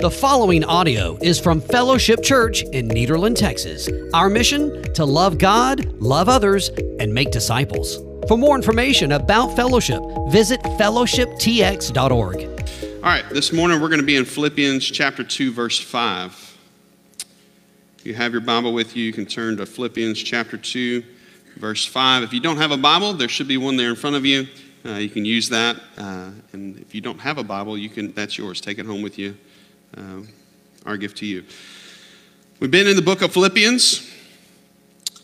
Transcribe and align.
The 0.00 0.10
following 0.10 0.64
audio 0.64 1.18
is 1.20 1.38
from 1.38 1.60
Fellowship 1.60 2.22
Church 2.22 2.62
in 2.62 2.88
Nederland, 2.88 3.36
Texas. 3.36 3.86
Our 4.14 4.30
mission 4.30 4.90
to 4.94 5.04
love 5.04 5.36
God, 5.36 5.92
love 6.00 6.26
others, 6.26 6.70
and 6.98 7.12
make 7.12 7.30
disciples. 7.30 7.98
For 8.26 8.38
more 8.38 8.56
information 8.56 9.12
about 9.12 9.54
Fellowship, 9.54 10.00
visit 10.30 10.58
fellowshiptx.org. 10.62 12.36
All 12.94 13.02
right, 13.02 13.28
this 13.28 13.52
morning 13.52 13.78
we're 13.78 13.90
going 13.90 14.00
to 14.00 14.06
be 14.06 14.16
in 14.16 14.24
Philippians 14.24 14.86
chapter 14.86 15.22
2, 15.22 15.52
verse 15.52 15.78
5. 15.78 16.56
If 17.98 18.06
you 18.06 18.14
have 18.14 18.32
your 18.32 18.40
Bible 18.40 18.72
with 18.72 18.96
you, 18.96 19.04
you 19.04 19.12
can 19.12 19.26
turn 19.26 19.58
to 19.58 19.66
Philippians 19.66 20.22
chapter 20.22 20.56
2, 20.56 21.04
verse 21.56 21.84
5. 21.84 22.22
If 22.22 22.32
you 22.32 22.40
don't 22.40 22.56
have 22.56 22.70
a 22.70 22.78
Bible, 22.78 23.12
there 23.12 23.28
should 23.28 23.48
be 23.48 23.58
one 23.58 23.76
there 23.76 23.90
in 23.90 23.96
front 23.96 24.16
of 24.16 24.24
you. 24.24 24.46
Uh, 24.82 24.94
you 24.94 25.10
can 25.10 25.26
use 25.26 25.50
that. 25.50 25.76
Uh, 25.98 26.30
and 26.54 26.78
if 26.78 26.94
you 26.94 27.02
don't 27.02 27.18
have 27.18 27.36
a 27.36 27.44
Bible, 27.44 27.76
you 27.76 27.90
can, 27.90 28.12
that's 28.12 28.38
yours. 28.38 28.62
Take 28.62 28.78
it 28.78 28.86
home 28.86 29.02
with 29.02 29.18
you. 29.18 29.36
Uh, 29.96 30.20
our 30.86 30.96
gift 30.96 31.16
to 31.18 31.26
you. 31.26 31.44
We've 32.60 32.70
been 32.70 32.86
in 32.86 32.94
the 32.94 33.02
book 33.02 33.22
of 33.22 33.32
Philippians, 33.32 34.08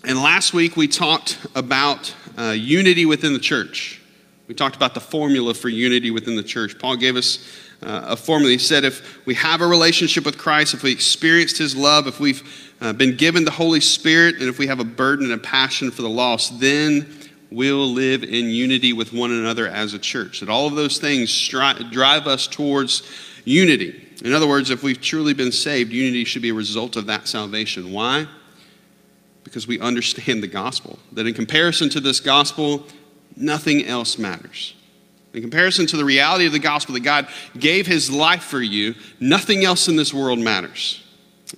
and 0.03 0.21
last 0.21 0.53
week 0.53 0.77
we 0.77 0.89
talked 0.89 1.39
about 1.55 2.13
uh, 2.37 2.51
unity 2.51 3.07
within 3.07 3.33
the 3.33 3.39
church. 3.39 4.01
We 4.49 4.57
talked 4.57 4.75
about 4.75 4.93
the 4.95 5.01
formula 5.01 5.55
for 5.55 5.69
unity 5.69 6.11
within 6.11 6.35
the 6.35 6.43
church. 6.43 6.81
Paul 6.81 6.97
gave 6.97 7.15
us 7.15 7.49
uh, 7.81 8.07
a 8.09 8.17
formula. 8.17 8.51
He 8.51 8.59
said, 8.59 8.85
if 8.85 9.25
we 9.25 9.35
have 9.35 9.61
a 9.61 9.67
relationship 9.67 10.25
with 10.25 10.37
Christ, 10.37 10.75
if 10.75 10.83
we 10.83 10.91
experienced 10.91 11.59
his 11.59 11.77
love, 11.77 12.09
if 12.09 12.19
we've 12.19 12.43
uh, 12.81 12.93
been 12.93 13.17
given 13.17 13.45
the 13.45 13.53
Holy 13.53 13.81
Spirit, 13.81 14.37
and 14.41 14.49
if 14.49 14.59
we 14.59 14.67
have 14.67 14.81
a 14.81 14.85
burden 14.85 15.31
and 15.31 15.35
a 15.35 15.43
passion 15.45 15.93
for 15.93 16.03
the 16.03 16.09
lost, 16.09 16.59
then 16.59 17.07
we'll 17.53 17.89
live 17.89 18.25
in 18.25 18.47
unity 18.51 18.93
with 18.93 19.13
one 19.13 19.31
another 19.31 19.69
as 19.69 19.95
a 19.95 19.99
church. 19.99 20.41
That 20.41 20.49
all 20.49 20.67
of 20.67 20.75
those 20.75 20.99
things 20.99 21.31
stri- 21.31 21.89
drive 21.93 22.27
us 22.27 22.49
towards 22.49 23.09
unity. 23.45 24.03
In 24.25 24.33
other 24.33 24.47
words, 24.47 24.71
if 24.71 24.83
we've 24.83 25.01
truly 25.01 25.35
been 25.35 25.53
saved, 25.53 25.93
unity 25.93 26.25
should 26.25 26.43
be 26.43 26.49
a 26.49 26.55
result 26.55 26.97
of 26.97 27.07
that 27.07 27.29
salvation. 27.29 27.93
Why? 27.93 28.27
Because 29.45 29.67
we 29.67 29.79
understand 29.79 30.43
the 30.43 30.49
gospel. 30.49 30.99
That 31.13 31.27
in 31.27 31.35
comparison 31.35 31.89
to 31.91 32.01
this 32.01 32.21
gospel, 32.21 32.87
nothing 33.37 33.85
else 33.85 34.19
matters. 34.19 34.75
In 35.35 35.43
comparison 35.43 35.87
to 35.89 35.99
the 35.99 36.05
reality 36.05 36.47
of 36.47 36.53
the 36.53 36.59
gospel 36.59 36.95
that 36.95 37.01
God 37.01 37.29
gave 37.59 37.87
his 37.87 38.11
life 38.11 38.43
for 38.43 38.63
you, 38.63 38.95
nothing 39.21 39.65
else 39.65 39.87
in 39.87 39.97
this 39.97 40.15
world 40.15 40.39
matters. 40.39 41.03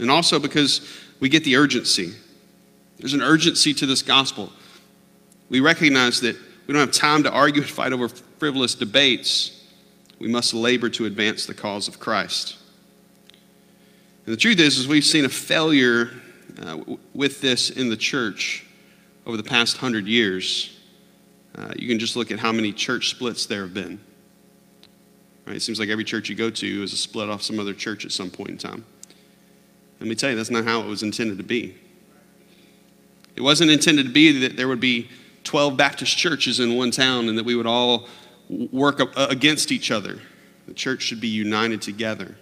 And 0.00 0.10
also 0.10 0.40
because 0.40 0.80
we 1.20 1.28
get 1.28 1.44
the 1.44 1.56
urgency. 1.56 2.12
There's 2.98 3.14
an 3.14 3.22
urgency 3.22 3.72
to 3.74 3.86
this 3.86 4.02
gospel. 4.02 4.52
We 5.48 5.60
recognize 5.60 6.20
that 6.22 6.36
we 6.66 6.74
don't 6.74 6.80
have 6.80 6.92
time 6.92 7.22
to 7.22 7.30
argue 7.30 7.62
and 7.62 7.70
fight 7.70 7.92
over 7.92 8.08
frivolous 8.08 8.74
debates 8.74 9.57
we 10.18 10.28
must 10.28 10.54
labor 10.54 10.88
to 10.90 11.06
advance 11.06 11.46
the 11.46 11.54
cause 11.54 11.88
of 11.88 12.00
Christ. 12.00 12.56
And 14.26 14.32
the 14.32 14.36
truth 14.36 14.58
is, 14.60 14.78
is 14.78 14.88
we've 14.88 15.04
seen 15.04 15.24
a 15.24 15.28
failure 15.28 16.10
uh, 16.60 16.78
with 17.14 17.40
this 17.40 17.70
in 17.70 17.88
the 17.88 17.96
church 17.96 18.66
over 19.26 19.36
the 19.36 19.42
past 19.42 19.76
hundred 19.76 20.06
years. 20.06 20.78
Uh, 21.54 21.72
you 21.76 21.88
can 21.88 21.98
just 21.98 22.16
look 22.16 22.30
at 22.30 22.38
how 22.38 22.52
many 22.52 22.72
church 22.72 23.10
splits 23.10 23.46
there 23.46 23.62
have 23.62 23.74
been. 23.74 24.00
Right? 25.46 25.56
It 25.56 25.62
seems 25.62 25.80
like 25.80 25.88
every 25.88 26.04
church 26.04 26.28
you 26.28 26.34
go 26.34 26.50
to 26.50 26.82
is 26.82 26.92
a 26.92 26.96
split 26.96 27.30
off 27.30 27.42
some 27.42 27.58
other 27.58 27.72
church 27.72 28.04
at 28.04 28.12
some 28.12 28.30
point 28.30 28.50
in 28.50 28.58
time. 28.58 28.84
Let 30.00 30.08
me 30.08 30.14
tell 30.14 30.30
you, 30.30 30.36
that's 30.36 30.50
not 30.50 30.64
how 30.64 30.80
it 30.80 30.86
was 30.86 31.02
intended 31.02 31.38
to 31.38 31.44
be. 31.44 31.74
It 33.34 33.40
wasn't 33.40 33.70
intended 33.70 34.06
to 34.06 34.12
be 34.12 34.40
that 34.40 34.56
there 34.56 34.68
would 34.68 34.80
be 34.80 35.08
12 35.44 35.76
Baptist 35.76 36.16
churches 36.16 36.60
in 36.60 36.76
one 36.76 36.90
town 36.90 37.28
and 37.28 37.38
that 37.38 37.44
we 37.44 37.54
would 37.54 37.66
all 37.66 38.08
work 38.48 39.00
against 39.16 39.72
each 39.72 39.90
other. 39.90 40.20
The 40.66 40.74
church 40.74 41.02
should 41.02 41.20
be 41.20 41.28
united 41.28 41.82
together. 41.82 42.36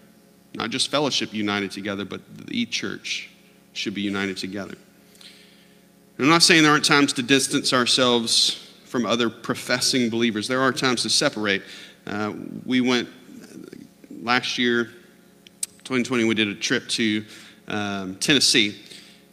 Not 0.54 0.70
just 0.70 0.90
fellowship 0.90 1.34
united 1.34 1.70
together, 1.70 2.04
but 2.04 2.20
each 2.50 2.70
church 2.70 3.30
should 3.72 3.94
be 3.94 4.02
united 4.02 4.36
together. 4.36 4.76
And 6.16 6.24
I'm 6.24 6.30
not 6.30 6.42
saying 6.42 6.62
there 6.62 6.72
aren't 6.72 6.84
times 6.84 7.12
to 7.14 7.22
distance 7.22 7.72
ourselves 7.72 8.72
from 8.84 9.04
other 9.04 9.28
professing 9.28 10.08
believers. 10.08 10.48
There 10.48 10.62
are 10.62 10.72
times 10.72 11.02
to 11.02 11.10
separate. 11.10 11.62
Uh, 12.06 12.32
we 12.64 12.80
went 12.80 13.08
last 14.22 14.58
year, 14.58 14.84
2020, 15.84 16.24
we 16.24 16.34
did 16.34 16.48
a 16.48 16.54
trip 16.54 16.88
to 16.88 17.24
um, 17.68 18.16
Tennessee. 18.16 18.80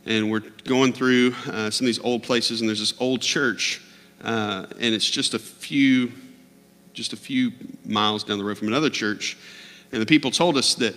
And 0.06 0.30
we're 0.30 0.42
going 0.66 0.92
through 0.92 1.34
uh, 1.48 1.70
some 1.70 1.86
of 1.86 1.88
these 1.88 2.00
old 2.00 2.24
places, 2.24 2.60
and 2.60 2.70
there's 2.70 2.80
this 2.80 2.94
old 3.00 3.22
church, 3.22 3.82
uh, 4.22 4.66
and 4.72 4.94
it's 4.94 5.10
just 5.10 5.34
a 5.34 5.40
few 5.40 6.12
just 6.94 7.14
a 7.14 7.18
few 7.18 7.52
miles 7.86 8.24
down 8.24 8.38
the 8.38 8.44
road 8.44 8.58
from 8.58 8.68
another 8.68 8.90
church. 8.90 9.38
And 9.92 10.02
the 10.02 10.06
people 10.06 10.32
told 10.32 10.58
us 10.58 10.76
that 10.76 10.96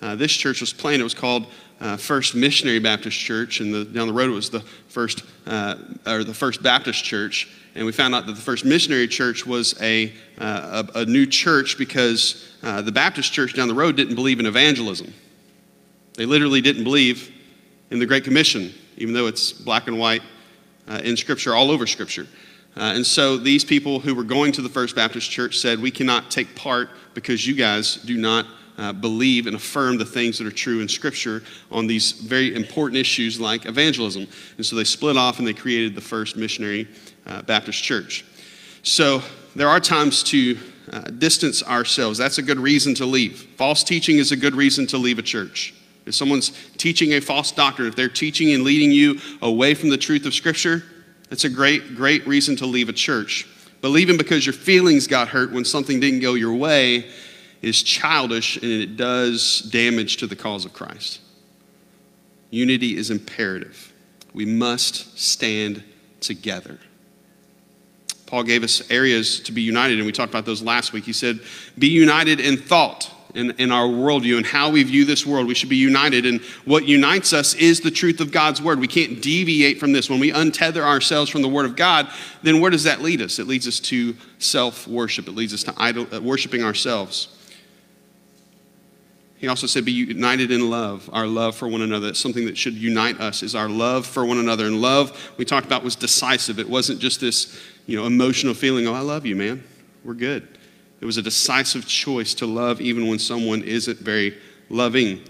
uh, 0.00 0.16
this 0.16 0.32
church 0.32 0.60
was 0.60 0.72
planned. 0.72 1.00
It 1.00 1.04
was 1.04 1.14
called 1.14 1.46
uh, 1.80 1.96
First 1.96 2.34
Missionary 2.34 2.78
Baptist 2.78 3.18
Church, 3.18 3.60
and 3.60 3.72
the, 3.72 3.84
down 3.84 4.06
the 4.06 4.12
road 4.12 4.30
it 4.30 4.34
was 4.34 4.50
the 4.50 4.60
first 4.88 5.22
uh, 5.46 5.76
or 6.06 6.24
the 6.24 6.34
First 6.34 6.62
Baptist 6.62 7.04
Church. 7.04 7.48
And 7.74 7.84
we 7.84 7.92
found 7.92 8.14
out 8.14 8.26
that 8.26 8.32
the 8.34 8.40
First 8.40 8.64
Missionary 8.64 9.08
Church 9.08 9.44
was 9.44 9.80
a, 9.82 10.12
uh, 10.38 10.84
a, 10.94 11.00
a, 11.00 11.04
new 11.04 11.26
church 11.26 11.76
because 11.76 12.56
uh, 12.62 12.80
the 12.82 12.92
Baptist 12.92 13.32
Church 13.32 13.54
down 13.54 13.66
the 13.66 13.74
road 13.74 13.96
didn't 13.96 14.14
believe 14.14 14.38
in 14.38 14.46
evangelism. 14.46 15.12
They 16.14 16.24
literally 16.24 16.60
didn't 16.60 16.84
believe 16.84 17.32
in 17.90 17.98
the 17.98 18.06
Great 18.06 18.22
Commission, 18.22 18.72
even 18.96 19.12
though 19.12 19.26
it's 19.26 19.52
black 19.52 19.88
and 19.88 19.98
white 19.98 20.22
uh, 20.86 21.00
in 21.02 21.16
Scripture, 21.16 21.54
all 21.54 21.70
over 21.70 21.86
Scripture. 21.86 22.28
Uh, 22.76 22.92
and 22.96 23.06
so 23.06 23.36
these 23.36 23.64
people 23.64 24.00
who 24.00 24.14
were 24.14 24.24
going 24.24 24.52
to 24.52 24.62
the 24.62 24.68
First 24.68 24.96
Baptist 24.96 25.30
Church 25.30 25.58
said, 25.58 25.80
We 25.80 25.90
cannot 25.90 26.30
take 26.30 26.54
part 26.56 26.90
because 27.14 27.46
you 27.46 27.54
guys 27.54 27.96
do 27.96 28.16
not 28.16 28.46
uh, 28.76 28.92
believe 28.92 29.46
and 29.46 29.54
affirm 29.54 29.98
the 29.98 30.04
things 30.04 30.38
that 30.38 30.46
are 30.46 30.52
true 30.52 30.80
in 30.80 30.88
Scripture 30.88 31.42
on 31.70 31.86
these 31.86 32.12
very 32.12 32.54
important 32.54 32.98
issues 32.98 33.38
like 33.38 33.66
evangelism. 33.66 34.26
And 34.56 34.66
so 34.66 34.74
they 34.74 34.84
split 34.84 35.16
off 35.16 35.38
and 35.38 35.46
they 35.46 35.52
created 35.52 35.94
the 35.94 36.00
First 36.00 36.36
Missionary 36.36 36.88
uh, 37.26 37.42
Baptist 37.42 37.82
Church. 37.82 38.24
So 38.82 39.22
there 39.54 39.68
are 39.68 39.80
times 39.80 40.22
to 40.24 40.58
uh, 40.92 41.00
distance 41.02 41.62
ourselves. 41.62 42.18
That's 42.18 42.38
a 42.38 42.42
good 42.42 42.58
reason 42.58 42.94
to 42.96 43.06
leave. 43.06 43.46
False 43.56 43.84
teaching 43.84 44.18
is 44.18 44.32
a 44.32 44.36
good 44.36 44.54
reason 44.54 44.86
to 44.88 44.98
leave 44.98 45.18
a 45.18 45.22
church. 45.22 45.74
If 46.06 46.14
someone's 46.14 46.50
teaching 46.76 47.14
a 47.14 47.20
false 47.20 47.50
doctrine, 47.50 47.88
if 47.88 47.96
they're 47.96 48.08
teaching 48.08 48.52
and 48.52 48.62
leading 48.62 48.90
you 48.90 49.18
away 49.40 49.74
from 49.74 49.88
the 49.88 49.96
truth 49.96 50.26
of 50.26 50.34
Scripture, 50.34 50.82
it's 51.34 51.42
a 51.42 51.50
great, 51.50 51.96
great 51.96 52.24
reason 52.28 52.54
to 52.54 52.64
leave 52.64 52.88
a 52.88 52.92
church. 52.92 53.44
But 53.80 53.88
leaving 53.88 54.16
because 54.16 54.46
your 54.46 54.52
feelings 54.52 55.08
got 55.08 55.26
hurt 55.26 55.50
when 55.50 55.64
something 55.64 55.98
didn't 55.98 56.20
go 56.20 56.34
your 56.34 56.54
way 56.54 57.10
is 57.60 57.82
childish 57.82 58.54
and 58.54 58.70
it 58.70 58.96
does 58.96 59.62
damage 59.62 60.18
to 60.18 60.28
the 60.28 60.36
cause 60.36 60.64
of 60.64 60.72
Christ. 60.72 61.20
Unity 62.50 62.96
is 62.96 63.10
imperative. 63.10 63.92
We 64.32 64.46
must 64.46 65.18
stand 65.18 65.82
together. 66.20 66.78
Paul 68.26 68.44
gave 68.44 68.62
us 68.62 68.88
areas 68.88 69.40
to 69.40 69.50
be 69.50 69.60
united, 69.60 69.98
and 69.98 70.06
we 70.06 70.12
talked 70.12 70.30
about 70.30 70.46
those 70.46 70.62
last 70.62 70.92
week. 70.92 71.02
He 71.02 71.12
said, 71.12 71.40
Be 71.76 71.88
united 71.88 72.38
in 72.38 72.58
thought 72.58 73.10
in, 73.34 73.50
in 73.52 73.72
our 73.72 73.86
worldview 73.86 74.36
and 74.36 74.46
how 74.46 74.70
we 74.70 74.82
view 74.82 75.04
this 75.04 75.26
world. 75.26 75.46
We 75.46 75.54
should 75.54 75.68
be 75.68 75.76
united. 75.76 76.26
And 76.26 76.40
what 76.64 76.86
unites 76.86 77.32
us 77.32 77.54
is 77.54 77.80
the 77.80 77.90
truth 77.90 78.20
of 78.20 78.32
God's 78.32 78.62
word. 78.62 78.78
We 78.78 78.86
can't 78.86 79.20
deviate 79.20 79.78
from 79.78 79.92
this. 79.92 80.08
When 80.08 80.20
we 80.20 80.32
untether 80.32 80.82
ourselves 80.82 81.30
from 81.30 81.42
the 81.42 81.48
word 81.48 81.66
of 81.66 81.76
God, 81.76 82.08
then 82.42 82.60
where 82.60 82.70
does 82.70 82.84
that 82.84 83.02
lead 83.02 83.20
us? 83.20 83.38
It 83.38 83.46
leads 83.46 83.66
us 83.66 83.80
to 83.80 84.16
self 84.38 84.86
worship, 84.86 85.28
it 85.28 85.34
leads 85.34 85.52
us 85.52 85.62
to 85.64 85.74
idol, 85.76 86.06
uh, 86.12 86.20
worshiping 86.20 86.62
ourselves. 86.62 87.28
He 89.36 89.48
also 89.48 89.66
said, 89.66 89.84
Be 89.84 89.92
united 89.92 90.50
in 90.50 90.70
love, 90.70 91.10
our 91.12 91.26
love 91.26 91.54
for 91.54 91.68
one 91.68 91.82
another. 91.82 92.06
That's 92.06 92.20
something 92.20 92.46
that 92.46 92.56
should 92.56 92.74
unite 92.74 93.20
us, 93.20 93.42
is 93.42 93.54
our 93.54 93.68
love 93.68 94.06
for 94.06 94.24
one 94.24 94.38
another. 94.38 94.64
And 94.66 94.80
love, 94.80 95.32
we 95.36 95.44
talked 95.44 95.66
about, 95.66 95.84
was 95.84 95.96
decisive. 95.96 96.58
It 96.58 96.68
wasn't 96.68 96.98
just 96.98 97.20
this 97.20 97.60
you 97.86 97.98
know, 97.98 98.06
emotional 98.06 98.54
feeling, 98.54 98.86
oh, 98.86 98.94
I 98.94 99.00
love 99.00 99.26
you, 99.26 99.36
man. 99.36 99.62
We're 100.02 100.14
good. 100.14 100.48
It 101.04 101.06
was 101.06 101.18
a 101.18 101.22
decisive 101.22 101.86
choice 101.86 102.32
to 102.36 102.46
love 102.46 102.80
even 102.80 103.06
when 103.08 103.18
someone 103.18 103.62
isn't 103.62 103.98
very 103.98 104.38
loving. 104.70 105.22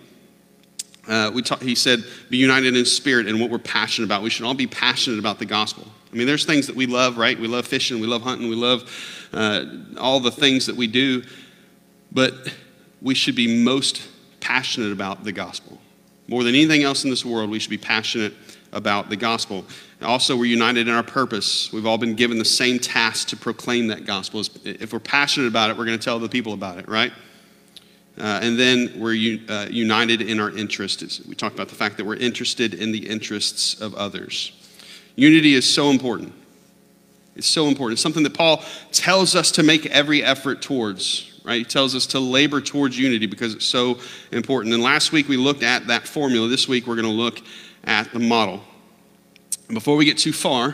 Uh, 1.08 1.32
we 1.34 1.42
talk, 1.42 1.60
he 1.60 1.74
said, 1.74 2.04
be 2.30 2.36
united 2.36 2.76
in 2.76 2.84
spirit 2.84 3.26
and 3.26 3.40
what 3.40 3.50
we're 3.50 3.58
passionate 3.58 4.06
about. 4.06 4.22
We 4.22 4.30
should 4.30 4.46
all 4.46 4.54
be 4.54 4.68
passionate 4.68 5.18
about 5.18 5.40
the 5.40 5.46
gospel. 5.46 5.84
I 6.12 6.16
mean, 6.16 6.28
there's 6.28 6.44
things 6.44 6.68
that 6.68 6.76
we 6.76 6.86
love, 6.86 7.18
right? 7.18 7.36
We 7.36 7.48
love 7.48 7.66
fishing, 7.66 7.98
we 7.98 8.06
love 8.06 8.22
hunting, 8.22 8.48
we 8.48 8.54
love 8.54 8.88
uh, 9.32 9.64
all 9.98 10.20
the 10.20 10.30
things 10.30 10.66
that 10.66 10.76
we 10.76 10.86
do, 10.86 11.24
but 12.12 12.54
we 13.02 13.16
should 13.16 13.34
be 13.34 13.64
most 13.64 14.00
passionate 14.38 14.92
about 14.92 15.24
the 15.24 15.32
gospel. 15.32 15.80
More 16.28 16.44
than 16.44 16.54
anything 16.54 16.84
else 16.84 17.02
in 17.02 17.10
this 17.10 17.24
world, 17.24 17.50
we 17.50 17.58
should 17.58 17.70
be 17.70 17.78
passionate 17.78 18.32
about 18.74 19.08
the 19.08 19.16
gospel. 19.16 19.64
Also, 20.02 20.36
we're 20.36 20.44
united 20.44 20.88
in 20.88 20.94
our 20.94 21.02
purpose. 21.02 21.72
We've 21.72 21.86
all 21.86 21.96
been 21.96 22.14
given 22.14 22.38
the 22.38 22.44
same 22.44 22.78
task 22.78 23.28
to 23.28 23.36
proclaim 23.36 23.86
that 23.88 24.04
gospel. 24.04 24.42
If 24.64 24.92
we're 24.92 25.00
passionate 25.00 25.46
about 25.46 25.70
it, 25.70 25.76
we're 25.76 25.86
going 25.86 25.98
to 25.98 26.04
tell 26.04 26.18
the 26.18 26.28
people 26.28 26.52
about 26.52 26.78
it, 26.78 26.88
right? 26.88 27.12
Uh, 28.18 28.40
and 28.42 28.58
then 28.58 28.92
we're 28.96 29.38
uh, 29.48 29.66
united 29.70 30.20
in 30.20 30.38
our 30.38 30.50
interests. 30.50 31.20
We 31.26 31.34
talked 31.34 31.54
about 31.54 31.68
the 31.68 31.74
fact 31.74 31.96
that 31.96 32.04
we're 32.04 32.16
interested 32.16 32.74
in 32.74 32.92
the 32.92 33.08
interests 33.08 33.80
of 33.80 33.94
others. 33.94 34.52
Unity 35.16 35.54
is 35.54 35.68
so 35.68 35.90
important. 35.90 36.32
It's 37.34 37.48
so 37.48 37.66
important. 37.66 37.94
It's 37.94 38.02
something 38.02 38.22
that 38.22 38.34
Paul 38.34 38.62
tells 38.92 39.34
us 39.34 39.50
to 39.52 39.62
make 39.62 39.86
every 39.86 40.22
effort 40.22 40.62
towards. 40.62 41.40
right? 41.44 41.58
He 41.58 41.64
tells 41.64 41.94
us 41.96 42.06
to 42.08 42.20
labor 42.20 42.60
towards 42.60 42.96
unity 42.96 43.26
because 43.26 43.54
it's 43.54 43.64
so 43.64 43.98
important. 44.30 44.74
And 44.74 44.82
last 44.82 45.10
week 45.10 45.28
we 45.28 45.36
looked 45.36 45.64
at 45.64 45.88
that 45.88 46.06
formula. 46.06 46.46
This 46.48 46.68
week 46.68 46.86
we're 46.86 46.94
going 46.94 47.06
to 47.06 47.10
look 47.10 47.40
at 47.86 48.12
the 48.12 48.18
model. 48.18 48.62
And 49.68 49.74
before 49.74 49.96
we 49.96 50.04
get 50.04 50.18
too 50.18 50.32
far, 50.32 50.66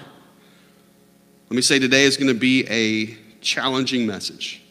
let 1.48 1.56
me 1.56 1.62
say 1.62 1.78
today 1.78 2.04
is 2.04 2.16
going 2.16 2.32
to 2.32 2.38
be 2.38 2.66
a 2.68 3.16
challenging 3.40 4.06
message. 4.06 4.62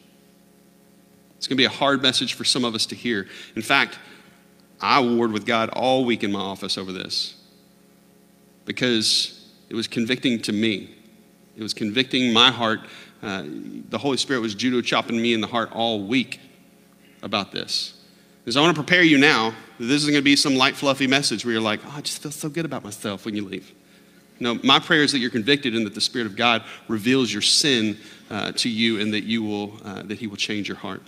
It's 1.38 1.48
going 1.48 1.56
to 1.58 1.62
be 1.62 1.66
a 1.66 1.70
hard 1.70 2.02
message 2.02 2.34
for 2.34 2.44
some 2.44 2.66
of 2.66 2.76
us 2.76 2.86
to 2.88 2.96
hear. 2.96 3.28
In 3.56 3.62
fact, 3.62 3.98
I 4.82 5.02
warred 5.02 5.32
with 5.32 5.46
God 5.46 5.70
all 5.70 6.06
week 6.06 6.24
in 6.24 6.32
my 6.32 6.40
office 6.40 6.78
over 6.78 6.92
this 6.92 7.36
because 8.66 9.50
it 9.70 9.76
was 9.76 9.88
convicting 9.88 10.42
to 10.44 10.54
me. 10.54 10.96
It 11.58 11.64
was 11.64 11.74
convicting 11.74 12.32
my 12.32 12.52
heart. 12.52 12.82
Uh, 13.22 13.44
the 13.90 13.98
Holy 13.98 14.18
Spirit 14.18 14.40
was 14.42 14.56
judo 14.56 14.82
chopping 14.82 15.22
me 15.22 15.34
in 15.34 15.42
the 15.42 15.48
heart 15.48 15.72
all 15.74 16.04
week 16.04 16.40
about 17.22 17.52
this. 17.52 17.99
Because 18.50 18.58
I 18.58 18.62
want 18.62 18.76
to 18.76 18.82
prepare 18.82 19.04
you 19.04 19.20
now 19.20 19.52
that 19.78 19.86
this 19.86 19.98
isn't 19.98 20.12
going 20.12 20.24
to 20.24 20.26
be 20.26 20.36
some 20.36 20.56
light, 20.56 20.76
fluffy 20.76 21.06
message 21.06 21.46
where 21.46 21.54
you're 21.54 21.62
like, 21.62 21.82
oh, 21.86 21.94
I 21.96 22.02
just 22.02 22.20
feel 22.20 22.32
so 22.32 22.50
good 22.50 22.66
about 22.66 22.84
myself 22.84 23.24
when 23.24 23.36
you 23.36 23.46
leave. 23.46 23.72
No, 24.40 24.56
my 24.64 24.80
prayer 24.80 25.04
is 25.04 25.12
that 25.12 25.20
you're 25.20 25.30
convicted 25.30 25.76
and 25.76 25.86
that 25.86 25.94
the 25.94 26.02
Spirit 26.02 26.26
of 26.26 26.36
God 26.36 26.64
reveals 26.88 27.32
your 27.32 27.44
sin 27.44 27.96
uh, 28.32 28.52
to 28.54 28.68
you 28.68 29.00
and 29.00 29.14
that, 29.14 29.24
you 29.24 29.44
will, 29.44 29.78
uh, 29.86 30.02
that 30.02 30.18
He 30.18 30.26
will 30.26 30.36
change 30.36 30.68
your 30.68 30.78
heart 30.78 31.04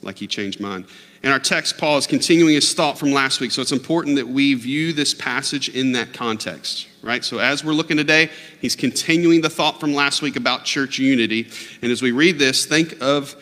like 0.00 0.16
He 0.16 0.26
changed 0.26 0.58
mine. 0.58 0.86
In 1.22 1.30
our 1.30 1.38
text, 1.38 1.76
Paul 1.76 1.98
is 1.98 2.06
continuing 2.06 2.54
his 2.54 2.72
thought 2.72 2.98
from 2.98 3.12
last 3.12 3.38
week, 3.42 3.50
so 3.50 3.60
it's 3.60 3.70
important 3.70 4.16
that 4.16 4.26
we 4.26 4.54
view 4.54 4.94
this 4.94 5.12
passage 5.12 5.68
in 5.68 5.92
that 5.92 6.14
context, 6.14 6.88
right? 7.02 7.22
So 7.22 7.40
as 7.40 7.62
we're 7.62 7.74
looking 7.74 7.98
today, 7.98 8.30
he's 8.62 8.74
continuing 8.74 9.42
the 9.42 9.50
thought 9.50 9.78
from 9.78 9.92
last 9.92 10.22
week 10.22 10.36
about 10.36 10.64
church 10.64 10.98
unity. 10.98 11.50
And 11.82 11.92
as 11.92 12.00
we 12.00 12.10
read 12.10 12.38
this, 12.38 12.64
think 12.64 12.96
of, 13.02 13.36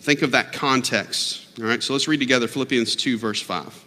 think 0.00 0.22
of 0.22 0.32
that 0.32 0.52
context, 0.52 1.45
all 1.58 1.66
right? 1.66 1.82
So 1.82 1.92
let's 1.92 2.08
read 2.08 2.20
together 2.20 2.48
Philippians 2.48 2.96
2, 2.96 3.18
verse 3.18 3.40
5. 3.40 3.84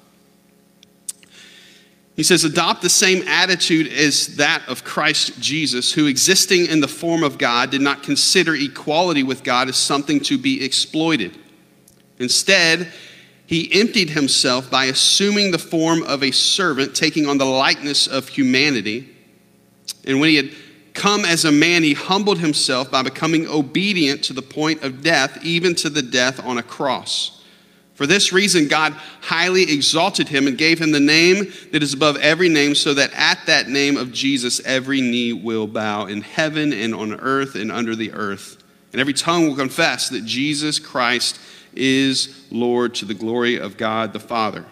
He 2.15 2.23
says, 2.23 2.43
Adopt 2.43 2.81
the 2.81 2.89
same 2.89 3.25
attitude 3.27 3.87
as 3.87 4.35
that 4.35 4.67
of 4.67 4.83
Christ 4.83 5.39
Jesus, 5.39 5.93
who, 5.93 6.07
existing 6.07 6.65
in 6.65 6.81
the 6.81 6.87
form 6.87 7.23
of 7.23 7.37
God, 7.37 7.71
did 7.71 7.81
not 7.81 8.03
consider 8.03 8.55
equality 8.55 9.23
with 9.23 9.43
God 9.43 9.69
as 9.69 9.77
something 9.77 10.19
to 10.21 10.37
be 10.37 10.65
exploited. 10.65 11.37
Instead, 12.17 12.91
he 13.45 13.71
emptied 13.79 14.09
himself 14.09 14.69
by 14.69 14.85
assuming 14.85 15.51
the 15.51 15.57
form 15.57 16.03
of 16.03 16.21
a 16.21 16.31
servant, 16.31 16.93
taking 16.93 17.25
on 17.25 17.37
the 17.37 17.45
likeness 17.45 18.05
of 18.05 18.27
humanity. 18.27 19.15
And 20.05 20.19
when 20.19 20.29
he 20.29 20.35
had 20.35 20.51
come 20.93 21.23
as 21.23 21.45
a 21.45 21.51
man, 21.51 21.83
he 21.83 21.93
humbled 21.93 22.39
himself 22.39 22.91
by 22.91 23.01
becoming 23.01 23.47
obedient 23.47 24.23
to 24.25 24.33
the 24.33 24.41
point 24.41 24.83
of 24.83 25.01
death, 25.01 25.43
even 25.43 25.73
to 25.75 25.89
the 25.89 26.01
death 26.01 26.43
on 26.43 26.57
a 26.57 26.63
cross. 26.63 27.38
For 27.99 28.07
this 28.07 28.31
reason, 28.31 28.69
God 28.69 28.93
highly 29.19 29.63
exalted 29.63 30.29
him 30.29 30.47
and 30.47 30.57
gave 30.57 30.79
him 30.79 30.93
the 30.93 31.01
name 31.01 31.51
that 31.73 31.83
is 31.83 31.93
above 31.93 32.15
every 32.15 32.47
name, 32.47 32.73
so 32.73 32.93
that 32.93 33.11
at 33.13 33.45
that 33.47 33.67
name 33.67 33.97
of 33.97 34.13
Jesus 34.13 34.61
every 34.63 35.01
knee 35.01 35.33
will 35.33 35.67
bow 35.67 36.05
in 36.05 36.21
heaven 36.21 36.71
and 36.71 36.95
on 36.95 37.19
earth 37.19 37.55
and 37.55 37.69
under 37.69 37.97
the 37.97 38.13
earth. 38.13 38.63
And 38.93 39.01
every 39.01 39.11
tongue 39.11 39.49
will 39.49 39.55
confess 39.57 40.07
that 40.11 40.23
Jesus 40.23 40.79
Christ 40.79 41.41
is 41.75 42.45
Lord 42.51 42.95
to 42.95 43.05
the 43.05 43.13
glory 43.13 43.59
of 43.59 43.75
God 43.75 44.13
the 44.13 44.19
Father. 44.21 44.63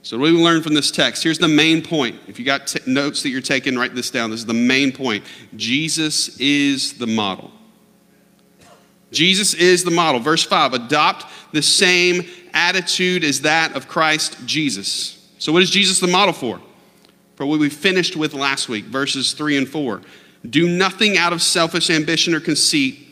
So, 0.00 0.16
what 0.18 0.28
do 0.28 0.36
we 0.38 0.42
learn 0.42 0.62
from 0.62 0.72
this 0.72 0.90
text? 0.90 1.22
Here's 1.22 1.38
the 1.38 1.48
main 1.48 1.82
point. 1.82 2.18
If 2.28 2.38
you 2.38 2.46
got 2.46 2.66
t- 2.66 2.80
notes 2.86 3.22
that 3.24 3.28
you're 3.28 3.42
taking, 3.42 3.76
write 3.76 3.94
this 3.94 4.10
down. 4.10 4.30
This 4.30 4.40
is 4.40 4.46
the 4.46 4.54
main 4.54 4.90
point. 4.90 5.22
Jesus 5.54 6.40
is 6.40 6.94
the 6.94 7.06
model. 7.06 7.52
Jesus 9.12 9.54
is 9.54 9.84
the 9.84 9.90
model. 9.90 10.20
Verse 10.20 10.42
5 10.42 10.74
adopt 10.74 11.26
the 11.52 11.62
same 11.62 12.22
attitude 12.52 13.24
as 13.24 13.42
that 13.42 13.76
of 13.76 13.88
Christ 13.88 14.38
Jesus. 14.46 15.18
So, 15.38 15.52
what 15.52 15.62
is 15.62 15.70
Jesus 15.70 16.00
the 16.00 16.06
model 16.06 16.34
for? 16.34 16.60
For 17.36 17.46
what 17.46 17.60
we 17.60 17.70
finished 17.70 18.16
with 18.16 18.34
last 18.34 18.68
week, 18.68 18.86
verses 18.86 19.32
3 19.32 19.58
and 19.58 19.68
4. 19.68 20.02
Do 20.48 20.68
nothing 20.68 21.16
out 21.16 21.32
of 21.32 21.40
selfish 21.40 21.88
ambition 21.88 22.34
or 22.34 22.40
conceit 22.40 23.02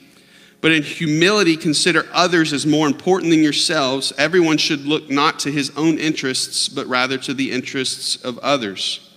but 0.60 0.72
in 0.72 0.82
humility 0.82 1.56
consider 1.56 2.06
others 2.12 2.52
as 2.52 2.66
more 2.66 2.86
important 2.86 3.30
than 3.30 3.42
yourselves. 3.42 4.12
Everyone 4.18 4.58
should 4.58 4.84
look 4.84 5.08
not 5.08 5.38
to 5.40 5.50
his 5.50 5.72
own 5.76 5.98
interests, 5.98 6.68
but 6.68 6.86
rather 6.86 7.16
to 7.18 7.32
the 7.32 7.50
interests 7.50 8.16
of 8.16 8.38
others. 8.38 9.10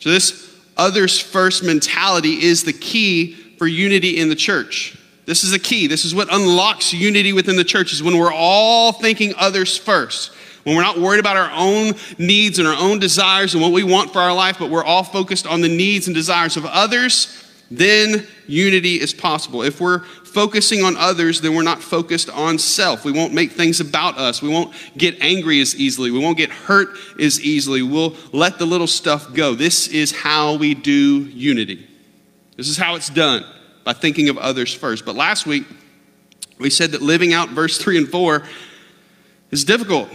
So, 0.00 0.10
this 0.10 0.54
others 0.76 1.18
first 1.20 1.62
mentality 1.62 2.42
is 2.42 2.64
the 2.64 2.72
key 2.72 3.34
for 3.58 3.66
unity 3.66 4.18
in 4.18 4.28
the 4.28 4.34
church. 4.34 4.95
This 5.26 5.42
is 5.42 5.50
the 5.50 5.58
key. 5.58 5.88
This 5.88 6.04
is 6.04 6.14
what 6.14 6.32
unlocks 6.32 6.92
unity 6.92 7.32
within 7.32 7.56
the 7.56 7.64
church 7.64 7.92
is 7.92 8.02
when 8.02 8.16
we're 8.16 8.32
all 8.32 8.92
thinking 8.92 9.34
others 9.36 9.76
first. 9.76 10.32
When 10.62 10.76
we're 10.76 10.82
not 10.82 10.98
worried 10.98 11.20
about 11.20 11.36
our 11.36 11.50
own 11.52 11.94
needs 12.18 12.58
and 12.58 12.66
our 12.66 12.76
own 12.76 12.98
desires 13.00 13.54
and 13.54 13.62
what 13.62 13.72
we 13.72 13.84
want 13.84 14.12
for 14.12 14.20
our 14.20 14.34
life, 14.34 14.56
but 14.58 14.70
we're 14.70 14.84
all 14.84 15.02
focused 15.02 15.46
on 15.46 15.60
the 15.60 15.68
needs 15.68 16.06
and 16.06 16.14
desires 16.14 16.56
of 16.56 16.64
others, 16.64 17.44
then 17.70 18.26
unity 18.46 19.00
is 19.00 19.12
possible. 19.12 19.62
If 19.62 19.80
we're 19.80 20.00
focusing 20.24 20.84
on 20.84 20.96
others, 20.96 21.40
then 21.40 21.54
we're 21.54 21.62
not 21.62 21.82
focused 21.82 22.30
on 22.30 22.58
self. 22.58 23.04
We 23.04 23.10
won't 23.10 23.32
make 23.32 23.52
things 23.52 23.80
about 23.80 24.18
us. 24.18 24.42
We 24.42 24.48
won't 24.48 24.72
get 24.96 25.20
angry 25.20 25.60
as 25.60 25.74
easily. 25.74 26.12
We 26.12 26.20
won't 26.20 26.36
get 26.36 26.50
hurt 26.50 26.88
as 27.20 27.40
easily. 27.40 27.82
We'll 27.82 28.14
let 28.32 28.58
the 28.58 28.66
little 28.66 28.86
stuff 28.86 29.32
go. 29.34 29.54
This 29.54 29.88
is 29.88 30.12
how 30.12 30.56
we 30.56 30.74
do 30.74 31.24
unity. 31.24 31.88
This 32.56 32.68
is 32.68 32.76
how 32.76 32.94
it's 32.94 33.10
done 33.10 33.44
by 33.86 33.92
thinking 33.92 34.28
of 34.28 34.36
others 34.36 34.74
first. 34.74 35.06
But 35.06 35.14
last 35.14 35.46
week, 35.46 35.64
we 36.58 36.70
said 36.70 36.90
that 36.90 37.02
living 37.02 37.32
out 37.32 37.50
verse 37.50 37.78
3 37.78 37.98
and 37.98 38.08
4 38.08 38.42
is 39.52 39.64
difficult. 39.64 40.08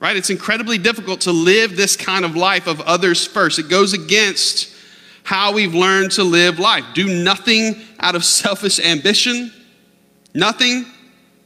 Right? 0.00 0.16
It's 0.16 0.30
incredibly 0.30 0.78
difficult 0.78 1.20
to 1.22 1.32
live 1.32 1.76
this 1.76 1.94
kind 1.94 2.24
of 2.24 2.34
life 2.34 2.66
of 2.68 2.80
others 2.80 3.26
first. 3.26 3.58
It 3.58 3.68
goes 3.68 3.92
against 3.92 4.74
how 5.24 5.52
we've 5.52 5.74
learned 5.74 6.12
to 6.12 6.24
live 6.24 6.58
life. 6.58 6.84
Do 6.94 7.22
nothing 7.22 7.82
out 8.00 8.14
of 8.14 8.24
selfish 8.24 8.80
ambition, 8.80 9.52
nothing. 10.32 10.86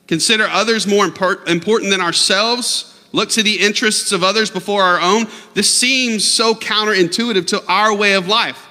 Consider 0.06 0.44
others 0.44 0.86
more 0.86 1.04
important 1.04 1.90
than 1.90 2.00
ourselves. 2.00 2.96
Look 3.10 3.30
to 3.30 3.42
the 3.42 3.58
interests 3.58 4.12
of 4.12 4.22
others 4.22 4.50
before 4.50 4.84
our 4.84 5.00
own. 5.00 5.26
This 5.54 5.72
seems 5.72 6.24
so 6.24 6.54
counterintuitive 6.54 7.48
to 7.48 7.66
our 7.66 7.92
way 7.92 8.12
of 8.12 8.28
life. 8.28 8.68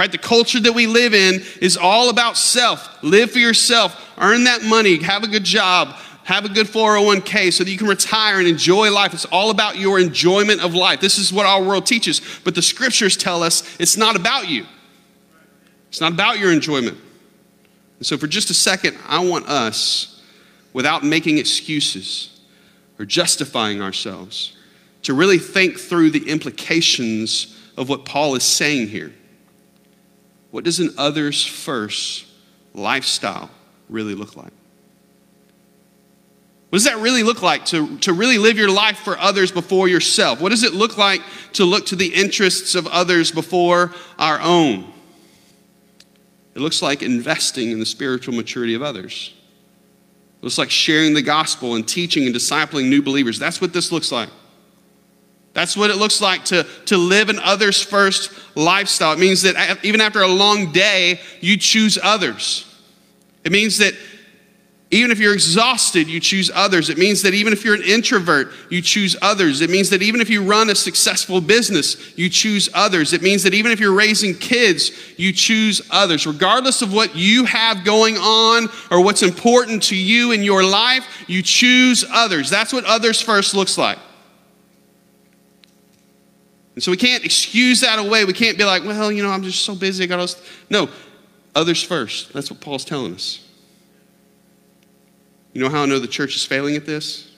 Right? 0.00 0.10
The 0.10 0.16
culture 0.16 0.58
that 0.60 0.72
we 0.72 0.86
live 0.86 1.12
in 1.12 1.42
is 1.60 1.76
all 1.76 2.08
about 2.08 2.38
self. 2.38 3.02
Live 3.02 3.32
for 3.32 3.38
yourself, 3.38 4.02
earn 4.16 4.44
that 4.44 4.62
money, 4.62 4.96
have 5.02 5.24
a 5.24 5.26
good 5.26 5.44
job, 5.44 5.94
have 6.24 6.46
a 6.46 6.48
good 6.48 6.68
401k 6.68 7.52
so 7.52 7.64
that 7.64 7.70
you 7.70 7.76
can 7.76 7.86
retire 7.86 8.38
and 8.38 8.48
enjoy 8.48 8.90
life. 8.90 9.12
It's 9.12 9.26
all 9.26 9.50
about 9.50 9.76
your 9.76 10.00
enjoyment 10.00 10.62
of 10.62 10.72
life. 10.72 11.02
This 11.02 11.18
is 11.18 11.34
what 11.34 11.44
our 11.44 11.62
world 11.62 11.84
teaches. 11.84 12.22
But 12.44 12.54
the 12.54 12.62
scriptures 12.62 13.14
tell 13.14 13.42
us 13.42 13.78
it's 13.78 13.98
not 13.98 14.16
about 14.16 14.48
you, 14.48 14.64
it's 15.90 16.00
not 16.00 16.12
about 16.12 16.38
your 16.38 16.50
enjoyment. 16.50 16.96
And 17.98 18.06
so, 18.06 18.16
for 18.16 18.26
just 18.26 18.48
a 18.48 18.54
second, 18.54 18.96
I 19.06 19.22
want 19.22 19.50
us, 19.50 20.22
without 20.72 21.04
making 21.04 21.36
excuses 21.36 22.40
or 22.98 23.04
justifying 23.04 23.82
ourselves, 23.82 24.56
to 25.02 25.12
really 25.12 25.36
think 25.36 25.78
through 25.78 26.08
the 26.08 26.26
implications 26.26 27.54
of 27.76 27.90
what 27.90 28.06
Paul 28.06 28.34
is 28.34 28.44
saying 28.44 28.88
here. 28.88 29.12
What 30.50 30.64
does 30.64 30.80
an 30.80 30.94
others 30.98 31.44
first 31.44 32.26
lifestyle 32.74 33.50
really 33.88 34.14
look 34.14 34.36
like? 34.36 34.52
What 36.70 36.76
does 36.76 36.84
that 36.84 36.98
really 36.98 37.24
look 37.24 37.42
like 37.42 37.64
to, 37.66 37.98
to 37.98 38.12
really 38.12 38.38
live 38.38 38.56
your 38.56 38.70
life 38.70 38.98
for 38.98 39.18
others 39.18 39.50
before 39.50 39.88
yourself? 39.88 40.40
What 40.40 40.50
does 40.50 40.62
it 40.62 40.72
look 40.72 40.96
like 40.96 41.20
to 41.54 41.64
look 41.64 41.86
to 41.86 41.96
the 41.96 42.14
interests 42.14 42.76
of 42.76 42.86
others 42.86 43.32
before 43.32 43.92
our 44.20 44.40
own? 44.40 44.92
It 46.54 46.60
looks 46.60 46.80
like 46.80 47.02
investing 47.02 47.72
in 47.72 47.80
the 47.80 47.86
spiritual 47.86 48.34
maturity 48.34 48.74
of 48.74 48.82
others. 48.82 49.34
It 50.40 50.44
looks 50.44 50.58
like 50.58 50.70
sharing 50.70 51.12
the 51.12 51.22
gospel 51.22 51.74
and 51.74 51.86
teaching 51.86 52.26
and 52.26 52.34
discipling 52.34 52.88
new 52.88 53.02
believers. 53.02 53.38
That's 53.38 53.60
what 53.60 53.72
this 53.72 53.90
looks 53.90 54.12
like. 54.12 54.28
That's 55.52 55.76
what 55.76 55.90
it 55.90 55.96
looks 55.96 56.20
like 56.20 56.44
to, 56.46 56.64
to 56.86 56.96
live 56.96 57.28
an 57.28 57.40
others 57.40 57.82
first 57.82 58.32
lifestyle. 58.56 59.12
It 59.12 59.18
means 59.18 59.42
that 59.42 59.84
even 59.84 60.00
after 60.00 60.22
a 60.22 60.28
long 60.28 60.70
day, 60.72 61.20
you 61.40 61.56
choose 61.56 61.98
others. 62.00 62.66
It 63.44 63.52
means 63.52 63.78
that 63.78 63.94
even 64.92 65.12
if 65.12 65.20
you're 65.20 65.34
exhausted, 65.34 66.08
you 66.08 66.18
choose 66.18 66.50
others. 66.52 66.90
It 66.90 66.98
means 66.98 67.22
that 67.22 67.32
even 67.32 67.52
if 67.52 67.64
you're 67.64 67.76
an 67.76 67.82
introvert, 67.82 68.52
you 68.70 68.82
choose 68.82 69.14
others. 69.22 69.60
It 69.60 69.70
means 69.70 69.88
that 69.90 70.02
even 70.02 70.20
if 70.20 70.28
you 70.28 70.42
run 70.42 70.68
a 70.68 70.74
successful 70.74 71.40
business, 71.40 72.16
you 72.18 72.28
choose 72.28 72.68
others. 72.74 73.12
It 73.12 73.22
means 73.22 73.44
that 73.44 73.54
even 73.54 73.70
if 73.70 73.78
you're 73.78 73.94
raising 73.94 74.34
kids, 74.34 74.90
you 75.16 75.32
choose 75.32 75.80
others. 75.92 76.26
Regardless 76.26 76.82
of 76.82 76.92
what 76.92 77.14
you 77.14 77.44
have 77.44 77.84
going 77.84 78.16
on 78.16 78.68
or 78.90 79.00
what's 79.00 79.22
important 79.22 79.84
to 79.84 79.96
you 79.96 80.32
in 80.32 80.42
your 80.42 80.64
life, 80.64 81.06
you 81.28 81.40
choose 81.40 82.04
others. 82.10 82.50
That's 82.50 82.72
what 82.72 82.84
others 82.84 83.20
first 83.20 83.54
looks 83.54 83.78
like. 83.78 83.98
And 86.80 86.84
so 86.86 86.90
we 86.92 86.96
can't 86.96 87.26
excuse 87.26 87.82
that 87.82 87.98
away. 87.98 88.24
We 88.24 88.32
can't 88.32 88.56
be 88.56 88.64
like, 88.64 88.84
well, 88.84 89.12
you 89.12 89.22
know, 89.22 89.28
I'm 89.28 89.42
just 89.42 89.66
so 89.66 89.74
busy. 89.74 90.02
I 90.02 90.06
got 90.06 90.18
all 90.18 90.28
No, 90.70 90.88
others 91.54 91.82
first. 91.82 92.32
That's 92.32 92.50
what 92.50 92.62
Paul's 92.62 92.86
telling 92.86 93.12
us. 93.12 93.46
You 95.52 95.60
know 95.60 95.68
how 95.68 95.82
I 95.82 95.84
know 95.84 95.98
the 95.98 96.08
church 96.08 96.36
is 96.36 96.46
failing 96.46 96.76
at 96.76 96.86
this? 96.86 97.32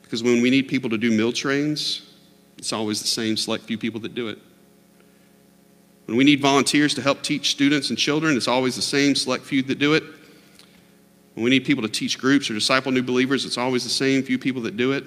Because 0.00 0.22
when 0.22 0.40
we 0.40 0.48
need 0.48 0.66
people 0.66 0.88
to 0.88 0.96
do 0.96 1.10
meal 1.10 1.30
trains, 1.30 2.10
it's 2.56 2.72
always 2.72 3.02
the 3.02 3.06
same 3.06 3.36
select 3.36 3.64
few 3.64 3.76
people 3.76 4.00
that 4.00 4.14
do 4.14 4.28
it. 4.28 4.38
When 6.06 6.16
we 6.16 6.24
need 6.24 6.40
volunteers 6.40 6.94
to 6.94 7.02
help 7.02 7.20
teach 7.20 7.50
students 7.50 7.90
and 7.90 7.98
children, 7.98 8.38
it's 8.38 8.48
always 8.48 8.76
the 8.76 8.80
same 8.80 9.14
select 9.14 9.44
few 9.44 9.60
that 9.64 9.78
do 9.78 9.92
it. 9.92 10.04
When 11.34 11.44
we 11.44 11.50
need 11.50 11.66
people 11.66 11.82
to 11.82 11.88
teach 11.90 12.18
groups 12.18 12.48
or 12.48 12.54
disciple 12.54 12.92
new 12.92 13.02
believers, 13.02 13.44
it's 13.44 13.58
always 13.58 13.84
the 13.84 13.90
same 13.90 14.22
few 14.22 14.38
people 14.38 14.62
that 14.62 14.78
do 14.78 14.92
it. 14.92 15.04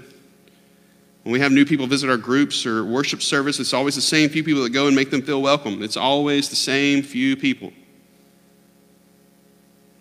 When 1.27 1.33
we 1.33 1.41
have 1.41 1.51
new 1.51 1.65
people 1.65 1.87
visit 1.87 2.09
our 2.09 2.15
groups 2.15 2.65
or 2.65 2.85
worship 2.85 3.21
service, 3.21 3.59
it's 3.59 3.73
always 3.73 3.95
the 3.95 4.01
same 4.01 4.29
few 4.29 4.45
people 4.45 4.63
that 4.63 4.69
go 4.69 4.87
and 4.87 4.95
make 4.95 5.11
them 5.11 5.21
feel 5.21 5.41
welcome. 5.41 5.83
It's 5.83 5.97
always 5.97 6.47
the 6.47 6.55
same 6.55 7.03
few 7.03 7.35
people. 7.35 7.73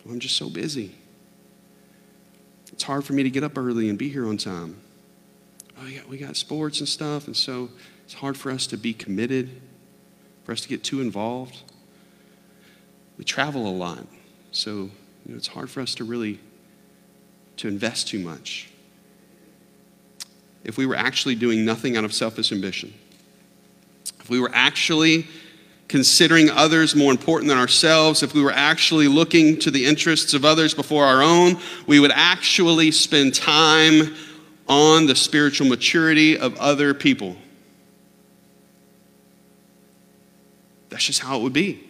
I'm 0.09 0.21
just 0.21 0.37
so 0.37 0.49
busy. 0.49 0.95
It's 2.73 2.85
hard 2.85 3.05
for 3.05 3.13
me 3.13 3.25
to 3.25 3.31
get 3.31 3.43
up 3.43 3.59
early 3.59 3.89
and 3.89 3.99
be 3.99 4.09
here 4.09 4.29
on 4.29 4.37
time. 4.37 4.77
Oh, 5.83 5.89
yeah, 5.89 6.03
we 6.09 6.17
got 6.17 6.37
sports 6.37 6.79
and 6.79 6.89
stuff, 6.89 7.27
and 7.27 7.37
so 7.37 7.71
it's 8.05 8.15
hard 8.15 8.37
for 8.37 8.53
us 8.53 8.69
to 8.69 8.77
be 8.77 8.95
committed, 8.95 9.51
for 10.45 10.53
us 10.53 10.61
to 10.61 10.69
get 10.69 10.85
too 10.85 11.01
involved. 11.01 11.61
We 13.19 13.25
travel 13.25 13.67
a 13.67 13.75
lot, 13.75 14.07
so 14.53 14.71
you 14.71 14.91
know, 15.27 15.35
it's 15.35 15.49
hard 15.49 15.71
for 15.71 15.81
us 15.81 15.93
to 15.97 16.05
really 16.05 16.39
to 17.57 17.67
invest 17.67 18.07
too 18.07 18.21
much. 18.21 18.69
If 20.67 20.77
we 20.77 20.85
were 20.85 20.97
actually 20.97 21.37
doing 21.37 21.65
nothing 21.65 21.97
out 21.97 22.03
of 22.03 22.13
selfish 22.13 22.51
ambition, 22.51 22.93
if 24.19 24.29
we 24.29 24.41
were 24.41 24.51
actually 24.53 25.29
considering 25.87 26.51
others 26.51 26.97
more 26.97 27.13
important 27.13 27.49
than 27.49 27.57
ourselves, 27.57 28.25
if 28.25 28.35
we 28.35 28.43
were 28.43 28.51
actually 28.51 29.07
looking 29.07 29.61
to 29.61 29.71
the 29.71 29.87
interests 29.87 30.35
of 30.35 30.45
others 30.45 30.75
before 30.75 31.05
our 31.05 31.23
own, 31.23 31.57
we 31.87 32.01
would 32.01 32.11
actually 32.13 32.91
spend 32.91 33.33
time 33.33 34.17
on 34.69 35.07
the 35.07 35.15
spiritual 35.15 35.69
maturity 35.69 36.37
of 36.37 36.57
other 36.57 36.93
people. 36.93 37.37
That's 40.89 41.05
just 41.05 41.21
how 41.21 41.39
it 41.39 41.43
would 41.45 41.53
be. 41.53 41.86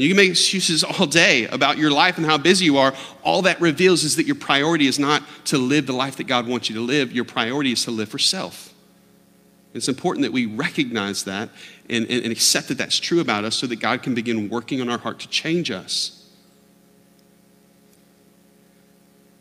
You 0.00 0.08
can 0.08 0.16
make 0.16 0.30
excuses 0.30 0.82
all 0.82 1.06
day 1.06 1.46
about 1.48 1.76
your 1.76 1.90
life 1.90 2.16
and 2.16 2.24
how 2.24 2.38
busy 2.38 2.64
you 2.64 2.78
are. 2.78 2.94
All 3.22 3.42
that 3.42 3.60
reveals 3.60 4.02
is 4.02 4.16
that 4.16 4.24
your 4.24 4.36
priority 4.36 4.86
is 4.86 4.98
not 4.98 5.22
to 5.46 5.58
live 5.58 5.86
the 5.86 5.92
life 5.92 6.16
that 6.16 6.24
God 6.24 6.46
wants 6.46 6.70
you 6.70 6.76
to 6.76 6.80
live, 6.80 7.12
your 7.12 7.26
priority 7.26 7.72
is 7.72 7.84
to 7.84 7.90
live 7.90 8.08
for 8.08 8.18
self. 8.18 8.72
It's 9.74 9.88
important 9.88 10.22
that 10.22 10.32
we 10.32 10.46
recognize 10.46 11.24
that 11.24 11.50
and, 11.90 12.06
and, 12.06 12.24
and 12.24 12.32
accept 12.32 12.68
that 12.68 12.78
that's 12.78 12.98
true 12.98 13.20
about 13.20 13.44
us 13.44 13.56
so 13.56 13.66
that 13.66 13.76
God 13.76 14.02
can 14.02 14.14
begin 14.14 14.48
working 14.48 14.80
on 14.80 14.88
our 14.88 14.98
heart 14.98 15.20
to 15.20 15.28
change 15.28 15.70
us. 15.70 16.26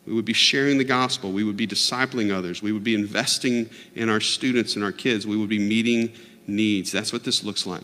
We 0.06 0.14
would 0.14 0.26
be 0.26 0.34
sharing 0.34 0.78
the 0.78 0.84
gospel. 0.84 1.32
We 1.32 1.46
would 1.46 1.58
be 1.58 1.68
discipling 1.68 2.36
others. 2.36 2.62
We 2.62 2.74
would 2.74 2.84
be 2.84 2.96
investing 2.96 3.70
in 3.96 4.10
our 4.10 4.20
students 4.20 4.76
and 4.76 4.84
our 4.84 4.92
kids. 4.92 5.26
We 5.26 5.38
would 5.38 5.50
be 5.50 5.60
meeting 5.60 6.12
needs. 6.48 6.92
That's 6.92 7.14
what 7.14 7.24
this 7.24 7.46
looks 7.46 7.66
like. 7.66 7.84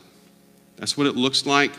That's 0.75 0.97
what 0.97 1.07
it 1.07 1.15
looks 1.15 1.45
like 1.45 1.71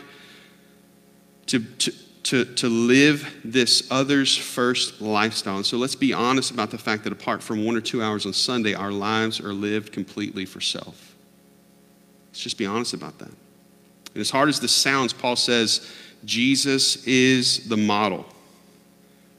to, 1.47 1.59
to, 1.59 1.91
to, 2.23 2.45
to 2.45 2.69
live 2.69 3.41
this 3.43 3.87
others 3.89 4.37
first 4.37 5.01
lifestyle. 5.01 5.57
And 5.57 5.65
so 5.65 5.77
let's 5.77 5.95
be 5.95 6.13
honest 6.13 6.51
about 6.51 6.71
the 6.71 6.77
fact 6.77 7.03
that 7.05 7.13
apart 7.13 7.41
from 7.41 7.65
one 7.65 7.75
or 7.75 7.81
two 7.81 8.03
hours 8.03 8.25
on 8.25 8.33
Sunday, 8.33 8.73
our 8.73 8.91
lives 8.91 9.39
are 9.39 9.53
lived 9.53 9.91
completely 9.91 10.45
for 10.45 10.61
self. 10.61 11.15
Let's 12.29 12.41
just 12.41 12.57
be 12.57 12.65
honest 12.65 12.93
about 12.93 13.17
that. 13.19 13.29
And 13.29 14.21
as 14.21 14.29
hard 14.29 14.49
as 14.49 14.59
this 14.59 14.71
sounds, 14.71 15.13
Paul 15.13 15.35
says, 15.35 15.89
Jesus 16.25 17.05
is 17.05 17.69
the 17.69 17.77
model. 17.77 18.25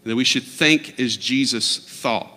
And 0.03 0.13
that 0.13 0.17
we 0.17 0.25
should 0.25 0.45
think 0.45 0.99
as 0.99 1.17
Jesus 1.17 1.79
thought. 1.79 2.33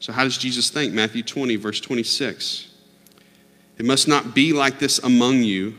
So, 0.00 0.12
how 0.12 0.24
does 0.24 0.38
Jesus 0.38 0.70
think? 0.70 0.92
Matthew 0.92 1.22
20, 1.22 1.56
verse 1.56 1.80
26. 1.80 2.68
It 3.78 3.84
must 3.84 4.08
not 4.08 4.34
be 4.34 4.52
like 4.52 4.78
this 4.78 4.98
among 4.98 5.42
you 5.42 5.78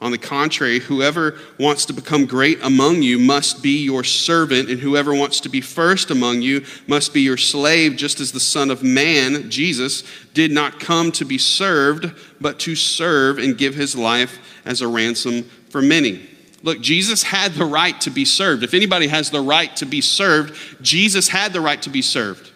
on 0.00 0.10
the 0.10 0.18
contrary, 0.18 0.78
whoever 0.78 1.38
wants 1.58 1.84
to 1.86 1.92
become 1.92 2.24
great 2.24 2.58
among 2.62 3.02
you 3.02 3.18
must 3.18 3.62
be 3.62 3.84
your 3.84 4.02
servant, 4.02 4.70
and 4.70 4.80
whoever 4.80 5.14
wants 5.14 5.40
to 5.40 5.48
be 5.50 5.60
first 5.60 6.10
among 6.10 6.40
you 6.40 6.64
must 6.86 7.12
be 7.12 7.20
your 7.20 7.36
slave, 7.36 7.96
just 7.96 8.18
as 8.18 8.32
the 8.32 8.40
Son 8.40 8.70
of 8.70 8.82
Man, 8.82 9.50
Jesus, 9.50 10.02
did 10.32 10.52
not 10.52 10.80
come 10.80 11.12
to 11.12 11.24
be 11.26 11.36
served, 11.36 12.14
but 12.40 12.58
to 12.60 12.74
serve 12.74 13.38
and 13.38 13.58
give 13.58 13.74
his 13.74 13.94
life 13.94 14.38
as 14.64 14.80
a 14.80 14.88
ransom 14.88 15.42
for 15.68 15.82
many. 15.82 16.26
Look, 16.62 16.80
Jesus 16.80 17.22
had 17.22 17.52
the 17.52 17.64
right 17.64 17.98
to 18.02 18.10
be 18.10 18.24
served. 18.24 18.62
If 18.62 18.74
anybody 18.74 19.06
has 19.06 19.30
the 19.30 19.40
right 19.40 19.74
to 19.76 19.86
be 19.86 20.00
served, 20.00 20.82
Jesus 20.82 21.28
had 21.28 21.52
the 21.52 21.60
right 21.60 21.80
to 21.82 21.90
be 21.90 22.02
served. 22.02 22.50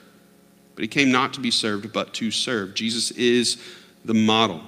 But 0.74 0.82
he 0.82 0.88
came 0.88 1.12
not 1.12 1.34
to 1.34 1.40
be 1.40 1.50
served, 1.50 1.92
but 1.92 2.14
to 2.14 2.30
serve. 2.30 2.74
Jesus 2.74 3.10
is 3.12 3.62
the 4.04 4.14
model. 4.14 4.62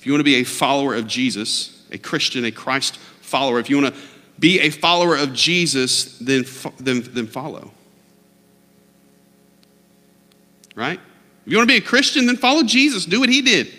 If 0.00 0.06
you 0.06 0.12
want 0.12 0.20
to 0.20 0.24
be 0.24 0.36
a 0.36 0.44
follower 0.44 0.94
of 0.94 1.06
Jesus, 1.06 1.86
a 1.92 1.98
Christian, 1.98 2.46
a 2.46 2.50
Christ 2.50 2.96
follower, 3.20 3.60
if 3.60 3.68
you 3.68 3.82
want 3.82 3.94
to 3.94 4.00
be 4.38 4.58
a 4.60 4.70
follower 4.70 5.14
of 5.14 5.34
Jesus, 5.34 6.16
then, 6.16 6.46
then, 6.78 7.02
then 7.12 7.26
follow. 7.26 7.70
Right? 10.74 10.98
If 11.44 11.52
you 11.52 11.58
want 11.58 11.68
to 11.68 11.74
be 11.74 11.84
a 11.84 11.86
Christian, 11.86 12.24
then 12.24 12.38
follow 12.38 12.62
Jesus. 12.62 13.04
Do 13.04 13.20
what 13.20 13.28
he 13.28 13.42
did. 13.42 13.74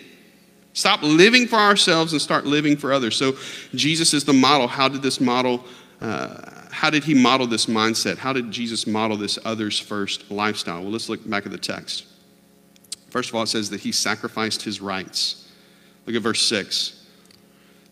Stop 0.74 1.02
living 1.02 1.48
for 1.48 1.56
ourselves 1.56 2.12
and 2.12 2.22
start 2.22 2.46
living 2.46 2.78
for 2.78 2.94
others. 2.94 3.16
So, 3.16 3.36
Jesus 3.74 4.14
is 4.14 4.24
the 4.24 4.32
model. 4.32 4.68
How 4.68 4.88
did 4.88 5.02
this 5.02 5.20
model, 5.20 5.66
uh, 6.02 6.68
how 6.70 6.92
did 6.92 7.04
he 7.04 7.16
model 7.16 7.48
this 7.48 7.66
mindset? 7.66 8.20
How 8.20 8.32
did 8.32 8.52
Jesus 8.52 8.86
model 8.86 9.18
this 9.18 9.40
others 9.44 9.80
first 9.80 10.30
lifestyle? 10.30 10.82
Well, 10.82 10.92
let's 10.92 11.10
look 11.10 11.28
back 11.28 11.48
at 11.48 11.52
the 11.52 11.58
text. 11.58 12.06
First 13.10 13.30
of 13.30 13.36
all, 13.36 13.42
it 13.42 13.48
says 13.48 13.72
that 13.72 13.80
he 13.80 13.92
sacrificed 13.92 14.62
his 14.62 14.82
rights. 14.82 15.48
Look 16.06 16.16
at 16.16 16.22
verse 16.22 16.42
6. 16.42 16.98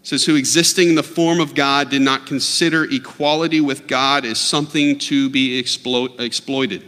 It 0.02 0.08
says, 0.08 0.26
Who 0.26 0.36
existing 0.36 0.90
in 0.90 0.96
the 0.96 1.04
form 1.04 1.40
of 1.40 1.56
God 1.56 1.90
did 1.90 2.02
not 2.02 2.26
consider 2.26 2.86
equality 2.86 3.62
with 3.62 3.88
God 3.88 4.26
as 4.26 4.40
something 4.40 4.98
to 5.00 5.30
be 5.30 5.62
explo- 5.62 6.20
exploited. 6.20 6.86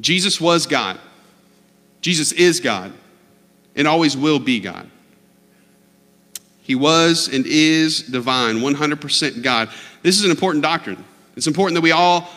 Jesus 0.00 0.40
was 0.40 0.66
God. 0.66 0.98
Jesus 2.00 2.32
is 2.32 2.60
God 2.60 2.92
and 3.76 3.86
always 3.86 4.16
will 4.16 4.38
be 4.38 4.60
God. 4.60 4.90
He 6.62 6.74
was 6.74 7.28
and 7.32 7.44
is 7.46 8.02
divine, 8.02 8.56
100% 8.56 9.42
God. 9.42 9.70
This 10.02 10.18
is 10.18 10.24
an 10.24 10.30
important 10.30 10.62
doctrine. 10.62 11.04
It's 11.36 11.46
important 11.46 11.74
that 11.74 11.82
we 11.82 11.92
all 11.92 12.30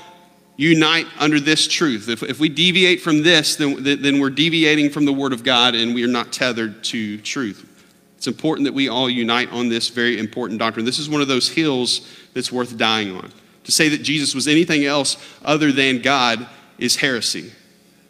unite 0.56 1.08
under 1.20 1.40
this 1.40 1.68
truth. 1.68 2.10
If, 2.10 2.24
if 2.24 2.40
we 2.40 2.50
deviate 2.50 3.02
from 3.02 3.24
this, 3.24 3.56
then, 3.56 3.84
then 3.84 4.20
we're 4.20 4.30
deviating 4.30 4.90
from 4.90 5.06
the 5.06 5.14
Word 5.14 5.34
of 5.34 5.44
God 5.44 5.76
and 5.76 5.96
we 5.96 6.04
are 6.04 6.08
not 6.08 6.32
tethered 6.32 6.84
to 6.86 7.18
truth. 7.20 7.70
It's 8.18 8.28
important 8.28 8.66
that 8.66 8.74
we 8.74 8.88
all 8.88 9.10
unite 9.10 9.52
on 9.52 9.68
this 9.70 9.90
very 9.90 10.18
important 10.18 10.60
doctrine. 10.60 10.86
This 10.86 11.00
is 11.00 11.10
one 11.10 11.22
of 11.22 11.28
those 11.28 11.50
hills 11.50 12.08
that's 12.34 12.52
worth 12.52 12.78
dying 12.78 13.16
on. 13.16 13.32
To 13.66 13.72
say 13.72 13.90
that 13.90 14.04
Jesus 14.04 14.36
was 14.36 14.48
anything 14.48 14.86
else 14.86 15.18
other 15.44 15.72
than 15.72 16.02
God 16.02 16.48
is 16.78 16.96
heresy. 16.96 17.52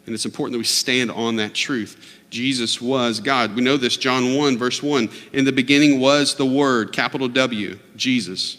And 0.06 0.14
it's 0.14 0.24
important 0.24 0.52
that 0.52 0.58
we 0.58 0.64
stand 0.64 1.10
on 1.10 1.36
that 1.36 1.54
truth. 1.54 2.20
Jesus 2.30 2.80
was 2.80 3.20
God. 3.20 3.54
We 3.54 3.62
know 3.62 3.76
this, 3.76 3.96
John 3.96 4.36
1, 4.36 4.58
verse 4.58 4.82
1. 4.82 5.08
In 5.32 5.44
the 5.44 5.52
beginning 5.52 6.00
was 6.00 6.34
the 6.34 6.46
Word, 6.46 6.92
capital 6.92 7.28
W, 7.28 7.78
Jesus. 7.96 8.58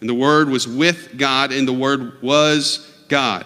And 0.00 0.08
the 0.08 0.14
Word 0.14 0.48
was 0.48 0.66
with 0.66 1.18
God, 1.18 1.52
and 1.52 1.68
the 1.68 1.72
Word 1.72 2.22
was 2.22 2.89
God. 3.10 3.44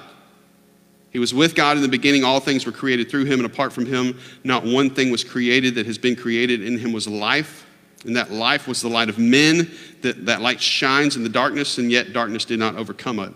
He 1.11 1.19
was 1.19 1.35
with 1.35 1.55
God 1.55 1.77
in 1.77 1.83
the 1.83 1.89
beginning. 1.89 2.23
All 2.23 2.39
things 2.39 2.67
were 2.67 2.73
created 2.73 3.11
through 3.11 3.25
him, 3.25 3.41
and 3.41 3.47
apart 3.47 3.73
from 3.73 3.87
him, 3.87 4.19
not 4.45 4.65
one 4.65 4.91
thing 4.91 5.11
was 5.11 5.25
created 5.25 5.75
that 5.77 5.87
has 5.87 5.99
been 5.99 6.15
created. 6.15 6.63
In 6.63 6.79
him 6.79 6.93
was 6.93 7.09
life, 7.09 7.67
and 8.05 8.17
that 8.17 8.31
life 8.31 8.69
was 8.69 8.83
the 8.83 8.89
light 8.89 9.09
of 9.09 9.19
men. 9.19 9.71
That, 10.03 10.27
that 10.27 10.41
light 10.41 10.61
shines 10.61 11.17
in 11.17 11.23
the 11.23 11.29
darkness, 11.29 11.79
and 11.79 11.91
yet 11.91 12.13
darkness 12.13 12.45
did 12.45 12.59
not 12.59 12.77
overcome 12.77 13.19
it. 13.21 13.33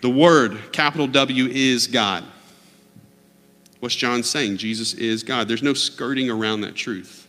The 0.00 0.10
Word, 0.10 0.72
capital 0.72 1.06
W, 1.06 1.46
is 1.46 1.86
God. 1.86 2.24
What's 3.80 3.94
John 3.94 4.22
saying? 4.22 4.56
Jesus 4.56 4.94
is 4.94 5.22
God. 5.22 5.48
There's 5.48 5.62
no 5.62 5.74
skirting 5.74 6.30
around 6.30 6.62
that 6.62 6.74
truth. 6.74 7.28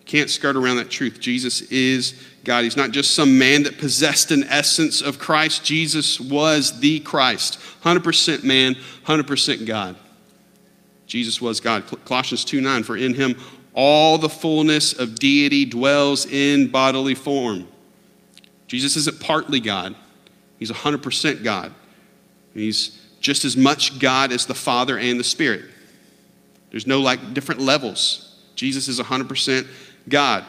You 0.00 0.06
can't 0.06 0.30
skirt 0.30 0.56
around 0.56 0.76
that 0.76 0.90
truth. 0.90 1.18
Jesus 1.20 1.62
is 1.62 2.22
God. 2.44 2.64
He's 2.64 2.76
not 2.76 2.90
just 2.90 3.12
some 3.14 3.38
man 3.38 3.64
that 3.64 3.78
possessed 3.78 4.30
an 4.30 4.44
essence 4.44 5.00
of 5.00 5.18
Christ. 5.18 5.64
Jesus 5.64 6.20
was 6.20 6.80
the 6.80 7.00
Christ. 7.00 7.58
100% 7.82 8.44
man, 8.44 8.76
100% 9.06 9.66
God. 9.66 9.96
Jesus 11.06 11.40
was 11.40 11.60
God. 11.60 11.84
Colossians 12.04 12.44
2 12.44 12.60
9, 12.60 12.82
for 12.82 12.96
in 12.96 13.14
him 13.14 13.36
all 13.74 14.18
the 14.18 14.28
fullness 14.28 14.92
of 14.92 15.16
deity 15.16 15.64
dwells 15.64 16.26
in 16.26 16.68
bodily 16.68 17.14
form. 17.14 17.66
Jesus 18.66 18.96
isn't 18.96 19.20
partly 19.20 19.60
God, 19.60 19.94
he's 20.58 20.70
100% 20.70 21.44
God. 21.44 21.74
He's 22.54 23.00
just 23.20 23.44
as 23.44 23.56
much 23.56 23.98
God 23.98 24.32
as 24.32 24.46
the 24.46 24.54
Father 24.54 24.98
and 24.98 25.18
the 25.18 25.24
Spirit. 25.24 25.64
There's 26.70 26.86
no 26.86 27.00
like 27.00 27.34
different 27.34 27.60
levels. 27.60 28.36
Jesus 28.54 28.86
is 28.86 29.00
100% 29.00 29.66
God. 30.08 30.44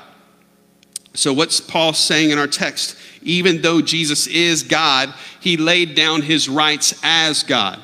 So, 1.16 1.34
what's 1.34 1.60
Paul 1.60 1.94
saying 1.94 2.32
in 2.32 2.38
our 2.38 2.48
text? 2.48 2.98
Even 3.22 3.62
though 3.62 3.82
Jesus 3.82 4.28
is 4.28 4.64
God, 4.64 5.14
he 5.40 5.58
laid 5.58 5.96
down 5.96 6.22
his 6.22 6.48
rights 6.48 7.00
as 7.04 7.44
God. 7.44 7.82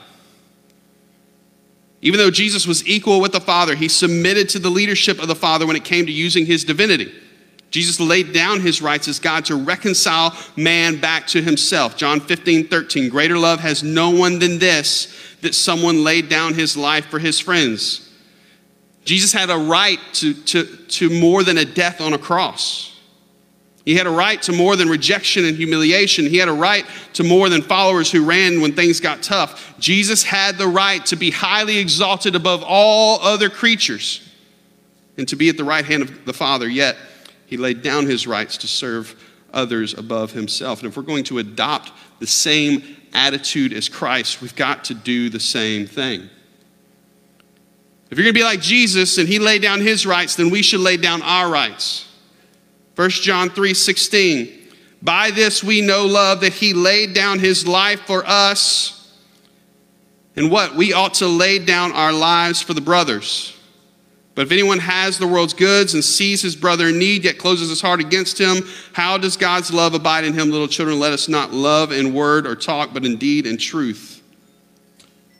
Even 2.01 2.19
though 2.19 2.31
Jesus 2.31 2.65
was 2.65 2.87
equal 2.87 3.21
with 3.21 3.31
the 3.31 3.39
Father, 3.39 3.75
he 3.75 3.87
submitted 3.87 4.49
to 4.49 4.59
the 4.59 4.69
leadership 4.69 5.19
of 5.21 5.27
the 5.27 5.35
Father 5.35 5.67
when 5.67 5.75
it 5.75 5.83
came 5.83 6.05
to 6.05 6.11
using 6.11 6.45
his 6.45 6.63
divinity. 6.63 7.13
Jesus 7.69 7.99
laid 7.99 8.33
down 8.33 8.59
his 8.59 8.81
rights 8.81 9.07
as 9.07 9.19
God 9.19 9.45
to 9.45 9.55
reconcile 9.55 10.35
man 10.57 10.99
back 10.99 11.25
to 11.27 11.41
himself. 11.41 11.95
John 11.95 12.19
15, 12.19 12.67
13. 12.67 13.09
Greater 13.09 13.37
love 13.37 13.61
has 13.61 13.81
no 13.81 14.09
one 14.09 14.39
than 14.39 14.59
this, 14.59 15.15
that 15.41 15.55
someone 15.55 16.03
laid 16.03 16.27
down 16.27 16.53
his 16.53 16.75
life 16.75 17.05
for 17.05 17.17
his 17.17 17.39
friends. 17.39 18.09
Jesus 19.05 19.31
had 19.31 19.49
a 19.49 19.57
right 19.57 19.99
to, 20.13 20.33
to, 20.33 20.63
to 20.65 21.09
more 21.09 21.43
than 21.43 21.57
a 21.57 21.65
death 21.65 22.01
on 22.01 22.13
a 22.13 22.17
cross. 22.17 22.90
He 23.91 23.97
had 23.97 24.07
a 24.07 24.11
right 24.11 24.41
to 24.43 24.53
more 24.53 24.77
than 24.77 24.87
rejection 24.87 25.43
and 25.43 25.57
humiliation. 25.57 26.25
He 26.25 26.37
had 26.37 26.47
a 26.47 26.53
right 26.53 26.85
to 27.11 27.25
more 27.25 27.49
than 27.49 27.61
followers 27.61 28.09
who 28.09 28.23
ran 28.23 28.61
when 28.61 28.71
things 28.71 29.01
got 29.01 29.21
tough. 29.21 29.77
Jesus 29.79 30.23
had 30.23 30.57
the 30.57 30.65
right 30.65 31.05
to 31.07 31.17
be 31.17 31.29
highly 31.29 31.77
exalted 31.77 32.33
above 32.33 32.63
all 32.65 33.19
other 33.19 33.49
creatures 33.49 34.25
and 35.17 35.27
to 35.27 35.35
be 35.35 35.49
at 35.49 35.57
the 35.57 35.65
right 35.65 35.83
hand 35.83 36.03
of 36.03 36.23
the 36.23 36.31
Father, 36.31 36.69
yet 36.69 36.95
he 37.47 37.57
laid 37.57 37.81
down 37.81 38.05
his 38.05 38.25
rights 38.25 38.55
to 38.59 38.67
serve 38.67 39.21
others 39.51 39.93
above 39.93 40.31
himself. 40.31 40.79
And 40.79 40.87
if 40.87 40.95
we're 40.95 41.03
going 41.03 41.25
to 41.25 41.39
adopt 41.39 41.91
the 42.19 42.27
same 42.27 42.95
attitude 43.11 43.73
as 43.73 43.89
Christ, 43.89 44.41
we've 44.41 44.55
got 44.55 44.85
to 44.85 44.93
do 44.93 45.29
the 45.29 45.41
same 45.41 45.85
thing. 45.85 46.29
If 48.09 48.17
you're 48.17 48.23
going 48.23 48.35
to 48.35 48.39
be 48.39 48.45
like 48.45 48.61
Jesus 48.61 49.17
and 49.17 49.27
he 49.27 49.37
laid 49.37 49.61
down 49.61 49.81
his 49.81 50.05
rights, 50.05 50.37
then 50.37 50.49
we 50.49 50.61
should 50.61 50.79
lay 50.79 50.95
down 50.95 51.21
our 51.23 51.49
rights. 51.49 52.07
1 52.95 53.09
John 53.09 53.49
3 53.49 53.73
16. 53.73 54.59
By 55.01 55.31
this 55.31 55.63
we 55.63 55.81
know 55.81 56.05
love 56.05 56.41
that 56.41 56.53
he 56.53 56.73
laid 56.73 57.13
down 57.13 57.39
his 57.39 57.67
life 57.67 58.01
for 58.01 58.23
us. 58.25 58.97
And 60.35 60.51
what? 60.51 60.75
We 60.75 60.93
ought 60.93 61.15
to 61.15 61.27
lay 61.27 61.59
down 61.59 61.91
our 61.91 62.13
lives 62.13 62.61
for 62.61 62.73
the 62.73 62.81
brothers. 62.81 63.57
But 64.33 64.43
if 64.43 64.51
anyone 64.53 64.79
has 64.79 65.17
the 65.17 65.27
world's 65.27 65.53
goods 65.53 65.93
and 65.93 66.03
sees 66.03 66.41
his 66.41 66.55
brother 66.55 66.87
in 66.87 66.99
need, 66.99 67.25
yet 67.25 67.37
closes 67.37 67.69
his 67.69 67.81
heart 67.81 67.99
against 67.99 68.39
him, 68.39 68.63
how 68.93 69.17
does 69.17 69.35
God's 69.35 69.73
love 69.73 69.93
abide 69.93 70.23
in 70.23 70.33
him? 70.33 70.51
Little 70.51 70.69
children, 70.69 70.99
let 70.99 71.11
us 71.11 71.27
not 71.27 71.51
love 71.51 71.91
in 71.91 72.13
word 72.13 72.47
or 72.47 72.55
talk, 72.55 72.93
but 72.93 73.03
indeed 73.05 73.11
in 73.11 73.19
deed 73.19 73.47
and 73.47 73.59
truth. 73.59 74.23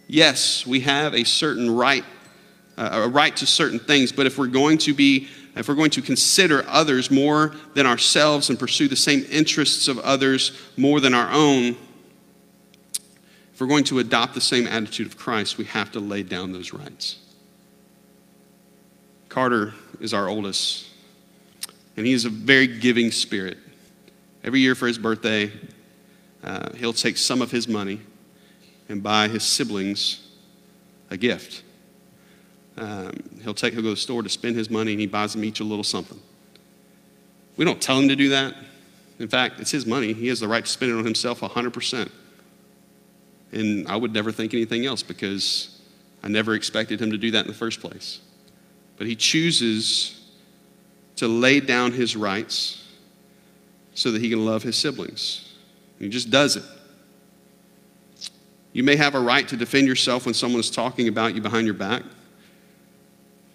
Yes, 0.08 0.67
we 0.67 0.81
have 0.81 1.15
a 1.15 1.24
certain 1.24 1.74
right, 1.74 2.03
uh, 2.77 3.03
a 3.05 3.08
right 3.08 3.34
to 3.38 3.48
certain 3.48 3.79
things, 3.79 4.12
but 4.12 4.25
if 4.25 4.38
we're 4.38 4.48
going 4.48 4.77
to 4.79 4.93
be 4.93 5.29
if 5.55 5.67
we're 5.67 5.75
going 5.75 5.91
to 5.91 6.01
consider 6.01 6.65
others 6.67 7.12
more 7.12 7.53
than 7.74 7.86
ourselves 7.86 8.50
and 8.50 8.58
pursue 8.58 8.88
the 8.88 8.96
same 8.96 9.25
interests 9.29 9.88
of 9.88 10.00
others 10.00 10.58
more 10.77 11.00
than 11.00 11.13
our 11.13 11.29
own, 11.31 11.75
if 13.53 13.60
we're 13.60 13.67
going 13.67 13.84
to 13.86 14.00
adopt 14.00 14.34
the 14.34 14.41
same 14.41 14.65
attitude 14.65 15.08
of 15.08 15.17
Christ, 15.17 15.58
we 15.58 15.65
have 15.65 15.91
to 15.91 16.00
lay 16.00 16.24
down 16.24 16.51
those 16.51 16.74
rights. 16.74 17.17
Carter 19.27 19.74
is 20.00 20.13
our 20.13 20.27
oldest, 20.27 20.88
and 21.96 22.05
he 22.05 22.13
is 22.13 22.25
a 22.25 22.29
very 22.29 22.67
giving 22.67 23.12
spirit. 23.12 23.58
Every 24.43 24.60
year 24.60 24.75
for 24.75 24.88
his 24.88 24.98
birthday, 24.98 25.51
uh, 26.43 26.74
he'll 26.74 26.93
take 26.93 27.17
some 27.17 27.41
of 27.41 27.51
his 27.51 27.67
money 27.67 28.01
and 28.89 29.03
buy 29.03 29.27
his 29.27 29.43
siblings 29.43 30.27
a 31.10 31.17
gift. 31.17 31.63
Um, 32.78 33.12
he'll 33.44 33.54
take, 33.54 33.74
he'll 33.74 33.82
go 33.82 33.90
to 33.90 33.96
the 33.96 34.01
store 34.01 34.24
to 34.24 34.30
spend 34.30 34.56
his 34.56 34.70
money 34.70 34.92
and 34.92 35.00
he 35.00 35.08
buys 35.08 35.34
them 35.34 35.44
each 35.44 35.60
a 35.60 35.63
little 35.63 35.84
something. 35.84 36.20
We 37.58 37.66
don't 37.66 37.82
tell 37.82 38.00
him 38.00 38.08
to 38.08 38.16
do 38.16 38.30
that. 38.30 38.56
In 39.20 39.28
fact, 39.28 39.60
it's 39.60 39.72
his 39.72 39.86
money. 39.86 40.13
He 40.13 40.28
has 40.30 40.40
the 40.40 40.48
right 40.48 40.63
to 40.63 40.72
spend 40.72 40.92
it 40.92 40.96
on 40.96 41.06
himself 41.06 41.42
100%. 41.42 42.10
And 43.51 43.88
I 43.88 43.96
would 43.96 44.13
never 44.13 44.32
think 44.32 44.54
anything 44.54 44.86
else 44.86 45.04
because 45.04 45.80
I 46.24 46.28
never 46.28 46.56
expected 46.56 47.02
him 47.02 47.12
to 47.12 47.17
do 47.17 47.32
that 47.32 47.41
in 47.41 47.48
the 47.48 47.58
first 47.58 47.82
place. 47.82 48.22
But 48.98 49.08
he 49.08 49.15
chooses 49.15 50.22
to 51.17 51.28
lay 51.28 51.60
down 51.60 51.91
his 51.91 52.15
rights 52.15 52.88
so 53.93 54.12
that 54.12 54.22
he 54.22 54.30
can 54.30 54.45
love 54.45 54.63
his 54.63 54.78
siblings. 54.78 55.54
He 56.00 56.10
just 56.10 56.30
does 56.30 56.56
it. 56.56 56.63
You 58.74 58.84
may 58.84 58.95
have 58.95 59.15
a 59.15 59.19
right 59.19 59.48
to 59.50 59.58
defend 59.58 59.88
yourself 59.88 60.26
when 60.26 60.34
someone 60.34 60.60
is 60.60 60.72
talking 60.72 61.08
about 61.08 61.36
you 61.36 61.41
behind 61.41 61.65
your 61.65 61.76
back. 61.76 62.04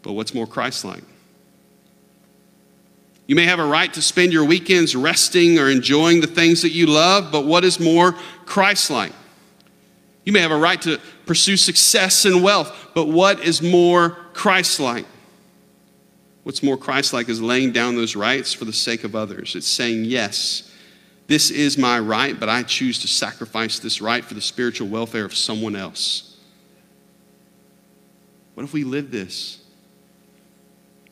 But 0.06 0.12
what's 0.12 0.32
more 0.32 0.46
Christ 0.46 0.84
like? 0.84 1.02
You 3.26 3.34
may 3.34 3.44
have 3.46 3.58
a 3.58 3.66
right 3.66 3.92
to 3.94 4.00
spend 4.00 4.32
your 4.32 4.44
weekends 4.44 4.94
resting 4.94 5.58
or 5.58 5.68
enjoying 5.68 6.20
the 6.20 6.28
things 6.28 6.62
that 6.62 6.70
you 6.70 6.86
love, 6.86 7.32
but 7.32 7.44
what 7.44 7.64
is 7.64 7.80
more 7.80 8.12
Christ 8.44 8.88
like? 8.88 9.10
You 10.24 10.32
may 10.32 10.38
have 10.42 10.52
a 10.52 10.56
right 10.56 10.80
to 10.82 11.00
pursue 11.26 11.56
success 11.56 12.24
and 12.24 12.40
wealth, 12.40 12.72
but 12.94 13.06
what 13.06 13.40
is 13.40 13.60
more 13.60 14.10
Christ 14.32 14.78
like? 14.78 15.06
What's 16.44 16.62
more 16.62 16.76
Christ 16.76 17.12
like 17.12 17.28
is 17.28 17.42
laying 17.42 17.72
down 17.72 17.96
those 17.96 18.14
rights 18.14 18.52
for 18.52 18.64
the 18.64 18.72
sake 18.72 19.02
of 19.02 19.16
others. 19.16 19.56
It's 19.56 19.66
saying, 19.66 20.04
Yes, 20.04 20.70
this 21.26 21.50
is 21.50 21.76
my 21.76 21.98
right, 21.98 22.38
but 22.38 22.48
I 22.48 22.62
choose 22.62 23.00
to 23.00 23.08
sacrifice 23.08 23.80
this 23.80 24.00
right 24.00 24.24
for 24.24 24.34
the 24.34 24.40
spiritual 24.40 24.86
welfare 24.86 25.24
of 25.24 25.36
someone 25.36 25.74
else. 25.74 26.36
What 28.54 28.62
if 28.62 28.72
we 28.72 28.84
live 28.84 29.10
this? 29.10 29.65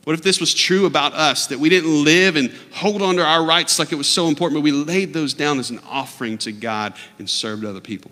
What 0.04 0.12
if 0.12 0.22
this 0.22 0.38
was 0.38 0.52
true 0.52 0.84
about 0.84 1.14
us, 1.14 1.46
that 1.46 1.58
we 1.58 1.70
didn't 1.70 2.04
live 2.04 2.36
and 2.36 2.52
hold 2.72 3.00
on 3.00 3.16
to 3.16 3.24
our 3.24 3.44
rights 3.44 3.78
like 3.78 3.90
it 3.90 3.96
was 3.96 4.06
so 4.06 4.28
important, 4.28 4.58
but 4.58 4.62
we 4.62 4.70
laid 4.72 5.14
those 5.14 5.32
down 5.32 5.58
as 5.58 5.70
an 5.70 5.80
offering 5.88 6.36
to 6.38 6.52
God 6.52 6.94
and 7.18 7.28
served 7.28 7.64
other 7.64 7.80
people? 7.80 8.10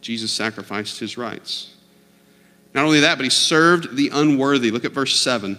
Jesus 0.00 0.32
sacrificed 0.32 1.00
his 1.00 1.18
rights. 1.18 1.74
Not 2.72 2.84
only 2.84 3.00
that, 3.00 3.18
but 3.18 3.24
he 3.24 3.30
served 3.30 3.96
the 3.96 4.10
unworthy. 4.12 4.70
Look 4.70 4.84
at 4.84 4.92
verse 4.92 5.18
7. 5.18 5.58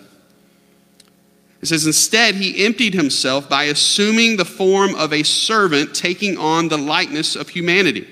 It 1.61 1.67
says, 1.67 1.85
Instead, 1.85 2.35
he 2.35 2.65
emptied 2.65 2.93
himself 2.93 3.49
by 3.49 3.65
assuming 3.65 4.37
the 4.37 4.45
form 4.45 4.95
of 4.95 5.11
a 5.11 5.23
servant, 5.23 5.93
taking 5.93 6.37
on 6.37 6.69
the 6.69 6.77
likeness 6.77 7.35
of 7.35 7.49
humanity. 7.49 8.07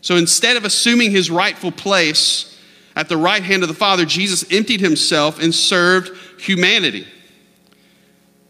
So 0.00 0.16
instead 0.16 0.56
of 0.56 0.64
assuming 0.64 1.12
his 1.12 1.30
rightful 1.30 1.72
place, 1.72 2.53
at 2.96 3.08
the 3.08 3.16
right 3.16 3.42
hand 3.42 3.62
of 3.62 3.68
the 3.68 3.74
Father, 3.74 4.04
Jesus 4.04 4.44
emptied 4.52 4.80
himself 4.80 5.42
and 5.42 5.54
served 5.54 6.16
humanity. 6.40 7.06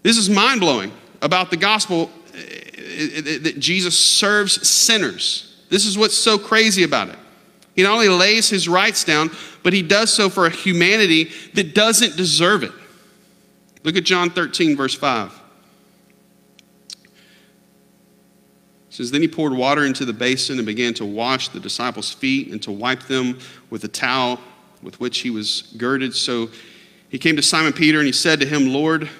This 0.02 0.18
is 0.18 0.28
mind 0.28 0.60
blowing 0.60 0.92
about 1.22 1.50
the 1.50 1.56
gospel 1.56 2.10
eh, 2.34 2.38
eh, 2.38 3.08
eh, 3.16 3.38
that 3.38 3.58
Jesus 3.58 3.98
serves 3.98 4.66
sinners. 4.68 5.64
This 5.70 5.86
is 5.86 5.96
what's 5.96 6.16
so 6.16 6.38
crazy 6.38 6.82
about 6.82 7.08
it. 7.08 7.16
He 7.74 7.82
not 7.82 7.94
only 7.94 8.08
lays 8.08 8.50
his 8.50 8.68
rights 8.68 9.02
down, 9.02 9.30
but 9.62 9.72
he 9.72 9.82
does 9.82 10.12
so 10.12 10.28
for 10.28 10.46
a 10.46 10.50
humanity 10.50 11.30
that 11.54 11.74
doesn't 11.74 12.16
deserve 12.16 12.62
it. 12.62 12.72
Look 13.82 13.96
at 13.96 14.04
John 14.04 14.30
13, 14.30 14.76
verse 14.76 14.94
5. 14.94 15.32
Says, 18.94 19.10
Then 19.10 19.22
he 19.22 19.28
poured 19.28 19.52
water 19.52 19.84
into 19.84 20.04
the 20.04 20.12
basin 20.12 20.58
and 20.58 20.66
began 20.66 20.94
to 20.94 21.04
wash 21.04 21.48
the 21.48 21.58
disciples' 21.58 22.12
feet 22.12 22.52
and 22.52 22.62
to 22.62 22.70
wipe 22.70 23.02
them 23.02 23.40
with 23.68 23.82
the 23.82 23.88
towel 23.88 24.38
with 24.82 25.00
which 25.00 25.18
he 25.18 25.30
was 25.30 25.74
girded. 25.76 26.14
So 26.14 26.48
he 27.08 27.18
came 27.18 27.34
to 27.34 27.42
Simon 27.42 27.72
Peter 27.72 27.98
and 27.98 28.06
he 28.06 28.12
said 28.12 28.38
to 28.40 28.46
him, 28.46 28.68
Lord, 28.68 29.10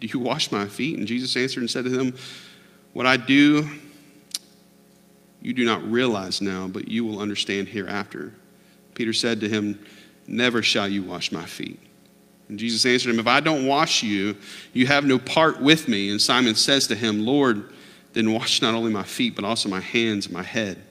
do 0.00 0.06
you 0.06 0.18
wash 0.18 0.52
my 0.52 0.66
feet? 0.66 0.98
And 0.98 1.06
Jesus 1.06 1.34
answered 1.36 1.60
and 1.60 1.70
said 1.70 1.84
to 1.84 1.98
him, 1.98 2.14
What 2.92 3.06
I 3.06 3.16
do, 3.16 3.66
you 5.40 5.54
do 5.54 5.64
not 5.64 5.82
realize 5.90 6.42
now, 6.42 6.68
but 6.68 6.86
you 6.88 7.06
will 7.06 7.18
understand 7.18 7.68
hereafter. 7.68 8.34
Peter 8.94 9.14
said 9.14 9.40
to 9.40 9.48
him, 9.48 9.82
Never 10.26 10.62
shall 10.62 10.86
you 10.86 11.02
wash 11.02 11.32
my 11.32 11.46
feet. 11.46 11.80
And 12.50 12.58
Jesus 12.58 12.84
answered 12.84 13.14
him, 13.14 13.20
If 13.20 13.26
I 13.26 13.40
don't 13.40 13.66
wash 13.66 14.02
you, 14.02 14.36
you 14.74 14.86
have 14.86 15.06
no 15.06 15.18
part 15.18 15.62
with 15.62 15.88
me. 15.88 16.10
And 16.10 16.20
Simon 16.20 16.54
says 16.56 16.86
to 16.88 16.94
him, 16.94 17.24
Lord, 17.24 17.72
then 18.12 18.32
wash 18.32 18.62
not 18.62 18.74
only 18.74 18.92
my 18.92 19.02
feet, 19.02 19.34
but 19.34 19.44
also 19.44 19.68
my 19.68 19.80
hands 19.80 20.26
and 20.26 20.34
my 20.34 20.42
head. 20.42 20.82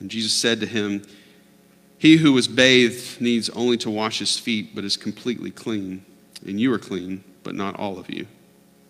And 0.00 0.10
Jesus 0.10 0.32
said 0.32 0.60
to 0.60 0.66
him, 0.66 1.02
He 1.98 2.16
who 2.16 2.32
was 2.32 2.48
bathed 2.48 3.20
needs 3.20 3.48
only 3.50 3.76
to 3.78 3.90
wash 3.90 4.18
his 4.18 4.38
feet, 4.38 4.74
but 4.74 4.84
is 4.84 4.96
completely 4.96 5.50
clean. 5.50 6.04
And 6.46 6.60
you 6.60 6.72
are 6.72 6.78
clean, 6.78 7.24
but 7.42 7.54
not 7.54 7.78
all 7.78 7.98
of 7.98 8.10
you. 8.10 8.26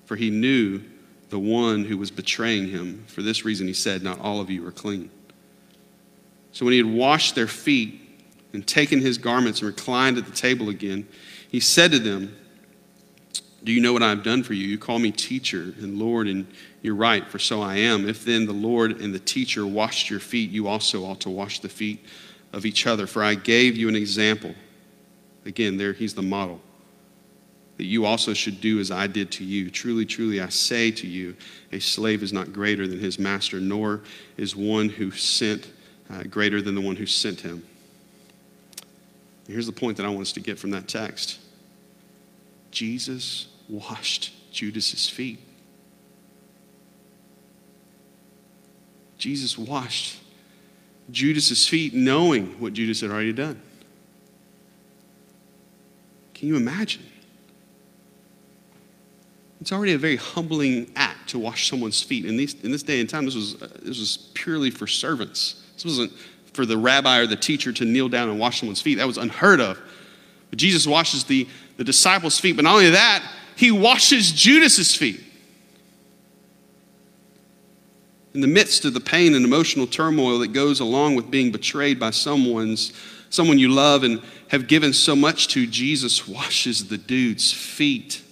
For 0.04 0.16
he 0.16 0.30
knew 0.30 0.82
the 1.30 1.38
one 1.38 1.84
who 1.84 1.98
was 1.98 2.10
betraying 2.10 2.68
him. 2.68 3.04
For 3.06 3.22
this 3.22 3.44
reason, 3.44 3.66
he 3.66 3.74
said, 3.74 4.02
Not 4.02 4.20
all 4.20 4.40
of 4.40 4.50
you 4.50 4.66
are 4.66 4.72
clean. 4.72 5.10
So 6.52 6.64
when 6.64 6.72
he 6.72 6.78
had 6.78 6.86
washed 6.86 7.34
their 7.34 7.46
feet 7.46 8.00
and 8.52 8.66
taken 8.66 9.00
his 9.00 9.18
garments 9.18 9.60
and 9.60 9.68
reclined 9.68 10.18
at 10.18 10.26
the 10.26 10.32
table 10.32 10.68
again, 10.70 11.06
he 11.50 11.60
said 11.60 11.92
to 11.92 11.98
them, 11.98 12.36
Do 13.62 13.72
you 13.72 13.80
know 13.80 13.92
what 13.92 14.02
I 14.02 14.10
have 14.10 14.22
done 14.22 14.42
for 14.42 14.54
you? 14.54 14.66
You 14.66 14.78
call 14.78 14.98
me 14.98 15.12
teacher 15.12 15.74
and 15.78 15.98
Lord, 15.98 16.26
and 16.26 16.46
you're 16.82 16.94
right, 16.94 17.26
for 17.28 17.38
so 17.38 17.60
I 17.60 17.76
am. 17.76 18.08
If 18.08 18.24
then 18.24 18.46
the 18.46 18.52
Lord 18.52 19.00
and 19.00 19.12
the 19.12 19.18
teacher 19.18 19.66
washed 19.66 20.10
your 20.10 20.20
feet, 20.20 20.50
you 20.50 20.68
also 20.68 21.04
ought 21.04 21.20
to 21.20 21.30
wash 21.30 21.60
the 21.60 21.68
feet 21.68 22.04
of 22.52 22.64
each 22.64 22.86
other. 22.86 23.06
For 23.06 23.22
I 23.22 23.34
gave 23.34 23.76
you 23.76 23.88
an 23.88 23.96
example. 23.96 24.54
Again, 25.44 25.76
there 25.76 25.92
he's 25.92 26.14
the 26.14 26.22
model. 26.22 26.60
that 27.78 27.84
you 27.84 28.04
also 28.04 28.34
should 28.34 28.60
do 28.60 28.80
as 28.80 28.90
I 28.90 29.06
did 29.06 29.30
to 29.32 29.44
you. 29.44 29.70
Truly, 29.70 30.04
truly, 30.04 30.40
I 30.40 30.48
say 30.48 30.90
to 30.90 31.06
you, 31.06 31.36
a 31.72 31.78
slave 31.78 32.22
is 32.24 32.32
not 32.32 32.52
greater 32.52 32.88
than 32.88 32.98
his 32.98 33.18
master, 33.20 33.60
nor 33.60 34.02
is 34.36 34.56
one 34.56 34.88
who 34.88 35.12
sent 35.12 35.70
uh, 36.10 36.24
greater 36.24 36.60
than 36.60 36.74
the 36.74 36.80
one 36.80 36.96
who 36.96 37.06
sent 37.06 37.40
him. 37.40 37.64
here's 39.46 39.66
the 39.66 39.72
point 39.72 39.96
that 39.96 40.06
I 40.06 40.08
want 40.08 40.22
us 40.22 40.32
to 40.32 40.40
get 40.40 40.58
from 40.58 40.70
that 40.70 40.88
text 40.88 41.38
Jesus 42.70 43.48
washed 43.68 44.32
Judas's 44.52 45.08
feet. 45.08 45.38
Jesus 49.18 49.58
washed 49.58 50.18
Judas's 51.10 51.66
feet 51.66 51.92
knowing 51.92 52.60
what 52.60 52.72
Judas 52.72 53.00
had 53.00 53.10
already 53.10 53.32
done. 53.32 53.60
Can 56.34 56.48
you 56.48 56.56
imagine? 56.56 57.02
It's 59.60 59.72
already 59.72 59.92
a 59.92 59.98
very 59.98 60.16
humbling 60.16 60.92
act 60.94 61.30
to 61.30 61.38
wash 61.38 61.68
someone's 61.68 62.00
feet. 62.00 62.24
In, 62.24 62.36
these, 62.36 62.54
in 62.62 62.70
this 62.70 62.84
day 62.84 63.00
and 63.00 63.10
time, 63.10 63.24
this 63.24 63.34
was, 63.34 63.60
uh, 63.60 63.68
this 63.82 63.98
was 63.98 64.30
purely 64.34 64.70
for 64.70 64.86
servants. 64.86 65.64
This 65.74 65.84
wasn't 65.84 66.12
for 66.52 66.64
the 66.64 66.76
rabbi 66.76 67.18
or 67.18 67.26
the 67.26 67.36
teacher 67.36 67.72
to 67.72 67.84
kneel 67.84 68.08
down 68.08 68.28
and 68.28 68.38
wash 68.38 68.60
someone's 68.60 68.80
feet. 68.80 68.96
That 68.96 69.06
was 69.06 69.18
unheard 69.18 69.60
of. 69.60 69.80
But 70.50 70.60
Jesus 70.60 70.86
washes 70.86 71.24
the, 71.24 71.48
the 71.76 71.84
disciples' 71.84 72.38
feet. 72.38 72.54
But 72.54 72.62
not 72.62 72.74
only 72.74 72.90
that, 72.90 73.28
he 73.56 73.72
washes 73.72 74.30
Judas's 74.30 74.94
feet. 74.94 75.20
In 78.34 78.40
the 78.40 78.46
midst 78.46 78.84
of 78.84 78.94
the 78.94 79.00
pain 79.00 79.34
and 79.34 79.44
emotional 79.44 79.86
turmoil 79.86 80.38
that 80.40 80.52
goes 80.52 80.80
along 80.80 81.14
with 81.14 81.30
being 81.30 81.50
betrayed 81.50 81.98
by 81.98 82.10
someone's 82.10 82.92
someone 83.30 83.58
you 83.58 83.68
love 83.68 84.04
and 84.04 84.22
have 84.48 84.66
given 84.66 84.92
so 84.92 85.14
much 85.14 85.48
to, 85.48 85.66
Jesus 85.66 86.26
washes 86.28 86.88
the 86.88 86.98
dude's 86.98 87.52
feet. 87.52 88.22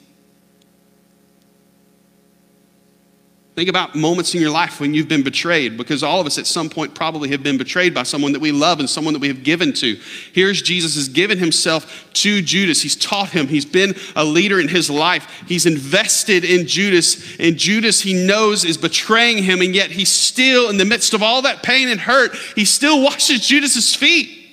Think 3.56 3.70
about 3.70 3.94
moments 3.94 4.34
in 4.34 4.42
your 4.42 4.50
life 4.50 4.80
when 4.80 4.92
you've 4.92 5.08
been 5.08 5.22
betrayed, 5.22 5.78
because 5.78 6.02
all 6.02 6.20
of 6.20 6.26
us 6.26 6.36
at 6.36 6.46
some 6.46 6.68
point 6.68 6.94
probably 6.94 7.30
have 7.30 7.42
been 7.42 7.56
betrayed 7.56 7.94
by 7.94 8.02
someone 8.02 8.32
that 8.32 8.40
we 8.40 8.52
love 8.52 8.80
and 8.80 8.90
someone 8.90 9.14
that 9.14 9.20
we 9.20 9.28
have 9.28 9.42
given 9.42 9.72
to. 9.72 9.98
Here's 10.34 10.60
Jesus 10.60 10.94
has 10.94 11.08
given 11.08 11.38
himself 11.38 12.06
to 12.12 12.42
Judas. 12.42 12.82
He's 12.82 12.94
taught 12.94 13.30
him, 13.30 13.46
he's 13.48 13.64
been 13.64 13.94
a 14.14 14.26
leader 14.26 14.60
in 14.60 14.68
his 14.68 14.90
life. 14.90 15.42
He's 15.48 15.64
invested 15.64 16.44
in 16.44 16.66
Judas, 16.66 17.38
and 17.38 17.56
Judas, 17.56 18.02
he 18.02 18.12
knows, 18.12 18.66
is 18.66 18.76
betraying 18.76 19.42
him, 19.42 19.62
and 19.62 19.74
yet 19.74 19.90
he's 19.90 20.10
still, 20.10 20.68
in 20.68 20.76
the 20.76 20.84
midst 20.84 21.14
of 21.14 21.22
all 21.22 21.40
that 21.40 21.62
pain 21.62 21.88
and 21.88 21.98
hurt, 21.98 22.36
he 22.54 22.66
still 22.66 23.02
washes 23.02 23.48
Judas's 23.48 23.94
feet. 23.94 24.50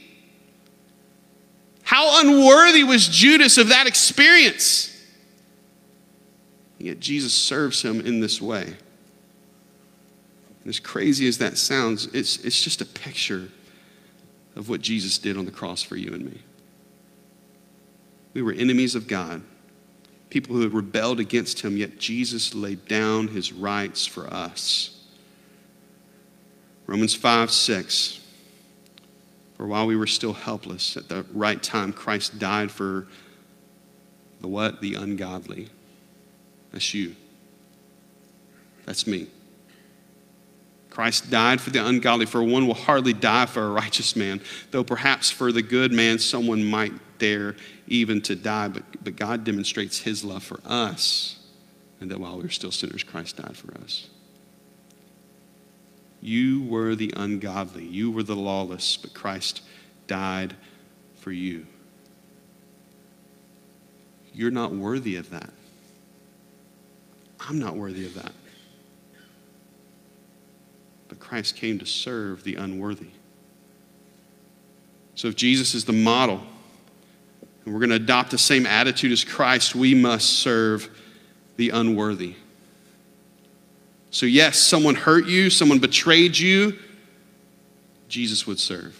How 1.83 2.21
unworthy 2.21 2.85
was 2.85 3.09
Judas 3.09 3.57
of 3.57 3.67
that 3.67 3.85
experience? 3.85 4.97
Yet 6.77 7.01
Jesus 7.01 7.33
serves 7.33 7.81
him 7.81 7.99
in 7.99 8.21
this 8.21 8.41
way. 8.41 8.77
And 10.63 10.69
as 10.69 10.79
crazy 10.79 11.27
as 11.27 11.37
that 11.39 11.57
sounds, 11.57 12.05
it's, 12.07 12.37
it's 12.37 12.61
just 12.61 12.81
a 12.81 12.85
picture 12.85 13.49
of 14.55 14.69
what 14.69 14.81
Jesus 14.81 15.17
did 15.17 15.37
on 15.37 15.45
the 15.45 15.51
cross 15.51 15.83
for 15.83 15.97
you 15.97 16.13
and 16.13 16.25
me. 16.25 16.39
We 18.33 18.41
were 18.41 18.53
enemies 18.53 18.95
of 18.95 19.07
God, 19.07 19.41
people 20.29 20.55
who 20.55 20.61
had 20.61 20.73
rebelled 20.73 21.19
against 21.19 21.61
him, 21.61 21.75
yet 21.75 21.99
Jesus 21.99 22.55
laid 22.55 22.87
down 22.87 23.27
his 23.27 23.51
rights 23.51 24.05
for 24.05 24.25
us. 24.33 25.01
Romans 26.87 27.13
5 27.13 27.51
6. 27.51 28.21
For 29.57 29.67
while 29.67 29.85
we 29.85 29.95
were 29.95 30.07
still 30.07 30.33
helpless, 30.33 30.97
at 30.97 31.09
the 31.09 31.25
right 31.31 31.61
time, 31.61 31.93
Christ 31.93 32.39
died 32.39 32.71
for 32.71 33.07
the 34.41 34.47
what? 34.47 34.81
The 34.81 34.95
ungodly. 34.95 35.69
That's 36.71 36.93
you. 36.93 37.15
That's 38.85 39.05
me. 39.05 39.27
Christ 40.93 41.31
died 41.31 41.59
for 41.59 41.71
the 41.71 41.83
ungodly, 41.83 42.27
for 42.27 42.43
one 42.43 42.67
will 42.67 42.75
hardly 42.75 43.13
die 43.13 43.47
for 43.47 43.63
a 43.63 43.69
righteous 43.71 44.15
man, 44.15 44.41
though 44.69 44.83
perhaps 44.83 45.31
for 45.31 45.51
the 45.51 45.63
good 45.63 45.91
man 45.91 46.19
someone 46.19 46.63
might 46.63 46.93
dare 47.17 47.55
even 47.87 48.21
to 48.21 48.35
die. 48.35 48.67
But, 48.67 49.03
but 49.03 49.15
God 49.15 49.43
demonstrates 49.43 49.97
his 49.97 50.23
love 50.23 50.43
for 50.43 50.59
us, 50.63 51.39
and 51.99 52.11
that 52.11 52.19
while 52.19 52.37
we 52.37 52.43
were 52.43 52.49
still 52.49 52.71
sinners, 52.71 53.03
Christ 53.03 53.37
died 53.37 53.57
for 53.57 53.75
us. 53.79 54.07
You 56.21 56.63
were 56.63 56.93
the 56.93 57.11
ungodly, 57.17 57.85
you 57.85 58.11
were 58.11 58.23
the 58.23 58.35
lawless, 58.35 58.95
but 58.95 59.15
Christ 59.15 59.63
died 60.05 60.55
for 61.15 61.31
you. 61.31 61.65
You're 64.31 64.51
not 64.51 64.71
worthy 64.73 65.15
of 65.15 65.31
that. 65.31 65.49
I'm 67.39 67.57
not 67.57 67.75
worthy 67.75 68.05
of 68.05 68.13
that. 68.13 68.31
But 71.13 71.19
Christ 71.19 71.57
came 71.57 71.77
to 71.77 71.85
serve 71.85 72.43
the 72.43 72.55
unworthy. 72.55 73.09
So 75.13 75.27
if 75.27 75.35
Jesus 75.35 75.75
is 75.75 75.85
the 75.85 75.93
model, 75.93 76.41
and 77.63 77.71
we're 77.71 77.79
going 77.79 77.91
to 77.91 77.97
adopt 77.97 78.31
the 78.31 78.39
same 78.39 78.65
attitude 78.65 79.11
as 79.11 79.23
Christ, 79.23 79.75
we 79.75 79.93
must 79.93 80.39
serve 80.39 80.89
the 81.55 81.69
unworthy. 81.69 82.33
So, 84.09 84.25
yes, 84.25 84.57
someone 84.57 84.95
hurt 84.95 85.27
you, 85.27 85.51
someone 85.51 85.77
betrayed 85.77 86.35
you, 86.35 86.79
Jesus 88.07 88.47
would 88.47 88.57
serve. 88.57 88.99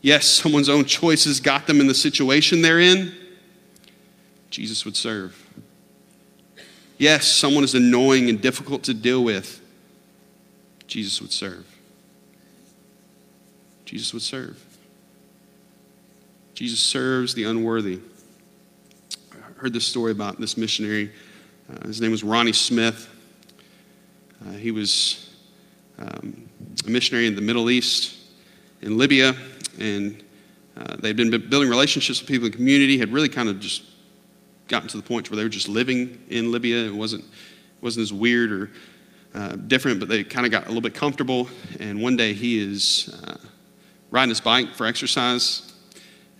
Yes, 0.00 0.26
someone's 0.26 0.68
own 0.68 0.86
choices 0.86 1.38
got 1.38 1.68
them 1.68 1.80
in 1.80 1.86
the 1.86 1.94
situation 1.94 2.62
they're 2.62 2.80
in, 2.80 3.14
Jesus 4.50 4.84
would 4.84 4.96
serve. 4.96 5.40
Yes, 7.02 7.26
someone 7.26 7.64
is 7.64 7.74
annoying 7.74 8.28
and 8.28 8.40
difficult 8.40 8.84
to 8.84 8.94
deal 8.94 9.24
with. 9.24 9.60
Jesus 10.86 11.20
would 11.20 11.32
serve. 11.32 11.66
Jesus 13.84 14.12
would 14.12 14.22
serve. 14.22 14.64
Jesus 16.54 16.78
serves 16.78 17.34
the 17.34 17.42
unworthy. 17.42 17.98
I 19.32 19.60
heard 19.60 19.72
this 19.72 19.84
story 19.84 20.12
about 20.12 20.40
this 20.40 20.56
missionary. 20.56 21.10
Uh, 21.68 21.88
his 21.88 22.00
name 22.00 22.12
was 22.12 22.22
Ronnie 22.22 22.52
Smith. 22.52 23.08
Uh, 24.46 24.52
he 24.52 24.70
was 24.70 25.34
um, 25.98 26.48
a 26.86 26.88
missionary 26.88 27.26
in 27.26 27.34
the 27.34 27.42
Middle 27.42 27.68
East, 27.68 28.16
in 28.80 28.96
Libya, 28.96 29.34
and 29.80 30.22
uh, 30.76 30.98
they'd 30.98 31.16
been 31.16 31.30
building 31.30 31.68
relationships 31.68 32.20
with 32.20 32.28
people 32.28 32.46
in 32.46 32.52
the 32.52 32.56
community, 32.56 32.96
had 32.96 33.12
really 33.12 33.28
kind 33.28 33.48
of 33.48 33.58
just 33.58 33.91
gotten 34.68 34.88
to 34.88 34.96
the 34.96 35.02
point 35.02 35.30
where 35.30 35.36
they 35.36 35.42
were 35.42 35.48
just 35.48 35.68
living 35.68 36.22
in 36.28 36.50
Libya. 36.50 36.86
It 36.86 36.94
wasn't, 36.94 37.24
wasn't 37.80 38.02
as 38.02 38.12
weird 38.12 38.52
or 38.52 38.70
uh, 39.34 39.56
different, 39.56 40.00
but 40.00 40.08
they 40.08 40.24
kind 40.24 40.46
of 40.46 40.52
got 40.52 40.64
a 40.64 40.68
little 40.68 40.80
bit 40.80 40.94
comfortable. 40.94 41.48
And 41.80 42.02
one 42.02 42.16
day 42.16 42.32
he 42.32 42.58
is 42.58 43.14
uh, 43.24 43.36
riding 44.10 44.30
his 44.30 44.40
bike 44.40 44.74
for 44.74 44.86
exercise, 44.86 45.72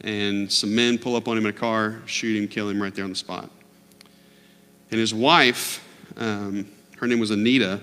and 0.03 0.51
some 0.51 0.75
men 0.75 0.99
pull 0.99 1.17
up 1.17 1.29
on 1.29 1.39
him 1.39 1.47
in 1.47 1.51
a 1.51 1.59
car, 1.59 2.03
shoot 2.07 2.37
him, 2.37 2.49
kill 2.49 2.69
him 2.69 2.81
right 2.81 2.95
there 2.95 3.05
on 3.05 3.11
the 3.11 3.17
spot. 3.17 3.51
And 4.91 5.01
his 5.01 5.15
wife, 5.15 5.87
um, 6.17 6.69
her 6.99 7.07
name 7.07 7.19
was 7.19 7.31
Anita, 7.31 7.81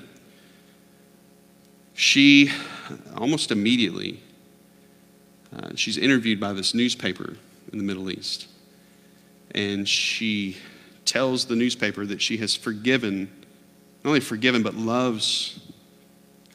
she 1.93 2.51
almost 3.17 3.51
immediately, 3.51 4.21
uh, 5.55 5.71
she's 5.75 5.97
interviewed 5.97 6.39
by 6.39 6.53
this 6.53 6.73
newspaper 6.73 7.35
in 7.71 7.77
the 7.77 7.83
Middle 7.83 8.09
East 8.09 8.47
and 9.55 9.87
she 9.87 10.57
tells 11.09 11.45
the 11.45 11.55
newspaper 11.55 12.05
that 12.05 12.21
she 12.21 12.37
has 12.37 12.55
forgiven, 12.55 13.31
not 14.03 14.09
only 14.09 14.19
forgiven, 14.19 14.61
but 14.61 14.75
loves 14.75 15.59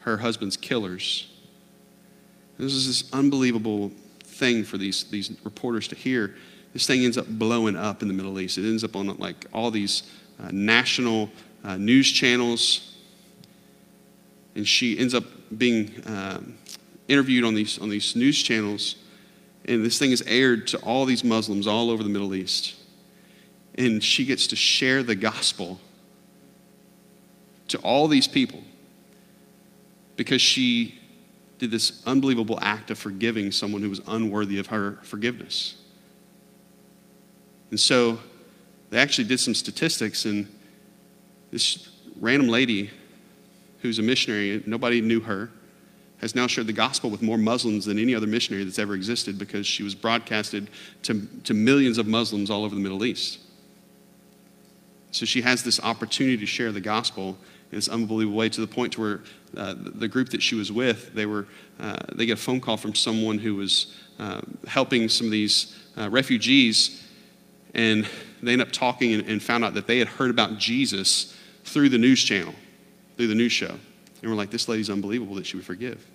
her 0.01 0.17
husband's 0.17 0.55
killers. 0.55 1.27
This 2.57 2.71
is 2.71 2.87
this 2.87 3.13
unbelievable 3.13 3.91
thing 4.23 4.63
for 4.63 4.77
these, 4.77 5.03
these 5.05 5.35
reporters 5.43 5.89
to 5.89 5.95
hear. 5.95 6.35
This 6.71 6.87
thing 6.87 7.03
ends 7.03 7.17
up 7.17 7.27
blowing 7.27 7.75
up 7.75 8.01
in 8.01 8.07
the 8.07 8.13
Middle 8.13 8.39
East. 8.39 8.57
It 8.57 8.67
ends 8.67 8.83
up 8.83 8.95
on 8.95 9.07
like 9.17 9.45
all 9.51 9.71
these 9.71 10.03
uh, 10.41 10.49
national 10.51 11.29
uh, 11.63 11.75
news 11.75 12.09
channels. 12.09 12.95
And 14.55 14.65
she 14.65 14.97
ends 14.97 15.13
up 15.13 15.25
being 15.57 15.91
um, 16.05 16.57
interviewed 17.09 17.43
on 17.43 17.55
these, 17.55 17.77
on 17.77 17.89
these 17.89 18.15
news 18.15 18.41
channels. 18.41 18.95
And 19.65 19.83
this 19.83 19.99
thing 19.99 20.11
is 20.11 20.21
aired 20.21 20.67
to 20.67 20.77
all 20.77 21.05
these 21.05 21.25
Muslims 21.25 21.67
all 21.67 21.89
over 21.89 22.03
the 22.03 22.09
Middle 22.09 22.33
East 22.35 22.74
and 23.77 24.03
she 24.03 24.25
gets 24.25 24.47
to 24.47 24.55
share 24.55 25.03
the 25.03 25.15
gospel 25.15 25.79
to 27.67 27.77
all 27.79 28.07
these 28.07 28.27
people 28.27 28.61
because 30.15 30.41
she 30.41 30.99
did 31.59 31.71
this 31.71 32.01
unbelievable 32.05 32.59
act 32.61 32.91
of 32.91 32.97
forgiving 32.97 33.51
someone 33.51 33.81
who 33.81 33.89
was 33.89 34.01
unworthy 34.07 34.59
of 34.59 34.67
her 34.67 34.99
forgiveness. 35.03 35.75
And 37.71 37.79
so 37.79 38.19
they 38.89 38.99
actually 38.99 39.27
did 39.27 39.39
some 39.39 39.55
statistics, 39.55 40.25
and 40.25 40.47
this 41.51 41.89
random 42.19 42.49
lady 42.49 42.91
who's 43.81 43.99
a 43.99 44.03
missionary, 44.03 44.63
nobody 44.65 45.01
knew 45.01 45.19
her, 45.21 45.49
has 46.19 46.35
now 46.35 46.47
shared 46.47 46.67
the 46.67 46.73
gospel 46.73 47.09
with 47.09 47.21
more 47.21 47.37
Muslims 47.37 47.85
than 47.85 47.99
any 47.99 48.15
other 48.15 48.27
missionary 48.27 48.63
that's 48.63 48.79
ever 48.79 48.95
existed 48.95 49.37
because 49.37 49.67
she 49.67 49.83
was 49.83 49.93
broadcasted 49.93 50.69
to, 51.03 51.27
to 51.43 51.53
millions 51.53 51.97
of 51.97 52.07
Muslims 52.07 52.49
all 52.49 52.63
over 52.63 52.73
the 52.73 52.81
Middle 52.81 53.03
East. 53.03 53.39
So 55.15 55.25
she 55.25 55.41
has 55.43 55.63
this 55.63 55.79
opportunity 55.79 56.35
to 56.35 56.45
share 56.45 56.73
the 56.73 56.81
gospel 56.81 57.37
in 57.71 57.77
this 57.77 57.87
unbelievable 57.87 58.37
way 58.37 58.49
to 58.49 58.59
the 58.59 58.67
point 58.67 58.91
to 58.93 59.01
where 59.01 59.21
uh, 59.55 59.73
the 59.77 60.09
group 60.09 60.27
that 60.29 60.43
she 60.43 60.55
was 60.55 60.73
with, 60.73 61.13
they, 61.13 61.25
were, 61.25 61.47
uh, 61.79 61.95
they 62.13 62.25
get 62.25 62.33
a 62.33 62.41
phone 62.41 62.59
call 62.59 62.75
from 62.75 62.93
someone 62.93 63.37
who 63.37 63.55
was 63.55 63.95
uh, 64.19 64.41
helping 64.67 65.07
some 65.07 65.27
of 65.27 65.31
these 65.31 65.73
uh, 65.97 66.09
refugees, 66.09 67.07
and 67.73 68.05
they 68.43 68.51
end 68.51 68.61
up 68.61 68.73
talking 68.73 69.13
and, 69.13 69.25
and 69.29 69.41
found 69.41 69.63
out 69.63 69.73
that 69.75 69.87
they 69.87 69.99
had 69.99 70.09
heard 70.09 70.29
about 70.29 70.57
Jesus 70.57 71.33
through 71.63 71.87
the 71.87 71.97
news 71.97 72.21
channel, 72.21 72.53
through 73.15 73.27
the 73.27 73.35
news 73.35 73.53
show. 73.53 73.71
And 74.21 74.29
we're 74.29 74.35
like, 74.35 74.51
this 74.51 74.67
lady's 74.67 74.89
unbelievable 74.89 75.35
that 75.35 75.45
she 75.45 75.55
would 75.55 75.65
forgive. 75.65 76.05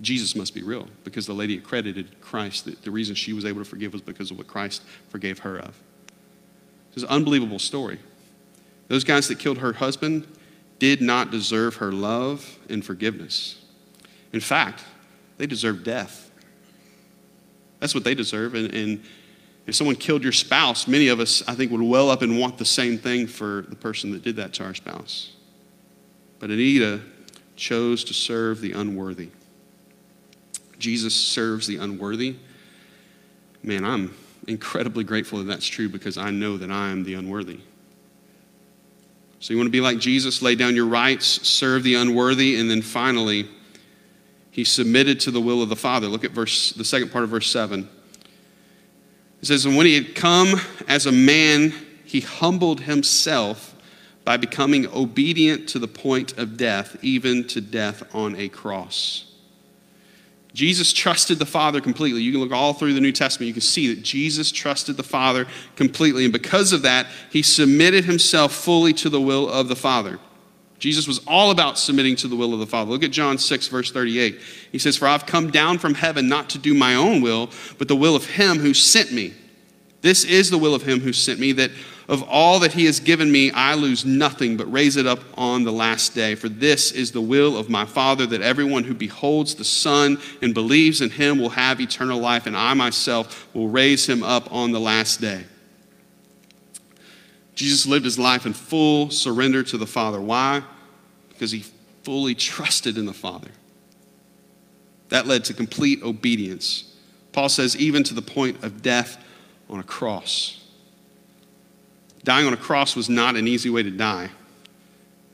Jesus 0.00 0.34
must 0.34 0.54
be 0.54 0.62
real 0.62 0.88
because 1.04 1.26
the 1.26 1.34
lady 1.34 1.58
accredited 1.58 2.22
Christ. 2.22 2.82
The 2.82 2.90
reason 2.90 3.14
she 3.14 3.34
was 3.34 3.44
able 3.44 3.60
to 3.60 3.68
forgive 3.68 3.92
was 3.92 4.00
because 4.00 4.30
of 4.30 4.38
what 4.38 4.46
Christ 4.46 4.82
forgave 5.10 5.40
her 5.40 5.58
of. 5.58 5.78
It's 6.94 7.02
an 7.02 7.08
unbelievable 7.08 7.58
story. 7.58 7.98
Those 8.88 9.04
guys 9.04 9.28
that 9.28 9.38
killed 9.38 9.58
her 9.58 9.74
husband 9.74 10.26
did 10.78 11.00
not 11.00 11.30
deserve 11.30 11.76
her 11.76 11.92
love 11.92 12.58
and 12.68 12.84
forgiveness. 12.84 13.64
In 14.32 14.40
fact, 14.40 14.84
they 15.36 15.46
deserve 15.46 15.84
death. 15.84 16.30
That's 17.80 17.94
what 17.94 18.04
they 18.04 18.14
deserve. 18.14 18.54
And, 18.54 18.72
and 18.74 19.02
if 19.66 19.74
someone 19.74 19.96
killed 19.96 20.22
your 20.22 20.32
spouse, 20.32 20.88
many 20.88 21.08
of 21.08 21.20
us, 21.20 21.42
I 21.46 21.54
think, 21.54 21.70
would 21.70 21.82
well 21.82 22.10
up 22.10 22.22
and 22.22 22.38
want 22.38 22.58
the 22.58 22.64
same 22.64 22.98
thing 22.98 23.26
for 23.26 23.66
the 23.68 23.76
person 23.76 24.10
that 24.12 24.22
did 24.22 24.36
that 24.36 24.54
to 24.54 24.64
our 24.64 24.74
spouse. 24.74 25.32
But 26.38 26.50
Anita 26.50 27.00
chose 27.56 28.04
to 28.04 28.14
serve 28.14 28.60
the 28.60 28.72
unworthy. 28.72 29.28
Jesus 30.78 31.14
serves 31.14 31.66
the 31.66 31.76
unworthy. 31.76 32.36
Man, 33.62 33.84
I'm 33.84 34.14
incredibly 34.48 35.04
grateful 35.04 35.38
that 35.38 35.44
that's 35.44 35.66
true 35.66 35.88
because 35.88 36.18
I 36.18 36.30
know 36.30 36.56
that 36.56 36.70
I 36.70 36.88
am 36.88 37.04
the 37.04 37.14
unworthy. 37.14 37.60
So 39.40 39.52
you 39.52 39.58
want 39.58 39.68
to 39.68 39.72
be 39.72 39.80
like 39.80 39.98
Jesus, 39.98 40.42
lay 40.42 40.56
down 40.56 40.74
your 40.74 40.86
rights, 40.86 41.26
serve 41.46 41.84
the 41.84 41.94
unworthy, 41.94 42.56
and 42.56 42.68
then 42.68 42.82
finally, 42.82 43.48
he 44.50 44.64
submitted 44.64 45.20
to 45.20 45.30
the 45.30 45.40
will 45.40 45.62
of 45.62 45.68
the 45.68 45.76
Father. 45.76 46.08
Look 46.08 46.24
at 46.24 46.32
verse 46.32 46.72
the 46.72 46.84
second 46.84 47.12
part 47.12 47.22
of 47.22 47.30
verse 47.30 47.48
7. 47.50 47.88
It 49.40 49.46
says, 49.46 49.64
And 49.64 49.76
when 49.76 49.86
he 49.86 49.94
had 49.94 50.16
come 50.16 50.60
as 50.88 51.06
a 51.06 51.12
man, 51.12 51.72
he 52.04 52.20
humbled 52.20 52.80
himself 52.80 53.76
by 54.24 54.36
becoming 54.36 54.86
obedient 54.88 55.68
to 55.68 55.78
the 55.78 55.86
point 55.86 56.36
of 56.36 56.56
death, 56.56 56.96
even 57.02 57.46
to 57.46 57.60
death 57.60 58.02
on 58.14 58.34
a 58.34 58.48
cross. 58.48 59.32
Jesus 60.54 60.92
trusted 60.92 61.38
the 61.38 61.46
Father 61.46 61.80
completely. 61.80 62.22
You 62.22 62.32
can 62.32 62.40
look 62.40 62.52
all 62.52 62.72
through 62.72 62.94
the 62.94 63.00
New 63.00 63.12
Testament, 63.12 63.48
you 63.48 63.52
can 63.52 63.60
see 63.60 63.94
that 63.94 64.02
Jesus 64.02 64.50
trusted 64.50 64.96
the 64.96 65.02
Father 65.02 65.46
completely. 65.76 66.24
And 66.24 66.32
because 66.32 66.72
of 66.72 66.82
that, 66.82 67.06
he 67.30 67.42
submitted 67.42 68.04
himself 68.04 68.52
fully 68.52 68.92
to 68.94 69.08
the 69.08 69.20
will 69.20 69.48
of 69.48 69.68
the 69.68 69.76
Father. 69.76 70.18
Jesus 70.78 71.08
was 71.08 71.20
all 71.26 71.50
about 71.50 71.76
submitting 71.76 72.14
to 72.16 72.28
the 72.28 72.36
will 72.36 72.54
of 72.54 72.60
the 72.60 72.66
Father. 72.66 72.90
Look 72.90 73.02
at 73.02 73.10
John 73.10 73.36
6, 73.36 73.68
verse 73.68 73.90
38. 73.90 74.40
He 74.70 74.78
says, 74.78 74.96
For 74.96 75.08
I've 75.08 75.26
come 75.26 75.50
down 75.50 75.78
from 75.78 75.94
heaven 75.94 76.28
not 76.28 76.48
to 76.50 76.58
do 76.58 76.72
my 76.72 76.94
own 76.94 77.20
will, 77.20 77.50
but 77.78 77.88
the 77.88 77.96
will 77.96 78.14
of 78.14 78.24
him 78.24 78.58
who 78.58 78.72
sent 78.74 79.12
me. 79.12 79.34
This 80.02 80.24
is 80.24 80.50
the 80.50 80.58
will 80.58 80.76
of 80.76 80.82
him 80.82 81.00
who 81.00 81.12
sent 81.12 81.40
me, 81.40 81.50
that 81.52 81.72
of 82.08 82.22
all 82.22 82.58
that 82.60 82.72
he 82.72 82.86
has 82.86 83.00
given 83.00 83.30
me, 83.30 83.50
I 83.50 83.74
lose 83.74 84.04
nothing, 84.04 84.56
but 84.56 84.72
raise 84.72 84.96
it 84.96 85.06
up 85.06 85.20
on 85.36 85.64
the 85.64 85.72
last 85.72 86.14
day. 86.14 86.34
For 86.34 86.48
this 86.48 86.90
is 86.90 87.12
the 87.12 87.20
will 87.20 87.56
of 87.56 87.68
my 87.68 87.84
Father, 87.84 88.24
that 88.26 88.40
everyone 88.40 88.84
who 88.84 88.94
beholds 88.94 89.54
the 89.54 89.64
Son 89.64 90.18
and 90.40 90.54
believes 90.54 91.02
in 91.02 91.10
him 91.10 91.38
will 91.38 91.50
have 91.50 91.80
eternal 91.80 92.18
life, 92.18 92.46
and 92.46 92.56
I 92.56 92.72
myself 92.72 93.48
will 93.54 93.68
raise 93.68 94.08
him 94.08 94.22
up 94.22 94.50
on 94.50 94.72
the 94.72 94.80
last 94.80 95.20
day. 95.20 95.44
Jesus 97.54 97.86
lived 97.86 98.06
his 98.06 98.18
life 98.18 98.46
in 98.46 98.54
full 98.54 99.10
surrender 99.10 99.62
to 99.64 99.76
the 99.76 99.86
Father. 99.86 100.20
Why? 100.20 100.62
Because 101.28 101.50
he 101.50 101.64
fully 102.04 102.34
trusted 102.34 102.96
in 102.96 103.04
the 103.04 103.12
Father. 103.12 103.50
That 105.10 105.26
led 105.26 105.44
to 105.46 105.54
complete 105.54 106.02
obedience. 106.02 106.94
Paul 107.32 107.50
says, 107.50 107.76
even 107.76 108.02
to 108.04 108.14
the 108.14 108.22
point 108.22 108.64
of 108.64 108.80
death 108.80 109.22
on 109.68 109.78
a 109.78 109.82
cross. 109.82 110.57
Dying 112.24 112.46
on 112.46 112.52
a 112.52 112.58
cross 112.58 112.96
was 112.96 113.08
not 113.08 113.36
an 113.36 113.48
easy 113.48 113.70
way 113.70 113.82
to 113.82 113.90
die. 113.90 114.28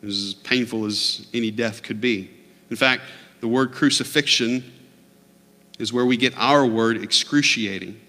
It 0.03 0.07
was 0.07 0.25
as 0.27 0.35
painful 0.35 0.85
as 0.85 1.27
any 1.33 1.51
death 1.51 1.83
could 1.83 2.01
be. 2.01 2.31
In 2.71 2.77
fact, 2.77 3.03
the 3.41 3.49
word 3.49 3.73
crucifixion 3.73 4.73
is 5.79 5.93
where 5.93 6.05
we 6.05 6.17
get 6.17 6.35
our 6.37 6.67
word 6.67 7.03
excruciating. 7.03 8.01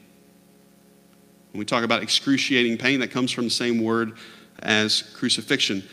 When 1.51 1.59
we 1.59 1.65
talk 1.65 1.83
about 1.83 2.03
excruciating 2.03 2.77
pain, 2.77 2.99
that 2.99 3.11
comes 3.11 3.31
from 3.31 3.45
the 3.45 3.49
same 3.49 3.81
word 3.81 4.17
as 4.59 5.01
crucifixion. 5.13 5.83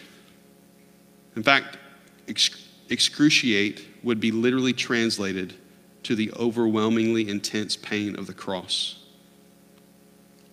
In 1.37 1.43
fact, 1.43 1.79
excruciate 2.27 3.83
would 4.03 4.21
be 4.21 4.33
literally 4.33 4.73
translated 4.73 5.55
to 6.03 6.15
the 6.15 6.33
overwhelmingly 6.33 7.29
intense 7.29 7.77
pain 7.77 8.17
of 8.17 8.27
the 8.27 8.35
cross. 8.35 9.02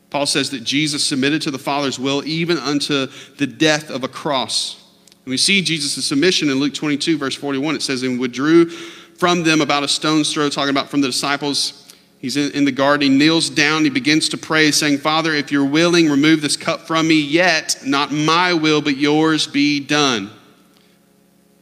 Paul 0.09 0.25
says 0.25 0.49
that 0.51 0.63
Jesus 0.63 1.03
submitted 1.03 1.41
to 1.43 1.51
the 1.51 1.59
Father's 1.59 1.99
will 1.99 2.23
even 2.25 2.57
unto 2.57 3.07
the 3.37 3.47
death 3.47 3.89
of 3.91 4.03
a 4.03 4.07
cross. 4.07 4.83
And 5.25 5.31
we 5.31 5.37
see 5.37 5.61
Jesus' 5.61 6.03
submission 6.05 6.49
in 6.49 6.59
Luke 6.59 6.73
22, 6.73 7.17
verse 7.17 7.35
41. 7.35 7.75
It 7.75 7.81
says, 7.81 8.01
And 8.01 8.19
withdrew 8.19 8.69
from 8.69 9.43
them 9.43 9.61
about 9.61 9.83
a 9.83 9.87
stone's 9.87 10.33
throw, 10.33 10.49
talking 10.49 10.71
about 10.71 10.89
from 10.89 11.01
the 11.01 11.07
disciples. 11.07 11.93
He's 12.17 12.37
in, 12.37 12.51
in 12.53 12.65
the 12.65 12.71
garden. 12.71 13.11
He 13.11 13.17
kneels 13.17 13.49
down. 13.49 13.83
He 13.83 13.89
begins 13.91 14.29
to 14.29 14.37
pray, 14.37 14.71
saying, 14.71 14.97
Father, 14.97 15.33
if 15.33 15.51
you're 15.51 15.65
willing, 15.65 16.09
remove 16.09 16.41
this 16.41 16.57
cup 16.57 16.87
from 16.87 17.07
me, 17.07 17.21
yet 17.21 17.77
not 17.85 18.11
my 18.11 18.53
will, 18.53 18.81
but 18.81 18.97
yours 18.97 19.45
be 19.45 19.79
done. 19.79 20.31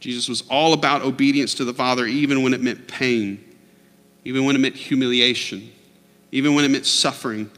Jesus 0.00 0.28
was 0.28 0.42
all 0.48 0.72
about 0.72 1.02
obedience 1.02 1.54
to 1.54 1.64
the 1.64 1.74
Father, 1.74 2.06
even 2.06 2.42
when 2.42 2.54
it 2.54 2.62
meant 2.62 2.88
pain, 2.88 3.44
even 4.24 4.44
when 4.44 4.56
it 4.56 4.60
meant 4.60 4.76
humiliation, 4.76 5.70
even 6.32 6.54
when 6.54 6.64
it 6.64 6.68
meant 6.68 6.86
suffering 6.86 7.50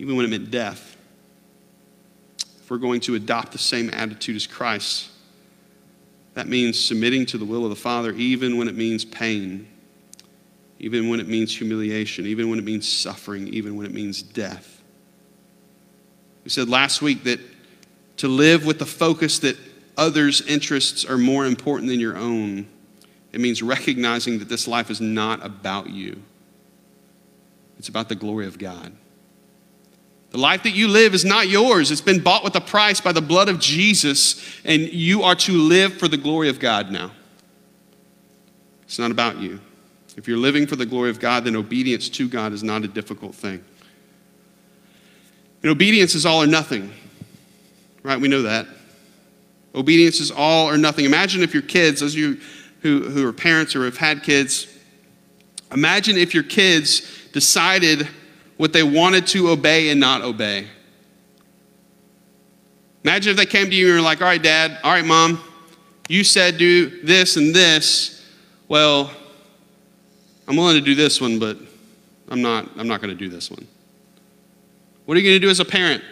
even 0.00 0.16
when 0.16 0.24
it 0.24 0.28
meant 0.28 0.50
death. 0.50 0.96
If 2.62 2.70
we're 2.70 2.78
going 2.78 3.00
to 3.02 3.16
adopt 3.16 3.52
the 3.52 3.58
same 3.58 3.90
attitude 3.90 4.34
as 4.34 4.46
Christ, 4.46 5.10
that 6.32 6.48
means 6.48 6.78
submitting 6.78 7.26
to 7.26 7.38
the 7.38 7.44
will 7.44 7.64
of 7.64 7.70
the 7.70 7.76
Father, 7.76 8.10
even 8.12 8.56
when 8.56 8.66
it 8.66 8.74
means 8.74 9.04
pain, 9.04 9.68
even 10.78 11.10
when 11.10 11.20
it 11.20 11.28
means 11.28 11.54
humiliation, 11.54 12.26
even 12.26 12.48
when 12.48 12.58
it 12.58 12.64
means 12.64 12.90
suffering, 12.90 13.46
even 13.48 13.76
when 13.76 13.84
it 13.84 13.92
means 13.92 14.22
death. 14.22 14.82
We 16.44 16.50
said 16.50 16.70
last 16.70 17.02
week 17.02 17.24
that 17.24 17.38
to 18.16 18.28
live 18.28 18.64
with 18.64 18.78
the 18.78 18.86
focus 18.86 19.38
that 19.40 19.58
others' 19.98 20.40
interests 20.40 21.04
are 21.04 21.18
more 21.18 21.44
important 21.44 21.90
than 21.90 22.00
your 22.00 22.16
own, 22.16 22.66
it 23.34 23.40
means 23.42 23.62
recognizing 23.62 24.38
that 24.38 24.48
this 24.48 24.66
life 24.66 24.90
is 24.90 25.02
not 25.02 25.44
about 25.44 25.90
you, 25.90 26.22
it's 27.78 27.90
about 27.90 28.08
the 28.08 28.14
glory 28.14 28.46
of 28.46 28.56
God. 28.56 28.96
The 30.30 30.38
life 30.38 30.62
that 30.62 30.70
you 30.70 30.86
live 30.86 31.12
is 31.12 31.24
not 31.24 31.48
yours. 31.48 31.90
It's 31.90 32.00
been 32.00 32.20
bought 32.20 32.44
with 32.44 32.54
a 32.54 32.60
price 32.60 33.00
by 33.00 33.12
the 33.12 33.20
blood 33.20 33.48
of 33.48 33.58
Jesus, 33.58 34.40
and 34.64 34.82
you 34.82 35.22
are 35.22 35.34
to 35.34 35.52
live 35.52 35.98
for 35.98 36.06
the 36.06 36.16
glory 36.16 36.48
of 36.48 36.60
God 36.60 36.90
now. 36.90 37.10
It's 38.82 38.98
not 38.98 39.10
about 39.10 39.38
you. 39.38 39.60
If 40.16 40.28
you're 40.28 40.38
living 40.38 40.66
for 40.66 40.76
the 40.76 40.86
glory 40.86 41.10
of 41.10 41.18
God, 41.18 41.44
then 41.44 41.56
obedience 41.56 42.08
to 42.10 42.28
God 42.28 42.52
is 42.52 42.62
not 42.62 42.84
a 42.84 42.88
difficult 42.88 43.34
thing. 43.34 43.64
And 45.62 45.70
obedience 45.70 46.14
is 46.14 46.24
all 46.24 46.42
or 46.42 46.46
nothing, 46.46 46.92
right? 48.02 48.20
We 48.20 48.28
know 48.28 48.42
that. 48.42 48.66
Obedience 49.74 50.20
is 50.20 50.30
all 50.30 50.68
or 50.68 50.78
nothing. 50.78 51.04
Imagine 51.04 51.42
if 51.42 51.54
your 51.54 51.62
kids, 51.62 52.00
those 52.00 52.14
of 52.14 52.20
you 52.20 52.40
who, 52.82 53.08
who 53.08 53.26
are 53.26 53.32
parents 53.32 53.76
or 53.76 53.84
have 53.84 53.96
had 53.96 54.22
kids, 54.22 54.66
imagine 55.72 56.16
if 56.16 56.34
your 56.34 56.42
kids 56.42 57.28
decided 57.32 58.08
what 58.60 58.74
they 58.74 58.82
wanted 58.82 59.26
to 59.26 59.48
obey 59.48 59.88
and 59.88 59.98
not 59.98 60.20
obey. 60.20 60.66
Imagine 63.02 63.30
if 63.30 63.38
they 63.38 63.46
came 63.46 63.70
to 63.70 63.74
you 63.74 63.86
and 63.86 63.96
were 63.96 64.02
like, 64.02 64.20
all 64.20 64.26
right, 64.26 64.42
dad, 64.42 64.78
all 64.84 64.92
right, 64.92 65.02
mom, 65.02 65.42
you 66.10 66.22
said 66.22 66.58
do 66.58 67.02
this 67.02 67.38
and 67.38 67.54
this. 67.54 68.22
Well, 68.68 69.10
I'm 70.46 70.56
willing 70.56 70.74
to 70.74 70.82
do 70.82 70.94
this 70.94 71.22
one, 71.22 71.38
but 71.38 71.56
I'm 72.28 72.42
not, 72.42 72.68
I'm 72.76 72.86
not 72.86 73.00
going 73.00 73.08
to 73.08 73.18
do 73.18 73.30
this 73.30 73.50
one. 73.50 73.66
What 75.06 75.16
are 75.16 75.20
you 75.20 75.26
going 75.30 75.40
to 75.40 75.46
do 75.46 75.48
as 75.48 75.60
a 75.60 75.64
parent? 75.64 76.04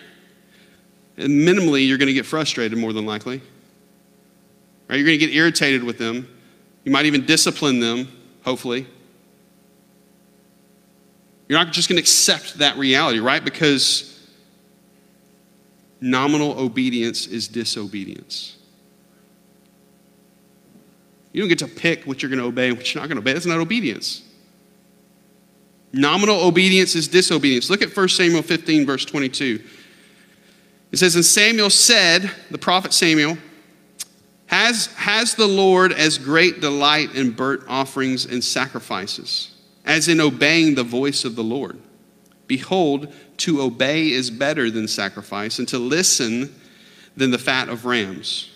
And 1.18 1.28
minimally, 1.28 1.86
you're 1.86 1.98
going 1.98 2.06
to 2.06 2.14
get 2.14 2.24
frustrated 2.24 2.78
more 2.78 2.94
than 2.94 3.04
likely. 3.04 3.42
Right? 4.88 4.96
You're 4.96 5.04
going 5.06 5.18
to 5.18 5.26
get 5.26 5.34
irritated 5.34 5.84
with 5.84 5.98
them. 5.98 6.26
You 6.84 6.92
might 6.92 7.04
even 7.04 7.26
discipline 7.26 7.78
them, 7.78 8.08
hopefully. 8.42 8.86
You're 11.48 11.58
not 11.58 11.72
just 11.72 11.88
going 11.88 11.96
to 11.96 12.02
accept 12.02 12.58
that 12.58 12.76
reality, 12.76 13.20
right? 13.20 13.42
Because 13.42 14.20
nominal 16.00 16.58
obedience 16.58 17.26
is 17.26 17.48
disobedience. 17.48 18.56
You 21.32 21.42
don't 21.42 21.48
get 21.48 21.58
to 21.60 21.68
pick 21.68 22.04
what 22.04 22.22
you're 22.22 22.30
going 22.30 22.40
to 22.40 22.46
obey 22.46 22.68
and 22.68 22.76
what 22.76 22.92
you're 22.92 23.02
not 23.02 23.08
going 23.08 23.16
to 23.16 23.22
obey. 23.22 23.32
That's 23.32 23.46
not 23.46 23.58
obedience. 23.58 24.22
Nominal 25.92 26.40
obedience 26.44 26.94
is 26.94 27.08
disobedience. 27.08 27.70
Look 27.70 27.82
at 27.82 27.96
1 27.96 28.08
Samuel 28.08 28.42
15, 28.42 28.86
verse 28.86 29.04
22. 29.04 29.62
It 30.92 30.96
says, 30.98 31.14
And 31.14 31.24
Samuel 31.24 31.70
said, 31.70 32.30
the 32.50 32.58
prophet 32.58 32.92
Samuel, 32.92 33.38
has, 34.46 34.86
has 34.94 35.34
the 35.34 35.46
Lord 35.46 35.92
as 35.92 36.18
great 36.18 36.60
delight 36.60 37.14
in 37.14 37.30
burnt 37.30 37.62
offerings 37.68 38.24
and 38.24 38.42
sacrifices, 38.42 39.54
as 39.88 40.06
in 40.06 40.20
obeying 40.20 40.76
the 40.76 40.84
voice 40.84 41.24
of 41.24 41.34
the 41.34 41.42
Lord? 41.42 41.80
Behold, 42.46 43.12
to 43.38 43.60
obey 43.62 44.10
is 44.10 44.30
better 44.30 44.70
than 44.70 44.86
sacrifice, 44.86 45.58
and 45.58 45.66
to 45.68 45.78
listen 45.78 46.54
than 47.16 47.30
the 47.30 47.38
fat 47.38 47.68
of 47.68 47.84
rams. 47.84 48.50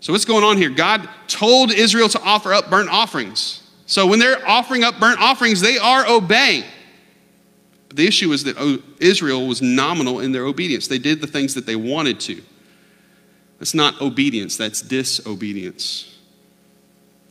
So, 0.00 0.12
what's 0.12 0.24
going 0.24 0.44
on 0.44 0.56
here? 0.56 0.70
God 0.70 1.08
told 1.28 1.72
Israel 1.72 2.08
to 2.10 2.20
offer 2.20 2.52
up 2.52 2.70
burnt 2.70 2.90
offerings. 2.90 3.62
So, 3.86 4.06
when 4.06 4.18
they're 4.18 4.46
offering 4.46 4.84
up 4.84 5.00
burnt 5.00 5.20
offerings, 5.20 5.60
they 5.60 5.78
are 5.78 6.06
obeying. 6.06 6.64
But 7.88 7.96
the 7.96 8.06
issue 8.06 8.32
is 8.32 8.44
that 8.44 8.56
oh, 8.58 8.78
Israel 8.98 9.46
was 9.46 9.62
nominal 9.62 10.20
in 10.20 10.32
their 10.32 10.44
obedience. 10.44 10.88
They 10.88 10.98
did 10.98 11.20
the 11.20 11.26
things 11.26 11.54
that 11.54 11.66
they 11.66 11.76
wanted 11.76 12.20
to. 12.20 12.42
That's 13.58 13.74
not 13.74 14.00
obedience, 14.00 14.56
that's 14.56 14.82
disobedience. 14.82 16.18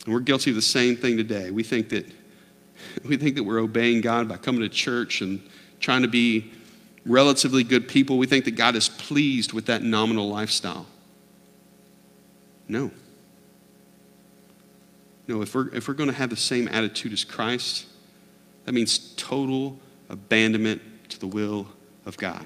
And 0.05 0.13
we're 0.13 0.21
guilty 0.21 0.49
of 0.49 0.55
the 0.55 0.61
same 0.61 0.95
thing 0.95 1.17
today. 1.17 1.51
We 1.51 1.63
think 1.63 1.89
that 1.89 2.05
we 3.05 3.17
think 3.17 3.35
that 3.35 3.43
we're 3.43 3.59
obeying 3.59 4.01
God 4.01 4.27
by 4.27 4.37
coming 4.37 4.61
to 4.61 4.69
church 4.69 5.21
and 5.21 5.41
trying 5.79 6.01
to 6.01 6.07
be 6.07 6.51
relatively 7.05 7.63
good 7.63 7.87
people. 7.87 8.17
We 8.17 8.27
think 8.27 8.45
that 8.45 8.51
God 8.51 8.75
is 8.75 8.89
pleased 8.89 9.53
with 9.53 9.65
that 9.65 9.83
nominal 9.83 10.29
lifestyle. 10.29 10.85
No. 12.67 12.91
No, 15.27 15.41
if 15.41 15.53
we're, 15.55 15.73
if 15.73 15.87
we're 15.87 15.93
going 15.93 16.09
to 16.09 16.15
have 16.15 16.29
the 16.29 16.35
same 16.35 16.67
attitude 16.67 17.13
as 17.13 17.23
Christ, 17.23 17.85
that 18.65 18.73
means 18.73 19.13
total 19.15 19.79
abandonment 20.09 20.81
to 21.09 21.19
the 21.19 21.27
will 21.27 21.67
of 22.05 22.17
God. 22.17 22.45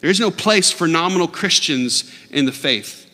There 0.00 0.10
is 0.10 0.20
no 0.20 0.30
place 0.30 0.70
for 0.70 0.86
nominal 0.86 1.28
Christians 1.28 2.12
in 2.30 2.44
the 2.44 2.52
faith. 2.52 3.10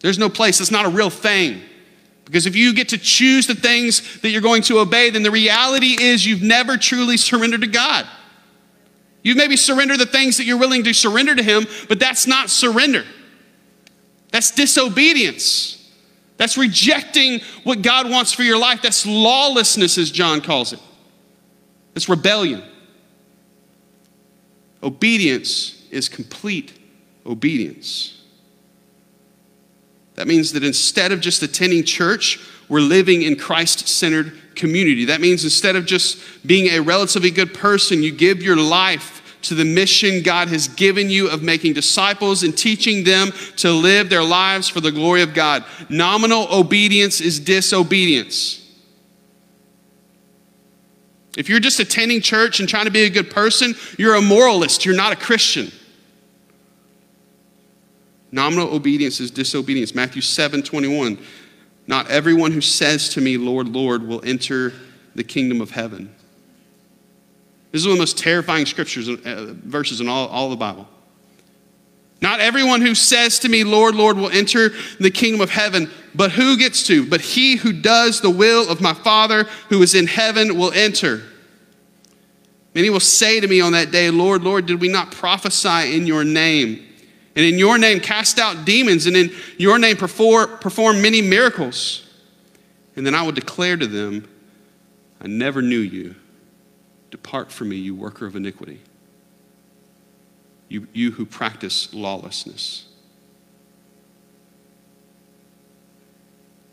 There's 0.00 0.18
no 0.18 0.28
place. 0.28 0.60
It's 0.60 0.70
not 0.70 0.86
a 0.86 0.88
real 0.88 1.10
thing. 1.10 1.60
Because 2.28 2.44
if 2.44 2.54
you 2.54 2.74
get 2.74 2.90
to 2.90 2.98
choose 2.98 3.46
the 3.46 3.54
things 3.54 4.20
that 4.20 4.28
you're 4.28 4.42
going 4.42 4.60
to 4.64 4.80
obey, 4.80 5.08
then 5.08 5.22
the 5.22 5.30
reality 5.30 5.96
is 5.98 6.26
you've 6.26 6.42
never 6.42 6.76
truly 6.76 7.16
surrendered 7.16 7.62
to 7.62 7.66
God. 7.66 8.06
You've 9.22 9.38
maybe 9.38 9.56
surrendered 9.56 9.98
the 9.98 10.04
things 10.04 10.36
that 10.36 10.44
you're 10.44 10.58
willing 10.58 10.84
to 10.84 10.92
surrender 10.92 11.34
to 11.34 11.42
Him, 11.42 11.66
but 11.88 11.98
that's 11.98 12.26
not 12.26 12.50
surrender. 12.50 13.06
That's 14.30 14.50
disobedience. 14.50 15.90
That's 16.36 16.58
rejecting 16.58 17.40
what 17.64 17.80
God 17.80 18.10
wants 18.10 18.34
for 18.34 18.42
your 18.42 18.58
life. 18.58 18.82
That's 18.82 19.06
lawlessness, 19.06 19.96
as 19.96 20.10
John 20.10 20.42
calls 20.42 20.74
it. 20.74 20.80
That's 21.94 22.10
rebellion. 22.10 22.62
Obedience 24.82 25.82
is 25.90 26.10
complete 26.10 26.78
obedience. 27.24 28.17
That 30.18 30.26
means 30.26 30.50
that 30.54 30.64
instead 30.64 31.12
of 31.12 31.20
just 31.20 31.44
attending 31.44 31.84
church, 31.84 32.40
we're 32.68 32.80
living 32.80 33.22
in 33.22 33.36
Christ 33.36 33.86
centered 33.86 34.32
community. 34.56 35.04
That 35.04 35.20
means 35.20 35.44
instead 35.44 35.76
of 35.76 35.86
just 35.86 36.44
being 36.44 36.66
a 36.66 36.80
relatively 36.80 37.30
good 37.30 37.54
person, 37.54 38.02
you 38.02 38.10
give 38.10 38.42
your 38.42 38.56
life 38.56 39.38
to 39.42 39.54
the 39.54 39.64
mission 39.64 40.24
God 40.24 40.48
has 40.48 40.66
given 40.66 41.08
you 41.08 41.30
of 41.30 41.44
making 41.44 41.74
disciples 41.74 42.42
and 42.42 42.58
teaching 42.58 43.04
them 43.04 43.30
to 43.58 43.70
live 43.70 44.10
their 44.10 44.24
lives 44.24 44.68
for 44.68 44.80
the 44.80 44.90
glory 44.90 45.22
of 45.22 45.34
God. 45.34 45.64
Nominal 45.88 46.48
obedience 46.52 47.20
is 47.20 47.38
disobedience. 47.38 48.68
If 51.36 51.48
you're 51.48 51.60
just 51.60 51.78
attending 51.78 52.22
church 52.22 52.58
and 52.58 52.68
trying 52.68 52.86
to 52.86 52.90
be 52.90 53.04
a 53.04 53.10
good 53.10 53.30
person, 53.30 53.76
you're 53.96 54.16
a 54.16 54.20
moralist, 54.20 54.84
you're 54.84 54.96
not 54.96 55.12
a 55.12 55.16
Christian. 55.16 55.70
Nominal 58.30 58.74
obedience 58.74 59.20
is 59.20 59.30
disobedience. 59.30 59.94
Matthew 59.94 60.22
7 60.22 60.62
21. 60.62 61.18
Not 61.86 62.10
everyone 62.10 62.52
who 62.52 62.60
says 62.60 63.08
to 63.10 63.20
me, 63.20 63.38
Lord, 63.38 63.68
Lord, 63.68 64.06
will 64.06 64.22
enter 64.24 64.74
the 65.14 65.24
kingdom 65.24 65.60
of 65.60 65.70
heaven 65.70 66.14
this 67.72 67.82
is 67.82 67.86
one 67.86 67.92
of 67.92 67.98
the 67.98 68.02
most 68.02 68.18
terrifying 68.18 68.66
scriptures, 68.66 69.08
uh, 69.08 69.54
verses 69.64 70.00
in 70.00 70.08
all, 70.08 70.28
all 70.28 70.48
the 70.50 70.56
Bible. 70.56 70.88
Not 72.20 72.40
everyone 72.40 72.80
who 72.80 72.94
says 72.94 73.38
to 73.40 73.48
me, 73.48 73.62
Lord, 73.62 73.94
Lord, 73.94 74.16
will 74.16 74.30
enter 74.30 74.70
the 74.98 75.10
kingdom 75.10 75.40
of 75.40 75.50
heaven, 75.50 75.90
but 76.14 76.32
who 76.32 76.56
gets 76.56 76.82
to? 76.84 77.06
But 77.06 77.20
he 77.20 77.56
who 77.56 77.72
does 77.72 78.20
the 78.20 78.30
will 78.30 78.68
of 78.68 78.80
my 78.80 78.94
Father 78.94 79.44
who 79.68 79.82
is 79.82 79.94
in 79.94 80.06
heaven 80.06 80.56
will 80.56 80.72
enter. 80.72 81.22
Many 82.74 82.90
will 82.90 83.00
say 83.00 83.38
to 83.38 83.46
me 83.46 83.60
on 83.60 83.72
that 83.72 83.90
day, 83.90 84.10
Lord, 84.10 84.42
Lord, 84.42 84.66
did 84.66 84.80
we 84.80 84.88
not 84.88 85.12
prophesy 85.12 85.94
in 85.94 86.06
your 86.06 86.24
name? 86.24 86.84
And 87.38 87.46
in 87.46 87.56
your 87.56 87.78
name 87.78 88.00
cast 88.00 88.40
out 88.40 88.64
demons, 88.64 89.06
and 89.06 89.16
in 89.16 89.32
your 89.58 89.78
name 89.78 89.96
perform, 89.96 90.58
perform 90.58 91.00
many 91.00 91.22
miracles. 91.22 92.04
And 92.96 93.06
then 93.06 93.14
I 93.14 93.22
will 93.22 93.30
declare 93.30 93.76
to 93.76 93.86
them, 93.86 94.28
I 95.20 95.28
never 95.28 95.62
knew 95.62 95.78
you. 95.78 96.16
Depart 97.12 97.52
from 97.52 97.68
me, 97.68 97.76
you 97.76 97.94
worker 97.94 98.26
of 98.26 98.34
iniquity. 98.34 98.80
You, 100.68 100.88
you 100.92 101.12
who 101.12 101.24
practice 101.24 101.94
lawlessness. 101.94 102.86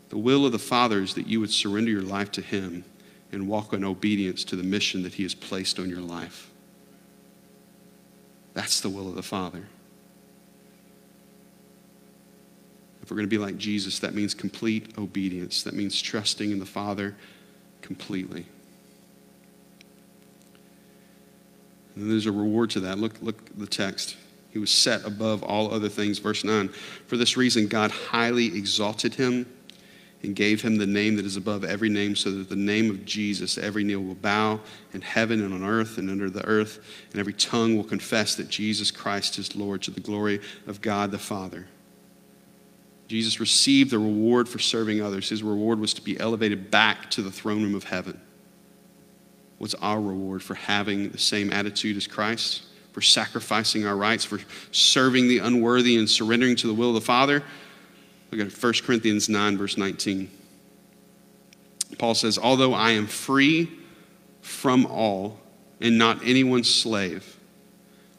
The 0.08 0.18
will 0.18 0.46
of 0.46 0.50
the 0.50 0.58
Father 0.58 1.00
is 1.00 1.14
that 1.14 1.28
you 1.28 1.38
would 1.38 1.52
surrender 1.52 1.92
your 1.92 2.02
life 2.02 2.32
to 2.32 2.42
Him 2.42 2.84
and 3.30 3.46
walk 3.46 3.72
in 3.72 3.84
obedience 3.84 4.42
to 4.42 4.56
the 4.56 4.64
mission 4.64 5.04
that 5.04 5.14
He 5.14 5.22
has 5.22 5.32
placed 5.32 5.78
on 5.78 5.88
your 5.88 6.00
life. 6.00 6.50
That's 8.54 8.80
the 8.80 8.88
will 8.90 9.08
of 9.08 9.14
the 9.14 9.22
Father. 9.22 9.68
If 13.06 13.10
we're 13.12 13.18
going 13.18 13.28
to 13.28 13.30
be 13.30 13.38
like 13.38 13.56
Jesus, 13.56 14.00
that 14.00 14.14
means 14.16 14.34
complete 14.34 14.98
obedience. 14.98 15.62
That 15.62 15.74
means 15.74 16.02
trusting 16.02 16.50
in 16.50 16.58
the 16.58 16.66
Father 16.66 17.14
completely. 17.80 18.46
And 21.94 22.10
there's 22.10 22.26
a 22.26 22.32
reward 22.32 22.70
to 22.70 22.80
that. 22.80 22.98
Look, 22.98 23.14
look 23.22 23.56
the 23.56 23.68
text. 23.68 24.16
He 24.50 24.58
was 24.58 24.72
set 24.72 25.04
above 25.04 25.44
all 25.44 25.72
other 25.72 25.88
things. 25.88 26.18
Verse 26.18 26.42
9. 26.42 26.66
For 27.06 27.16
this 27.16 27.36
reason, 27.36 27.68
God 27.68 27.92
highly 27.92 28.46
exalted 28.46 29.14
him 29.14 29.46
and 30.24 30.34
gave 30.34 30.60
him 30.60 30.76
the 30.76 30.84
name 30.84 31.14
that 31.14 31.24
is 31.24 31.36
above 31.36 31.62
every 31.62 31.88
name, 31.88 32.16
so 32.16 32.32
that 32.32 32.48
the 32.48 32.56
name 32.56 32.90
of 32.90 33.04
Jesus 33.04 33.56
every 33.56 33.84
knee 33.84 33.94
will 33.94 34.16
bow 34.16 34.58
in 34.92 35.00
heaven 35.00 35.44
and 35.44 35.54
on 35.54 35.62
earth 35.62 35.96
and 35.98 36.10
under 36.10 36.28
the 36.28 36.44
earth, 36.44 36.84
and 37.12 37.20
every 37.20 37.34
tongue 37.34 37.76
will 37.76 37.84
confess 37.84 38.34
that 38.34 38.48
Jesus 38.48 38.90
Christ 38.90 39.38
is 39.38 39.54
Lord 39.54 39.80
to 39.82 39.92
the 39.92 40.00
glory 40.00 40.40
of 40.66 40.80
God 40.80 41.12
the 41.12 41.20
Father. 41.20 41.68
Jesus 43.08 43.38
received 43.38 43.90
the 43.90 43.98
reward 43.98 44.48
for 44.48 44.58
serving 44.58 45.00
others. 45.00 45.28
His 45.28 45.42
reward 45.42 45.78
was 45.78 45.94
to 45.94 46.02
be 46.02 46.18
elevated 46.18 46.70
back 46.70 47.10
to 47.12 47.22
the 47.22 47.30
throne 47.30 47.62
room 47.62 47.74
of 47.74 47.84
heaven. 47.84 48.20
What's 49.58 49.74
our 49.74 50.00
reward 50.00 50.42
for 50.42 50.54
having 50.54 51.10
the 51.10 51.18
same 51.18 51.52
attitude 51.52 51.96
as 51.96 52.06
Christ? 52.06 52.64
For 52.92 53.00
sacrificing 53.00 53.86
our 53.86 53.96
rights, 53.96 54.24
for 54.24 54.40
serving 54.72 55.28
the 55.28 55.38
unworthy 55.38 55.96
and 55.96 56.08
surrendering 56.08 56.56
to 56.56 56.66
the 56.66 56.74
will 56.74 56.88
of 56.88 56.94
the 56.94 57.00
Father? 57.00 57.42
Look 58.30 58.40
at 58.40 58.52
1 58.52 58.72
Corinthians 58.84 59.28
9, 59.28 59.56
verse 59.56 59.76
19. 59.76 60.30
Paul 61.98 62.14
says, 62.14 62.38
Although 62.38 62.74
I 62.74 62.92
am 62.92 63.06
free 63.06 63.70
from 64.40 64.86
all 64.86 65.38
and 65.80 65.96
not 65.96 66.24
anyone's 66.24 66.72
slave, 66.72 67.38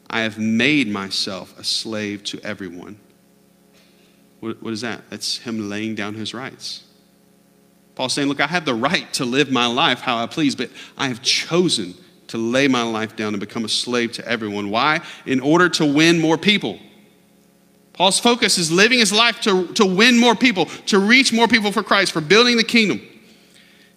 I 0.09 0.21
have 0.21 0.39
made 0.39 0.87
myself 0.87 1.57
a 1.59 1.63
slave 1.63 2.23
to 2.25 2.39
everyone. 2.41 2.99
What, 4.39 4.61
what 4.61 4.73
is 4.73 4.81
that? 4.81 5.09
That's 5.09 5.37
him 5.39 5.69
laying 5.69 5.95
down 5.95 6.13
his 6.13 6.33
rights. 6.33 6.83
Paul's 7.95 8.13
saying, 8.13 8.27
Look, 8.27 8.39
I 8.39 8.47
have 8.47 8.65
the 8.65 8.75
right 8.75 9.11
to 9.13 9.25
live 9.25 9.51
my 9.51 9.65
life 9.65 9.99
how 9.99 10.17
I 10.17 10.27
please, 10.27 10.55
but 10.55 10.69
I 10.97 11.07
have 11.07 11.21
chosen 11.21 11.95
to 12.27 12.37
lay 12.37 12.67
my 12.67 12.83
life 12.83 13.15
down 13.15 13.33
and 13.33 13.39
become 13.39 13.65
a 13.65 13.69
slave 13.69 14.11
to 14.13 14.27
everyone. 14.27 14.69
Why? 14.69 15.01
In 15.25 15.39
order 15.39 15.69
to 15.69 15.85
win 15.85 16.19
more 16.19 16.37
people. 16.37 16.79
Paul's 17.93 18.19
focus 18.19 18.59
is 18.59 18.71
living 18.71 18.99
his 18.99 19.11
life 19.11 19.41
to, 19.41 19.67
to 19.73 19.85
win 19.85 20.19
more 20.19 20.35
people, 20.35 20.65
to 20.85 20.99
reach 20.99 21.33
more 21.33 21.47
people 21.47 21.71
for 21.71 21.81
Christ, 21.81 22.11
for 22.11 22.21
building 22.21 22.57
the 22.57 22.63
kingdom. 22.63 23.01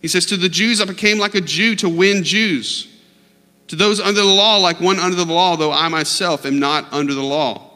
He 0.00 0.08
says, 0.08 0.24
To 0.26 0.38
the 0.38 0.48
Jews, 0.48 0.80
I 0.80 0.86
became 0.86 1.18
like 1.18 1.34
a 1.34 1.40
Jew 1.40 1.76
to 1.76 1.88
win 1.88 2.24
Jews. 2.24 2.86
To 3.68 3.76
those 3.76 4.00
under 4.00 4.22
the 4.22 4.26
law, 4.26 4.56
like 4.56 4.80
one 4.80 4.98
under 4.98 5.16
the 5.16 5.26
law, 5.26 5.56
though 5.56 5.72
I 5.72 5.88
myself 5.88 6.46
am 6.46 6.58
not 6.58 6.90
under 6.92 7.12
the 7.12 7.22
law 7.22 7.69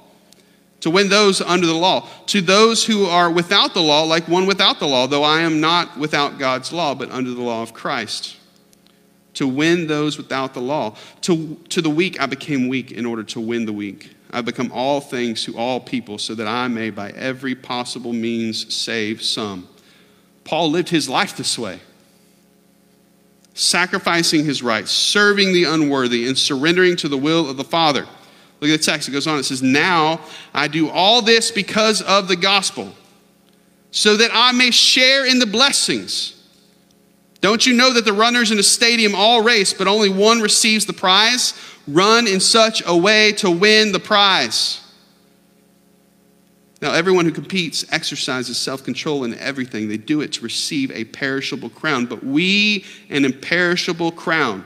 to 0.85 0.91
win 0.91 1.09
those 1.09 1.41
under 1.41 1.67
the 1.67 1.73
law. 1.73 2.07
To 2.27 2.43
those 2.43 2.85
who 2.85 3.07
are 3.07 3.31
without 3.31 3.73
the 3.73 3.81
law, 3.81 4.03
like 4.03 4.29
one 4.29 4.45
without 4.45 4.81
the 4.81 4.87
law, 4.87 5.07
though 5.07 5.23
I 5.23 5.41
am 5.41 5.59
not 5.59 5.97
without 5.97 6.39
God's 6.39 6.75
law, 6.75 6.95
but 6.95 7.11
under 7.11 7.31
the 7.31 7.41
law 7.41 7.63
of 7.63 7.73
Christ. 7.73 8.37
To 9.35 9.49
win 9.49 9.87
those 9.87 10.19
without 10.19 10.53
the 10.53 10.61
law. 10.61 10.95
To, 11.23 11.55
to 11.71 11.81
the 11.81 11.89
weak, 11.89 12.21
I 12.21 12.27
became 12.27 12.69
weak 12.69 12.93
in 12.93 13.07
order 13.07 13.23
to 13.23 13.41
win 13.41 13.65
the 13.65 13.73
weak. 13.73 14.15
I've 14.31 14.45
become 14.45 14.71
all 14.73 15.01
things 15.01 15.43
to 15.45 15.57
all 15.57 15.81
people 15.81 16.19
so 16.19 16.35
that 16.35 16.47
I 16.47 16.69
may 16.69 16.91
by 16.91 17.13
every 17.13 17.55
possible 17.55 18.13
means 18.13 18.75
save 18.75 19.23
some. 19.23 19.67
Paul 20.45 20.71
lived 20.71 20.91
his 20.91 21.09
life 21.09 21.35
this 21.35 21.59
way 21.59 21.81
sacrificing 23.55 24.45
his 24.45 24.63
rights, 24.63 24.91
serving 24.91 25.55
the 25.55 25.65
unworthy, 25.65 26.27
and 26.27 26.37
surrendering 26.37 26.97
to 26.97 27.09
the 27.09 27.17
will 27.17 27.49
of 27.49 27.57
the 27.57 27.65
Father. 27.65 28.07
Look 28.65 28.73
at 28.73 28.81
the 28.81 28.87
text. 28.87 29.09
It 29.09 29.11
goes 29.11 29.27
on. 29.27 29.39
It 29.39 29.43
says, 29.43 29.63
Now 29.63 30.21
I 30.55 30.69
do 30.69 30.89
all 30.89 31.21
this 31.21 31.51
because 31.51 32.01
of 32.01 32.29
the 32.29 32.37
gospel, 32.37 32.95
so 33.91 34.17
that 34.17 34.31
I 34.33 34.53
may 34.53 34.71
share 34.71 35.27
in 35.27 35.39
the 35.39 35.45
blessings. 35.45 36.43
Don't 37.43 37.67
you 37.67 37.75
know 37.75 37.93
that 37.93 38.07
the 38.07 38.15
runners 38.15 38.51
in 38.51 38.59
a 38.59 38.63
stadium 38.63 39.15
all 39.15 39.43
race, 39.43 39.75
but 39.75 39.87
only 39.87 40.09
one 40.09 40.41
receives 40.41 40.87
the 40.87 40.95
prize? 40.95 41.53
Run 41.87 42.27
in 42.27 42.41
such 42.41 42.83
a 42.87 42.97
way 42.97 43.33
to 43.33 43.51
win 43.51 43.93
the 43.93 44.01
prize. 44.01 44.81
Now, 46.81 46.95
everyone 46.95 47.27
who 47.27 47.33
competes 47.33 47.85
exercises 47.93 48.57
self 48.57 48.83
control 48.83 49.25
in 49.25 49.35
everything. 49.35 49.89
They 49.89 49.99
do 49.99 50.23
it 50.23 50.33
to 50.33 50.41
receive 50.43 50.91
a 50.91 51.05
perishable 51.05 51.69
crown, 51.69 52.07
but 52.07 52.25
we 52.25 52.87
an 53.11 53.27
imperishable 53.27 54.13
crown. 54.13 54.65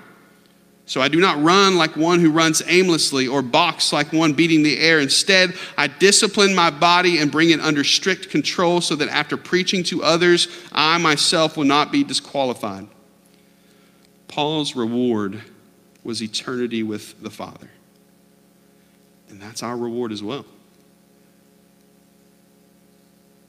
So 0.88 1.02
I 1.02 1.08
do 1.08 1.20
not 1.20 1.42
run 1.42 1.76
like 1.76 1.96
one 1.96 2.18
who 2.18 2.30
runs 2.30 2.62
aimlessly 2.66 3.28
or 3.28 3.42
box 3.42 3.92
like 3.92 4.10
one 4.10 4.32
beating 4.32 4.62
the 4.62 4.78
air. 4.78 5.00
Instead, 5.00 5.52
I 5.76 5.86
discipline 5.86 6.54
my 6.54 6.70
body 6.70 7.18
and 7.18 7.30
bring 7.30 7.50
it 7.50 7.60
under 7.60 7.84
strict 7.84 8.30
control 8.30 8.80
so 8.80 8.96
that 8.96 9.10
after 9.10 9.36
preaching 9.36 9.84
to 9.84 10.02
others, 10.02 10.48
I 10.72 10.96
myself 10.96 11.58
will 11.58 11.64
not 11.64 11.92
be 11.92 12.04
disqualified. 12.04 12.88
Paul's 14.28 14.74
reward 14.74 15.42
was 16.04 16.22
eternity 16.22 16.82
with 16.82 17.22
the 17.22 17.30
Father. 17.30 17.68
And 19.28 19.38
that's 19.38 19.62
our 19.62 19.76
reward 19.76 20.10
as 20.10 20.22
well. 20.22 20.46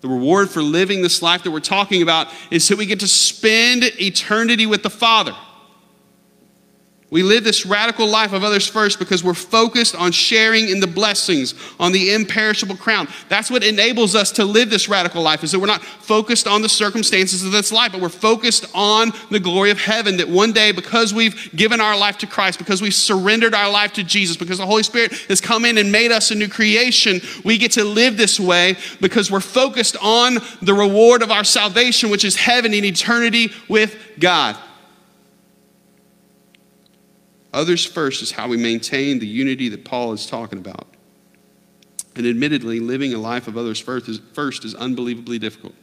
The 0.01 0.09
reward 0.09 0.49
for 0.49 0.61
living 0.61 1.01
this 1.01 1.21
life 1.21 1.43
that 1.43 1.51
we're 1.51 1.61
talking 1.61 2.01
about 2.01 2.27
is 2.51 2.67
that 2.67 2.77
we 2.77 2.85
get 2.85 2.99
to 2.99 3.07
spend 3.07 3.83
eternity 3.83 4.65
with 4.65 4.83
the 4.83 4.89
Father. 4.89 5.35
We 7.11 7.23
live 7.23 7.43
this 7.43 7.65
radical 7.65 8.07
life 8.07 8.33
of 8.33 8.43
others 8.43 8.67
first 8.67 8.99
because 8.99 9.23
we're 9.23 9.33
focused 9.33 9.95
on 9.95 10.11
sharing 10.11 10.69
in 10.69 10.79
the 10.79 10.85
blessings, 10.85 11.55
on 11.79 11.91
the 11.91 12.13
imperishable 12.13 12.75
crown. 12.75 13.07
That's 13.29 13.49
what 13.49 13.63
enables 13.63 14.13
us 14.13 14.31
to 14.33 14.45
live 14.45 14.69
this 14.69 14.87
radical 14.87 15.23
life, 15.23 15.43
is 15.43 15.51
that 15.51 15.59
we're 15.59 15.65
not 15.65 15.83
focused 15.83 16.45
on 16.45 16.61
the 16.61 16.69
circumstances 16.69 17.43
of 17.43 17.51
this 17.51 17.71
life, 17.71 17.93
but 17.93 18.01
we're 18.01 18.09
focused 18.09 18.67
on 18.75 19.11
the 19.31 19.39
glory 19.39 19.71
of 19.71 19.79
heaven. 19.79 20.17
That 20.17 20.29
one 20.29 20.51
day, 20.51 20.71
because 20.71 21.11
we've 21.11 21.49
given 21.55 21.81
our 21.81 21.97
life 21.97 22.19
to 22.19 22.27
Christ, 22.27 22.59
because 22.59 22.79
we've 22.79 22.93
surrendered 22.93 23.55
our 23.55 23.71
life 23.71 23.93
to 23.93 24.03
Jesus, 24.03 24.37
because 24.37 24.59
the 24.59 24.67
Holy 24.67 24.83
Spirit 24.83 25.11
has 25.29 25.41
come 25.41 25.65
in 25.65 25.79
and 25.79 25.91
made 25.91 26.11
us 26.11 26.29
a 26.29 26.35
new 26.35 26.47
creation, 26.47 27.21
we 27.43 27.57
get 27.57 27.71
to 27.71 27.83
live 27.83 28.17
this 28.17 28.39
way 28.39 28.75
because 29.01 29.31
we're 29.31 29.39
focused 29.39 29.97
on 29.99 30.37
the 30.61 30.75
reward 30.75 31.23
of 31.23 31.31
our 31.31 31.43
salvation, 31.43 32.11
which 32.11 32.23
is 32.23 32.35
heaven 32.35 32.71
in 32.71 32.85
eternity 32.85 33.51
with 33.67 33.97
God. 34.19 34.55
Others 37.59 37.85
first 37.85 38.21
is 38.21 38.31
how 38.31 38.47
we 38.47 38.55
maintain 38.55 39.19
the 39.19 39.27
unity 39.27 39.67
that 39.67 39.83
Paul 39.83 40.13
is 40.13 40.25
talking 40.25 40.59
about. 40.59 40.87
And 42.15 42.25
admittedly, 42.25 42.79
living 42.79 43.13
a 43.13 43.17
life 43.17 43.49
of 43.49 43.57
others 43.57 43.81
first 43.81 44.07
is, 44.07 44.21
first 44.31 44.63
is 44.63 44.73
unbelievably 44.75 45.39
difficult. 45.39 45.75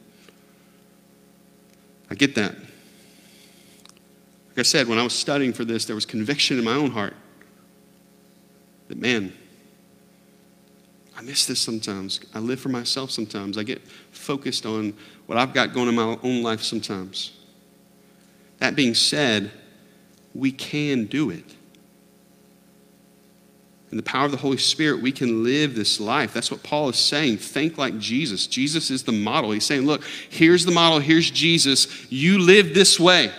I 2.11 2.15
get 2.15 2.35
that. 2.37 2.55
Like 4.49 4.61
I 4.61 4.63
said, 4.63 4.89
when 4.89 4.99
I 4.99 5.03
was 5.03 5.13
studying 5.13 5.53
for 5.53 5.67
this, 5.67 5.85
there 5.85 5.95
was 5.95 6.07
conviction 6.07 6.59
in 6.59 6.65
my 6.65 6.73
own 6.73 6.93
heart 6.93 7.13
that, 8.89 8.97
man, 8.97 9.35
I 11.15 11.21
miss 11.21 11.45
this 11.45 11.61
sometimes. 11.61 12.21
I 12.33 12.39
live 12.39 12.59
for 12.59 12.71
myself 12.71 13.11
sometimes. 13.11 13.59
I 13.59 13.65
get 13.65 13.87
focused 14.13 14.65
on 14.65 14.95
what 15.27 15.37
I've 15.37 15.53
got 15.53 15.75
going 15.75 15.91
in 15.91 15.95
my 15.95 16.17
own 16.23 16.43
life 16.43 16.63
sometimes. 16.63 17.33
That 18.61 18.77
being 18.77 18.95
said, 18.95 19.51
we 20.35 20.53
can 20.53 21.05
do 21.05 21.29
it. 21.29 21.56
In 23.91 23.97
the 23.97 24.03
power 24.03 24.25
of 24.25 24.33
the 24.33 24.37
Holy 24.37 24.57
Spirit, 24.57 25.01
we 25.01 25.13
can 25.13 25.45
live 25.45 25.77
this 25.77 26.01
life. 26.01 26.35
That's 26.35 26.51
what 26.51 26.63
Paul 26.63 26.89
is 26.89 26.97
saying. 26.97 27.39
Think 27.39 27.79
like 27.79 27.99
Jesus. 27.99 28.49
Jesus 28.49 28.91
is 28.91 29.05
the 29.05 29.13
model. 29.13 29.53
He's 29.53 29.65
saying, 29.65 29.87
look, 29.87 30.03
here's 30.29 30.65
the 30.65 30.73
model, 30.73 30.99
here's 30.99 31.31
Jesus. 31.31 32.11
You 32.11 32.39
live 32.39 32.75
this 32.75 32.99
way. 32.99 33.31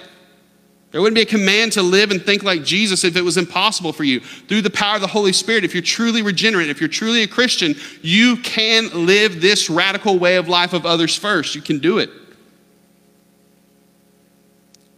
There 0.92 1.02
wouldn't 1.02 1.16
be 1.16 1.24
a 1.24 1.26
command 1.26 1.74
to 1.74 1.84
live 1.84 2.12
and 2.12 2.22
think 2.24 2.44
like 2.44 2.64
Jesus 2.64 3.04
if 3.04 3.18
it 3.18 3.22
was 3.22 3.36
impossible 3.36 3.92
for 3.92 4.06
you. 4.06 4.22
Through 4.22 4.62
the 4.62 4.70
power 4.70 4.96
of 4.96 5.02
the 5.02 5.08
Holy 5.08 5.34
Spirit, 5.34 5.66
if 5.66 5.74
you're 5.74 5.84
truly 5.84 6.22
regenerate, 6.22 6.70
if 6.70 6.80
you're 6.80 6.88
truly 6.88 7.24
a 7.24 7.28
Christian, 7.28 7.76
you 8.02 8.38
can 8.38 9.06
live 9.06 9.42
this 9.42 9.70
radical 9.70 10.18
way 10.18 10.38
of 10.38 10.48
life 10.48 10.72
of 10.72 10.86
others 10.86 11.14
first. 11.14 11.56
You 11.56 11.62
can 11.62 11.80
do 11.80 11.98
it. 11.98 12.10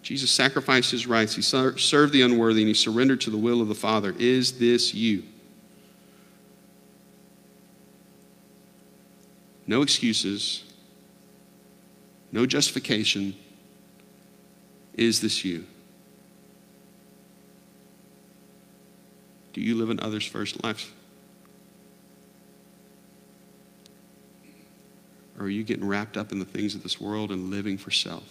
Jesus 0.04 0.30
sacrificed 0.30 0.92
his 0.92 1.08
rights, 1.08 1.36
he 1.36 1.42
served 1.42 2.14
the 2.14 2.22
unworthy, 2.22 2.62
and 2.62 2.68
he 2.68 2.74
surrendered 2.76 3.22
to 3.22 3.32
the 3.32 3.38
will 3.38 3.60
of 3.60 3.68
the 3.68 3.76
Father. 3.76 4.16
Is 4.20 4.60
this 4.60 4.94
you? 4.94 5.24
No 9.70 9.84
excuses, 9.84 10.64
no 12.32 12.48
justification. 12.48 13.36
Is 14.96 15.22
this 15.22 15.46
you? 15.46 15.64
Do 19.54 19.62
you 19.62 19.76
live 19.76 19.92
an 19.92 20.00
others 20.00 20.26
first 20.26 20.64
life? 20.64 20.92
Or 25.38 25.46
are 25.46 25.50
you 25.50 25.64
getting 25.64 25.88
wrapped 25.88 26.18
up 26.18 26.32
in 26.32 26.40
the 26.40 26.46
things 26.46 26.74
of 26.74 26.82
this 26.82 27.00
world 27.00 27.30
and 27.30 27.52
living 27.52 27.78
for 27.78 27.92
self? 27.92 28.24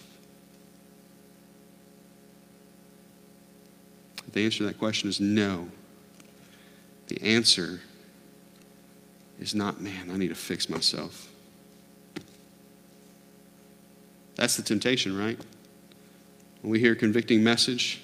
The 4.33 4.43
answer 4.43 4.57
to 4.57 4.63
that 4.65 4.77
question 4.77 5.07
is 5.07 5.21
no. 5.21 5.69
The 7.07 7.23
answer 7.23 7.79
is 9.39 9.55
not, 9.55 9.81
man, 9.81 10.09
I 10.11 10.17
need 10.17 10.29
to 10.29 10.35
fix 10.35 10.69
myself. 10.69 11.29
That's 14.35 14.55
the 14.55 14.63
temptation, 14.63 15.17
right? 15.17 15.39
When 16.61 16.71
we 16.71 16.79
hear 16.79 16.93
a 16.93 16.95
convicting 16.95 17.43
message, 17.43 18.01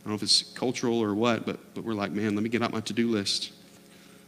I 0.00 0.04
don't 0.04 0.12
know 0.12 0.16
if 0.16 0.22
it's 0.22 0.42
cultural 0.42 1.02
or 1.02 1.14
what, 1.14 1.44
but, 1.44 1.74
but 1.74 1.84
we're 1.84 1.94
like, 1.94 2.12
man, 2.12 2.34
let 2.34 2.42
me 2.42 2.48
get 2.48 2.62
out 2.62 2.72
my 2.72 2.80
to 2.80 2.92
do 2.92 3.08
list. 3.08 3.52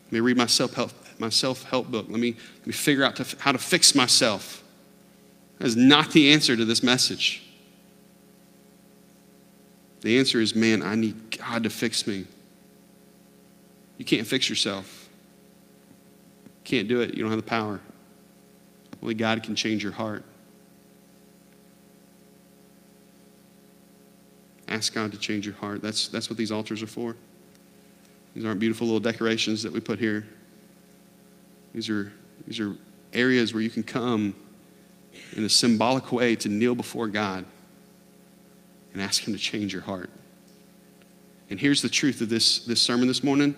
Let 0.06 0.12
me 0.12 0.20
read 0.20 0.36
my 0.36 0.46
self 0.46 0.74
help 0.74 0.92
my 1.18 1.28
self 1.28 1.62
help 1.64 1.90
book. 1.90 2.06
Let 2.08 2.20
me, 2.20 2.36
let 2.58 2.66
me 2.66 2.72
figure 2.72 3.04
out 3.04 3.16
to, 3.16 3.36
how 3.38 3.52
to 3.52 3.58
fix 3.58 3.94
myself. 3.94 4.62
That 5.58 5.66
is 5.66 5.76
not 5.76 6.10
the 6.10 6.32
answer 6.32 6.56
to 6.56 6.64
this 6.64 6.82
message. 6.82 7.42
The 10.00 10.18
answer 10.18 10.40
is, 10.40 10.54
man, 10.54 10.82
I 10.82 10.96
need 10.96 11.38
God 11.38 11.62
to 11.62 11.70
fix 11.70 12.06
me. 12.06 12.26
You 13.98 14.04
can't 14.04 14.26
fix 14.26 14.48
yourself. 14.48 15.08
Can't 16.64 16.88
do 16.88 17.00
it. 17.00 17.14
You 17.14 17.22
don't 17.22 17.30
have 17.30 17.42
the 17.42 17.48
power. 17.48 17.80
Only 19.02 19.14
God 19.14 19.42
can 19.42 19.54
change 19.54 19.82
your 19.82 19.92
heart. 19.92 20.24
Ask 24.68 24.94
God 24.94 25.12
to 25.12 25.18
change 25.18 25.44
your 25.44 25.56
heart. 25.56 25.82
That's, 25.82 26.08
that's 26.08 26.30
what 26.30 26.38
these 26.38 26.50
altars 26.52 26.82
are 26.82 26.86
for. 26.86 27.16
These 28.34 28.44
aren't 28.44 28.60
beautiful 28.60 28.86
little 28.86 29.00
decorations 29.00 29.62
that 29.62 29.72
we 29.72 29.80
put 29.80 29.98
here. 29.98 30.26
These 31.74 31.90
are, 31.90 32.12
these 32.46 32.60
are 32.60 32.74
areas 33.12 33.52
where 33.52 33.62
you 33.62 33.70
can 33.70 33.82
come 33.82 34.34
in 35.36 35.44
a 35.44 35.48
symbolic 35.48 36.12
way 36.12 36.36
to 36.36 36.48
kneel 36.48 36.74
before 36.74 37.08
God 37.08 37.44
and 38.92 39.02
ask 39.02 39.26
Him 39.26 39.34
to 39.34 39.38
change 39.38 39.72
your 39.72 39.82
heart. 39.82 40.10
And 41.50 41.60
here's 41.60 41.82
the 41.82 41.88
truth 41.88 42.20
of 42.20 42.28
this, 42.28 42.60
this 42.60 42.80
sermon 42.80 43.08
this 43.08 43.22
morning 43.22 43.54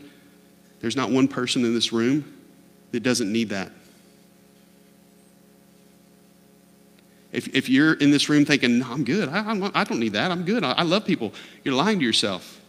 there's 0.85 0.97
not 0.97 1.09
one 1.09 1.26
person 1.26 1.64
in 1.64 1.72
this 1.72 1.95
room 1.95 2.30
that 2.93 3.03
doesn't 3.03 3.32
need 3.32 3.49
that. 3.49 3.72
If, 7.32 7.49
if 7.57 7.70
you're 7.70 7.95
in 7.95 8.11
this 8.11 8.28
room 8.28 8.45
thinking, 8.45 8.80
no, 8.80 8.89
I'm 8.91 9.03
good, 9.03 9.30
I, 9.30 9.70
I, 9.74 9.85
don't 9.85 9.99
need 9.99 10.12
that, 10.12 10.30
I'm 10.30 10.45
good, 10.45 10.62
I, 10.62 10.72
I 10.72 10.82
love 10.82 11.07
people, 11.07 11.32
you're 11.64 11.74
lying 11.74 12.01
to 12.01 12.05
yourself. 12.05 12.61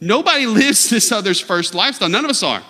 Nobody 0.00 0.46
lives 0.46 0.90
this 0.90 1.12
other's 1.12 1.38
first 1.38 1.72
lifestyle. 1.72 2.08
None 2.08 2.24
of 2.24 2.30
us 2.32 2.42
are. 2.42 2.64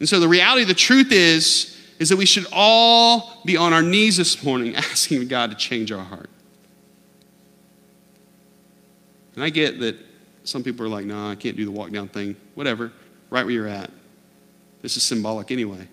And 0.00 0.06
so 0.06 0.20
the 0.20 0.28
reality, 0.28 0.64
the 0.64 0.74
truth 0.74 1.12
is, 1.12 1.78
is 1.98 2.10
that 2.10 2.18
we 2.18 2.26
should 2.26 2.46
all 2.52 3.40
be 3.46 3.56
on 3.56 3.72
our 3.72 3.82
knees 3.82 4.18
this 4.18 4.44
morning 4.44 4.76
asking 4.76 5.28
God 5.28 5.50
to 5.50 5.56
change 5.56 5.90
our 5.92 6.04
heart. 6.04 6.28
And 9.34 9.44
I 9.44 9.50
get 9.50 9.80
that 9.80 9.96
some 10.44 10.62
people 10.62 10.84
are 10.84 10.88
like, 10.88 11.04
nah, 11.04 11.30
I 11.30 11.34
can't 11.34 11.56
do 11.56 11.64
the 11.64 11.70
walk 11.70 11.90
down 11.90 12.08
thing. 12.08 12.36
Whatever. 12.54 12.92
Right 13.30 13.44
where 13.44 13.54
you're 13.54 13.68
at. 13.68 13.90
This 14.82 14.96
is 14.96 15.02
symbolic 15.02 15.50
anyway. 15.50 15.86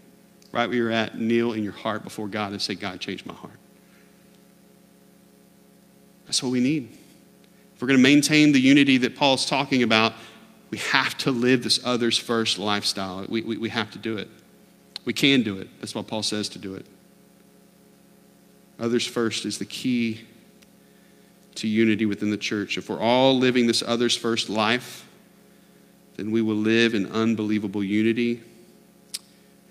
Right 0.52 0.68
where 0.68 0.78
you're 0.78 0.92
at, 0.92 1.20
kneel 1.20 1.54
in 1.54 1.64
your 1.64 1.74
heart 1.74 2.04
before 2.04 2.28
God 2.28 2.52
and 2.52 2.62
say, 2.62 2.74
God, 2.74 3.00
change 3.00 3.26
my 3.26 3.34
heart. 3.34 3.60
That's 6.26 6.42
what 6.42 6.52
we 6.52 6.60
need. 6.60 6.90
if 7.76 7.82
we're 7.82 7.88
going 7.88 8.00
to 8.00 8.04
maintain 8.04 8.52
the 8.52 8.60
unity 8.60 8.98
that 8.98 9.16
Paul's 9.16 9.46
talking 9.46 9.84
about, 9.84 10.14
we 10.70 10.78
have 10.80 11.18
to 11.20 11.32
live 11.32 11.64
this 11.64 11.80
others 11.86 12.18
first 12.18 12.60
lifestyle. 12.60 13.26
We, 13.30 13.42
we, 13.42 13.58
we 13.58 13.70
have 13.70 13.92
to 13.92 13.98
do 13.98 14.18
it. 14.18 14.30
We 15.06 15.14
can 15.14 15.44
do 15.44 15.58
it. 15.58 15.70
That's 15.80 15.96
what 15.96 16.08
Paul 16.08 16.24
says 16.24 16.50
to 16.50 16.60
do 16.60 16.76
it. 16.76 16.86
Others 18.80 19.08
first 19.08 19.46
is 19.46 19.58
the 19.58 19.66
key 19.66 20.22
to 21.58 21.68
unity 21.68 22.06
within 22.06 22.30
the 22.30 22.38
church. 22.38 22.78
If 22.78 22.90
we're 22.90 23.00
all 23.00 23.38
living 23.38 23.68
this 23.68 23.84
others 23.86 24.16
first 24.16 24.50
life, 24.50 25.08
then 26.16 26.32
we 26.32 26.42
will 26.42 26.56
live 26.56 26.96
in 26.96 27.06
unbelievable 27.12 27.84
unity, 27.84 28.42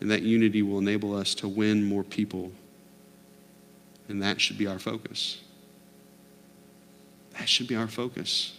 and 0.01 0.11
that 0.11 0.23
unity 0.23 0.63
will 0.63 0.79
enable 0.79 1.15
us 1.15 1.35
to 1.37 1.49
win 1.49 1.85
more 1.85 2.05
people. 2.05 2.53
And 4.09 4.23
that 4.23 4.41
should 4.41 4.59
be 4.59 4.67
our 4.67 4.79
focus. 4.79 5.41
That 7.39 7.49
should 7.49 7.67
be 7.67 7.77
our 7.77 7.89
focus. 7.89 8.57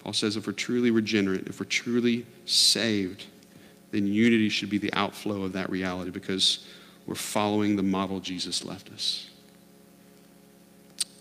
Paul 0.00 0.12
says 0.12 0.36
if 0.36 0.46
we're 0.46 0.52
truly 0.52 0.90
regenerate, 0.90 1.48
if 1.48 1.60
we're 1.60 1.66
truly 1.66 2.26
saved, 2.44 3.24
then 3.90 4.06
unity 4.06 4.48
should 4.48 4.70
be 4.70 4.78
the 4.78 4.92
outflow 4.92 5.42
of 5.42 5.52
that 5.54 5.70
reality 5.70 6.10
because 6.10 6.66
we're 7.06 7.14
following 7.14 7.76
the 7.76 7.82
model 7.82 8.20
Jesus 8.20 8.64
left 8.64 8.90
us. 8.90 9.30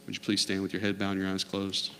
Would 0.07 0.15
you 0.15 0.21
please 0.21 0.39
stand 0.39 0.61
with 0.61 0.71
your 0.71 0.81
head 0.81 0.97
bowed 0.97 1.11
and 1.11 1.19
your 1.19 1.29
eyes 1.29 1.43
closed? 1.43 1.91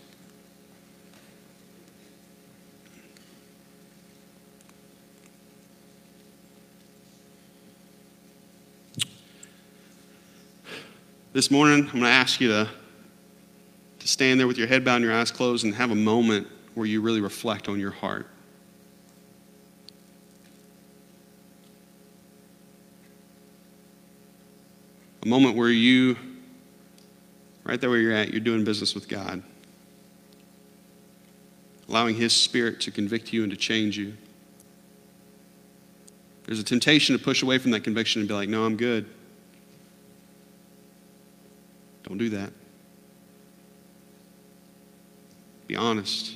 This 11.33 11.51
morning, 11.51 11.81
I'm 11.81 11.91
going 11.91 12.03
to 12.03 12.09
ask 12.09 12.39
you 12.39 12.47
to, 12.47 12.69
to 13.99 14.07
stand 14.07 14.39
there 14.39 14.47
with 14.47 14.57
your 14.57 14.67
head 14.67 14.85
bowed 14.85 14.95
and 14.95 15.03
your 15.03 15.13
eyes 15.13 15.29
closed 15.29 15.65
and 15.65 15.75
have 15.75 15.91
a 15.91 15.95
moment 15.95 16.47
where 16.75 16.85
you 16.85 17.01
really 17.01 17.19
reflect 17.19 17.67
on 17.67 17.77
your 17.77 17.91
heart. 17.91 18.25
A 25.23 25.27
moment 25.27 25.57
where 25.57 25.69
you, 25.69 26.15
right 27.67 27.79
there 27.81 27.89
where 27.89 27.99
you're 27.99 28.13
at, 28.13 28.31
you're 28.31 28.39
doing 28.39 28.63
business 28.63 28.95
with 28.95 29.09
God, 29.09 29.43
allowing 31.89 32.15
His 32.15 32.33
Spirit 32.33 32.79
to 32.81 32.91
convict 32.91 33.33
you 33.33 33.43
and 33.43 33.51
to 33.51 33.57
change 33.57 33.97
you. 33.97 34.13
There's 36.45 36.59
a 36.59 36.63
temptation 36.63 37.17
to 37.17 37.23
push 37.23 37.43
away 37.43 37.57
from 37.57 37.71
that 37.71 37.83
conviction 37.83 38.21
and 38.21 38.29
be 38.29 38.33
like, 38.33 38.47
no, 38.47 38.63
I'm 38.65 38.77
good. 38.77 39.05
Don't 42.03 42.17
do 42.17 42.29
that. 42.29 42.53
Be 45.67 45.75
honest 45.75 46.35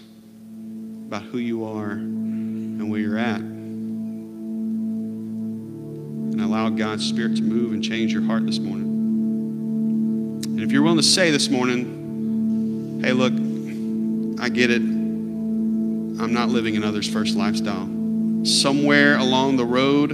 about 1.07 1.23
who 1.23 1.37
you 1.37 1.63
are 1.63 1.91
and 1.91 2.91
where 2.91 2.99
you're 2.99 3.17
at. 3.17 3.39
And 6.31 6.41
allow 6.41 6.67
God's 6.69 7.07
Spirit 7.07 7.37
to 7.37 7.41
move 7.41 7.71
and 7.71 7.81
change 7.81 8.11
your 8.11 8.23
heart 8.23 8.45
this 8.45 8.59
morning. 8.59 8.90
And 10.61 10.69
if 10.69 10.73
you're 10.73 10.83
willing 10.83 10.99
to 10.99 11.03
say 11.03 11.31
this 11.31 11.49
morning, 11.49 13.01
hey, 13.03 13.13
look, 13.13 13.33
I 14.39 14.47
get 14.47 14.69
it. 14.69 14.83
I'm 14.83 16.33
not 16.33 16.49
living 16.49 16.75
in 16.75 16.83
others' 16.83 17.09
first 17.09 17.35
lifestyle. 17.35 17.89
Somewhere 18.45 19.17
along 19.17 19.55
the 19.55 19.65
road, 19.65 20.11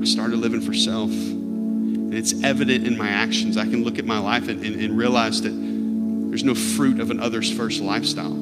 I 0.00 0.06
started 0.06 0.38
living 0.38 0.62
for 0.62 0.72
self. 0.72 1.10
And 1.10 2.14
it's 2.14 2.42
evident 2.42 2.86
in 2.86 2.96
my 2.96 3.10
actions. 3.10 3.58
I 3.58 3.64
can 3.64 3.84
look 3.84 3.98
at 3.98 4.06
my 4.06 4.18
life 4.18 4.48
and, 4.48 4.64
and, 4.64 4.80
and 4.80 4.96
realize 4.96 5.42
that 5.42 5.50
there's 5.50 6.42
no 6.42 6.54
fruit 6.54 7.00
of 7.00 7.10
an 7.10 7.20
others 7.20 7.54
first 7.54 7.82
lifestyle. 7.82 8.32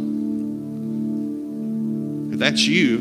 If 2.32 2.38
that's 2.38 2.64
you, 2.64 2.98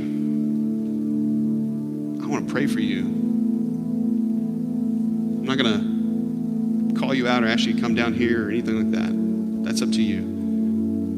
I 2.23 2.25
want 2.25 2.47
to 2.47 2.51
pray 2.51 2.65
for 2.65 2.79
you. 2.79 3.01
I'm 5.35 5.45
not 5.45 5.59
going 5.59 5.79
to 5.79 5.96
call 6.97 7.13
you 7.13 7.27
out 7.27 7.43
or 7.43 7.47
ask 7.47 7.65
you 7.65 7.73
to 7.73 7.81
come 7.81 7.95
down 7.95 8.13
here 8.13 8.47
or 8.47 8.49
anything 8.49 8.75
like 8.75 8.91
that. 8.91 9.65
That's 9.65 9.81
up 9.81 9.91
to 9.91 10.01
you. 10.01 10.21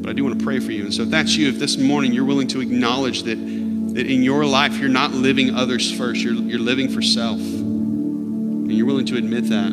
But 0.02 0.10
I 0.10 0.12
do 0.12 0.24
want 0.24 0.38
to 0.38 0.44
pray 0.44 0.60
for 0.60 0.72
you. 0.72 0.84
And 0.84 0.94
so 0.94 1.02
if 1.02 1.10
that's 1.10 1.36
you, 1.36 1.48
if 1.48 1.58
this 1.58 1.76
morning 1.76 2.12
you're 2.12 2.24
willing 2.24 2.48
to 2.48 2.60
acknowledge 2.60 3.24
that, 3.24 3.36
that 3.36 4.06
in 4.06 4.22
your 4.22 4.44
life 4.44 4.76
you're 4.76 4.88
not 4.88 5.12
living 5.12 5.54
others 5.54 5.92
first, 5.92 6.22
you're, 6.22 6.34
you're 6.34 6.58
living 6.58 6.88
for 6.88 7.02
self, 7.02 7.38
and 7.38 8.72
you're 8.72 8.86
willing 8.86 9.06
to 9.06 9.16
admit 9.16 9.48
that, 9.48 9.72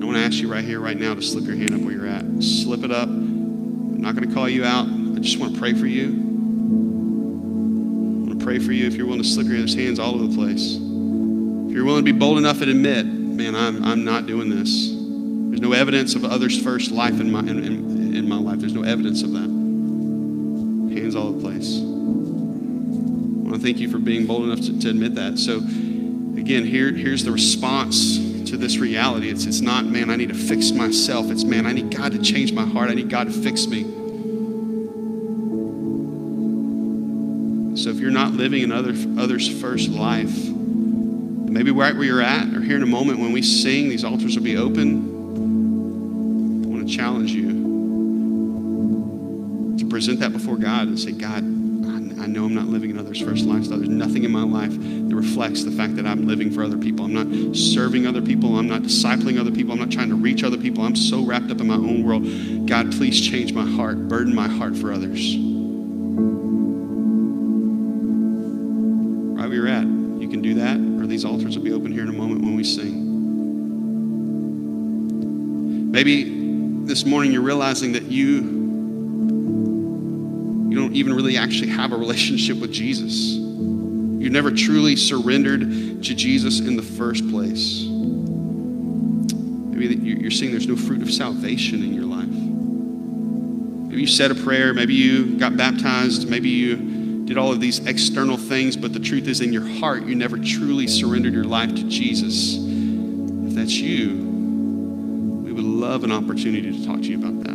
I 0.00 0.06
want 0.06 0.18
to 0.18 0.24
ask 0.24 0.38
you 0.38 0.52
right 0.52 0.64
here, 0.64 0.80
right 0.80 0.98
now, 0.98 1.14
to 1.14 1.22
slip 1.22 1.44
your 1.44 1.56
hand 1.56 1.74
up 1.74 1.80
where 1.80 1.92
you're 1.92 2.06
at. 2.06 2.42
Slip 2.42 2.84
it 2.84 2.90
up. 2.90 3.08
I'm 3.08 4.00
not 4.00 4.14
going 4.14 4.28
to 4.28 4.34
call 4.34 4.48
you 4.48 4.64
out. 4.64 4.86
I 4.86 5.18
just 5.18 5.38
want 5.38 5.54
to 5.54 5.58
pray 5.58 5.72
for 5.72 5.86
you. 5.86 6.08
I 6.08 8.28
want 8.28 8.38
to 8.38 8.44
pray 8.44 8.58
for 8.58 8.72
you 8.72 8.86
if 8.86 8.94
you're 8.94 9.06
willing 9.06 9.22
to 9.22 9.28
slip 9.28 9.46
your 9.46 9.56
hands 9.56 9.98
all 9.98 10.14
over 10.14 10.26
the 10.26 10.36
place. 10.36 10.78
You're 11.74 11.84
willing 11.84 12.04
to 12.04 12.12
be 12.12 12.16
bold 12.16 12.38
enough 12.38 12.60
and 12.60 12.70
admit, 12.70 13.04
man, 13.04 13.56
I'm, 13.56 13.84
I'm 13.84 14.04
not 14.04 14.26
doing 14.28 14.48
this. 14.48 14.90
There's 14.90 15.60
no 15.60 15.72
evidence 15.72 16.14
of 16.14 16.24
others 16.24 16.62
first 16.62 16.92
life 16.92 17.20
in 17.20 17.32
my, 17.32 17.40
in, 17.40 17.64
in, 17.64 18.14
in 18.14 18.28
my 18.28 18.38
life. 18.38 18.60
There's 18.60 18.74
no 18.74 18.84
evidence 18.84 19.24
of 19.24 19.32
that. 19.32 19.40
Hands 19.40 21.16
all 21.16 21.32
the 21.32 21.40
place. 21.42 21.80
I 21.80 21.82
want 21.82 23.54
to 23.54 23.58
thank 23.58 23.78
you 23.78 23.90
for 23.90 23.98
being 23.98 24.24
bold 24.24 24.44
enough 24.44 24.60
to, 24.66 24.78
to 24.78 24.88
admit 24.88 25.16
that. 25.16 25.36
So, 25.36 25.56
again, 26.38 26.64
here, 26.64 26.92
here's 26.92 27.24
the 27.24 27.32
response 27.32 28.18
to 28.50 28.56
this 28.56 28.78
reality. 28.78 29.28
It's, 29.28 29.44
it's 29.44 29.60
not, 29.60 29.84
man, 29.84 30.10
I 30.10 30.16
need 30.16 30.28
to 30.28 30.34
fix 30.36 30.70
myself. 30.70 31.28
It's, 31.28 31.42
man, 31.42 31.66
I 31.66 31.72
need 31.72 31.90
God 31.90 32.12
to 32.12 32.22
change 32.22 32.52
my 32.52 32.64
heart. 32.64 32.88
I 32.88 32.94
need 32.94 33.10
God 33.10 33.26
to 33.26 33.32
fix 33.32 33.66
me. 33.66 33.82
So 37.76 37.90
if 37.90 37.98
you're 37.98 38.12
not 38.12 38.30
living 38.30 38.62
in 38.62 38.70
other, 38.70 38.94
others' 39.20 39.48
first 39.60 39.88
life, 39.88 40.53
maybe 41.54 41.70
right 41.70 41.94
where 41.94 42.04
you're 42.04 42.20
at, 42.20 42.52
or 42.52 42.60
here 42.60 42.76
in 42.76 42.82
a 42.82 42.86
moment 42.86 43.20
when 43.20 43.30
we 43.30 43.40
sing, 43.40 43.88
these 43.88 44.04
altars 44.04 44.34
will 44.34 44.42
be 44.42 44.56
open. 44.56 45.14
I 46.64 46.68
want 46.68 46.86
to 46.86 46.94
challenge 46.94 47.30
you 47.30 47.62
to 49.78 49.88
present 49.88 50.18
that 50.18 50.32
before 50.32 50.56
God 50.56 50.88
and 50.88 50.98
say, 50.98 51.12
God, 51.12 51.44
I 51.44 52.26
know 52.26 52.46
I'm 52.46 52.54
not 52.54 52.66
living 52.66 52.90
in 52.90 52.98
others' 52.98 53.20
first 53.20 53.44
lifestyle. 53.44 53.78
There's 53.78 53.88
nothing 53.88 54.24
in 54.24 54.32
my 54.32 54.42
life 54.42 54.72
that 54.72 55.14
reflects 55.14 55.62
the 55.62 55.70
fact 55.70 55.94
that 55.96 56.06
I'm 56.06 56.26
living 56.26 56.50
for 56.50 56.64
other 56.64 56.78
people. 56.78 57.04
I'm 57.04 57.12
not 57.12 57.54
serving 57.54 58.06
other 58.06 58.22
people. 58.22 58.58
I'm 58.58 58.66
not 58.66 58.82
discipling 58.82 59.38
other 59.38 59.52
people. 59.52 59.74
I'm 59.74 59.78
not 59.78 59.92
trying 59.92 60.08
to 60.08 60.16
reach 60.16 60.42
other 60.42 60.56
people. 60.56 60.82
I'm 60.84 60.96
so 60.96 61.22
wrapped 61.24 61.52
up 61.52 61.60
in 61.60 61.68
my 61.68 61.74
own 61.74 62.02
world. 62.02 62.24
God, 62.66 62.90
please 62.92 63.20
change 63.20 63.52
my 63.52 63.64
heart, 63.64 64.08
burden 64.08 64.34
my 64.34 64.48
heart 64.48 64.74
for 64.76 64.90
others. 64.90 65.36
These 71.14 71.24
altars 71.24 71.56
will 71.56 71.62
be 71.62 71.72
open 71.72 71.92
here 71.92 72.02
in 72.02 72.08
a 72.08 72.12
moment 72.12 72.40
when 72.40 72.56
we 72.56 72.64
sing. 72.64 73.12
Maybe 75.92 76.24
this 76.86 77.06
morning 77.06 77.30
you're 77.30 77.40
realizing 77.40 77.92
that 77.92 78.02
you 78.02 78.42
you 80.70 80.76
don't 80.76 80.92
even 80.92 81.14
really 81.14 81.36
actually 81.36 81.68
have 81.68 81.92
a 81.92 81.96
relationship 81.96 82.56
with 82.56 82.72
Jesus. 82.72 83.14
You've 83.14 84.32
never 84.32 84.50
truly 84.50 84.96
surrendered 84.96 85.60
to 85.60 86.14
Jesus 86.16 86.58
in 86.58 86.74
the 86.74 86.82
first 86.82 87.30
place. 87.30 87.84
Maybe 89.70 89.94
you're 89.94 90.32
seeing 90.32 90.50
there's 90.50 90.66
no 90.66 90.74
fruit 90.74 91.00
of 91.00 91.14
salvation 91.14 91.84
in 91.84 91.94
your 91.94 92.06
life. 92.06 92.26
Maybe 92.26 94.00
you 94.00 94.08
said 94.08 94.32
a 94.32 94.34
prayer, 94.34 94.74
maybe 94.74 94.94
you 94.94 95.38
got 95.38 95.56
baptized, 95.56 96.28
maybe 96.28 96.48
you 96.48 96.93
did 97.24 97.38
all 97.38 97.50
of 97.50 97.60
these 97.60 97.84
external 97.86 98.36
things, 98.36 98.76
but 98.76 98.92
the 98.92 99.00
truth 99.00 99.26
is 99.28 99.40
in 99.40 99.52
your 99.52 99.66
heart, 99.66 100.04
you 100.04 100.14
never 100.14 100.36
truly 100.36 100.86
surrendered 100.86 101.32
your 101.32 101.44
life 101.44 101.74
to 101.74 101.84
Jesus. 101.84 102.56
If 102.56 103.54
that's 103.54 103.74
you, 103.74 104.10
we 105.44 105.52
would 105.52 105.64
love 105.64 106.04
an 106.04 106.12
opportunity 106.12 106.70
to 106.70 106.86
talk 106.86 107.00
to 107.00 107.06
you 107.06 107.18
about 107.18 107.42
that. 107.44 107.54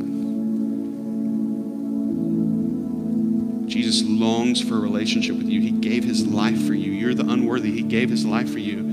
Jesus 3.69 4.03
longs 4.03 4.61
for 4.61 4.77
a 4.77 4.79
relationship 4.79 5.35
with 5.35 5.47
you. 5.47 5.61
He 5.61 5.71
gave 5.71 6.03
his 6.03 6.25
life 6.25 6.65
for 6.65 6.73
you. 6.73 6.91
You're 6.91 7.13
the 7.13 7.29
unworthy. 7.31 7.71
He 7.71 7.83
gave 7.83 8.09
his 8.09 8.25
life 8.25 8.51
for 8.51 8.57
you. 8.57 8.88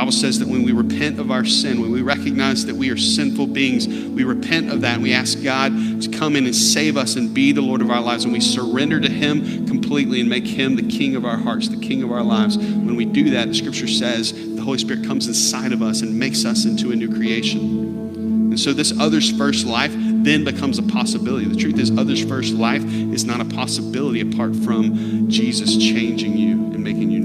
Bible 0.00 0.12
says 0.12 0.38
that 0.38 0.48
when 0.48 0.62
we 0.62 0.72
repent 0.72 1.18
of 1.18 1.30
our 1.30 1.44
sin, 1.44 1.78
when 1.78 1.92
we 1.92 2.00
recognize 2.00 2.64
that 2.64 2.74
we 2.74 2.88
are 2.88 2.96
sinful 2.96 3.48
beings, 3.48 3.86
we 3.86 4.24
repent 4.24 4.72
of 4.72 4.80
that 4.80 4.94
and 4.94 5.02
we 5.02 5.12
ask 5.12 5.42
God 5.42 5.72
to 6.00 6.08
come 6.08 6.36
in 6.36 6.46
and 6.46 6.56
save 6.56 6.96
us 6.96 7.16
and 7.16 7.34
be 7.34 7.52
the 7.52 7.60
Lord 7.60 7.82
of 7.82 7.90
our 7.90 8.00
lives. 8.00 8.24
And 8.24 8.32
we 8.32 8.40
surrender 8.40 8.98
to 8.98 9.10
Him 9.10 9.66
completely 9.66 10.20
and 10.20 10.30
make 10.30 10.46
Him 10.46 10.74
the 10.74 10.88
King 10.88 11.16
of 11.16 11.26
our 11.26 11.36
hearts, 11.36 11.68
the 11.68 11.76
King 11.76 12.02
of 12.02 12.10
our 12.12 12.22
lives. 12.22 12.56
When 12.56 12.96
we 12.96 13.04
do 13.04 13.28
that, 13.32 13.48
the 13.48 13.54
scripture 13.54 13.86
says 13.86 14.32
the 14.32 14.62
Holy 14.62 14.78
Spirit 14.78 15.04
comes 15.04 15.28
inside 15.28 15.70
of 15.70 15.82
us 15.82 16.00
and 16.00 16.18
makes 16.18 16.46
us 16.46 16.64
into 16.64 16.92
a 16.92 16.96
new 16.96 17.14
creation. 17.14 17.58
And 18.48 18.58
so, 18.58 18.72
this 18.72 18.98
others 18.98 19.30
first 19.36 19.66
life 19.66 19.92
then 19.94 20.44
becomes 20.44 20.78
a 20.78 20.82
possibility. 20.82 21.44
The 21.44 21.56
truth 21.56 21.78
is, 21.78 21.90
others' 21.90 22.24
first 22.24 22.54
life 22.54 22.82
is 22.82 23.26
not 23.26 23.42
a 23.42 23.44
possibility 23.44 24.22
apart 24.22 24.56
from 24.56 25.28
Jesus 25.28 25.76
changing 25.76 26.38
you 26.38 26.52
and 26.52 26.82
making 26.82 27.10
you. 27.10 27.19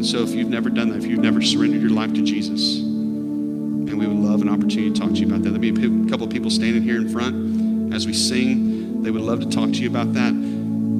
And 0.00 0.08
so, 0.08 0.22
if 0.22 0.30
you've 0.30 0.48
never 0.48 0.70
done 0.70 0.88
that, 0.88 0.96
if 0.96 1.04
you've 1.04 1.20
never 1.20 1.42
surrendered 1.42 1.82
your 1.82 1.90
life 1.90 2.14
to 2.14 2.22
Jesus, 2.22 2.78
and 2.78 3.98
we 3.98 4.06
would 4.06 4.16
love 4.16 4.40
an 4.40 4.48
opportunity 4.48 4.90
to 4.90 4.98
talk 4.98 5.10
to 5.10 5.16
you 5.16 5.26
about 5.26 5.42
that. 5.42 5.50
There'll 5.50 5.58
be 5.60 6.06
a 6.06 6.08
couple 6.08 6.26
of 6.26 6.32
people 6.32 6.48
standing 6.48 6.82
here 6.82 6.96
in 6.96 7.06
front 7.06 7.92
as 7.92 8.06
we 8.06 8.14
sing. 8.14 9.02
They 9.02 9.10
would 9.10 9.20
love 9.20 9.40
to 9.40 9.50
talk 9.50 9.66
to 9.72 9.76
you 9.76 9.90
about 9.90 10.14
that. 10.14 10.32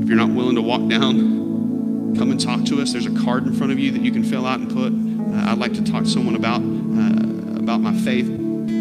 If 0.03 0.07
you're 0.07 0.18
not 0.18 0.28
willing 0.28 0.55
to 0.57 0.61
walk 0.61 0.86
down, 0.86 2.14
come 2.14 2.30
and 2.30 2.38
talk 2.38 2.66
to 2.66 2.82
us. 2.82 2.92
There's 2.92 3.07
a 3.07 3.24
card 3.24 3.46
in 3.46 3.55
front 3.55 3.72
of 3.72 3.78
you 3.78 3.90
that 3.90 4.03
you 4.03 4.12
can 4.12 4.22
fill 4.22 4.44
out 4.44 4.61
and 4.61 4.68
put. 4.68 4.92
Uh, 4.92 5.51
I'd 5.51 5.57
like 5.57 5.72
to 5.72 5.82
talk 5.82 6.05
to 6.05 6.11
someone 6.11 6.34
about 6.34 6.61
uh, 6.61 7.59
about 7.59 7.80
my 7.80 7.94
faith. 8.01 8.28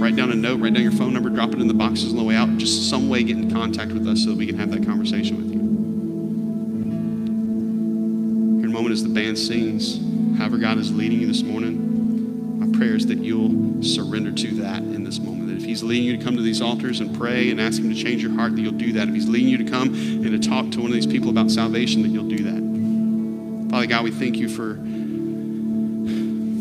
Write 0.01 0.17
down 0.17 0.33
a 0.33 0.35
note, 0.35 0.59
write 0.59 0.73
down 0.73 0.83
your 0.83 0.91
phone 0.91 1.13
number, 1.13 1.29
drop 1.29 1.53
it 1.53 1.61
in 1.61 1.69
the 1.69 1.73
boxes 1.73 2.11
on 2.11 2.17
the 2.17 2.25
way 2.25 2.35
out. 2.35 2.57
Just 2.57 2.89
some 2.89 3.07
way 3.07 3.23
get 3.23 3.37
in 3.37 3.49
contact 3.49 3.93
with 3.93 4.05
us 4.05 4.25
so 4.25 4.31
that 4.31 4.37
we 4.37 4.47
can 4.47 4.59
have 4.59 4.69
that 4.71 4.85
conversation 4.85 5.37
with 5.37 5.45
you. 5.45 5.59
Here 8.57 8.65
in 8.65 8.69
a 8.69 8.73
moment 8.73 8.91
as 8.91 9.01
the 9.01 9.07
band 9.07 9.37
sings, 9.37 10.08
however 10.39 10.57
God 10.57 10.77
is 10.77 10.91
leading 10.93 11.19
you 11.19 11.27
this 11.27 11.43
morning, 11.43 12.59
my 12.59 12.77
prayer 12.77 12.95
is 12.95 13.05
that 13.07 13.17
you'll 13.19 13.83
surrender 13.83 14.31
to 14.31 14.51
that 14.61 14.77
in 14.77 15.03
this 15.03 15.19
moment. 15.19 15.49
That 15.49 15.57
if 15.57 15.65
He's 15.65 15.83
leading 15.83 16.05
you 16.05 16.17
to 16.17 16.23
come 16.23 16.37
to 16.37 16.41
these 16.41 16.61
altars 16.61 17.01
and 17.01 17.15
pray 17.15 17.51
and 17.51 17.59
ask 17.59 17.81
Him 17.81 17.89
to 17.93 17.95
change 17.95 18.23
your 18.23 18.33
heart, 18.33 18.55
that 18.55 18.61
you'll 18.61 18.71
do 18.71 18.93
that. 18.93 19.09
If 19.09 19.13
He's 19.13 19.27
leading 19.27 19.49
you 19.49 19.57
to 19.57 19.65
come 19.69 19.93
and 19.93 20.23
to 20.23 20.39
talk 20.39 20.71
to 20.71 20.79
one 20.79 20.87
of 20.87 20.93
these 20.93 21.05
people 21.05 21.29
about 21.29 21.51
salvation, 21.51 22.03
that 22.03 22.09
you'll 22.09 22.29
do 22.29 22.43
that. 22.43 23.69
Father 23.69 23.85
God, 23.85 24.05
we 24.05 24.11
thank 24.11 24.37
you 24.37 24.47
for, 24.47 24.75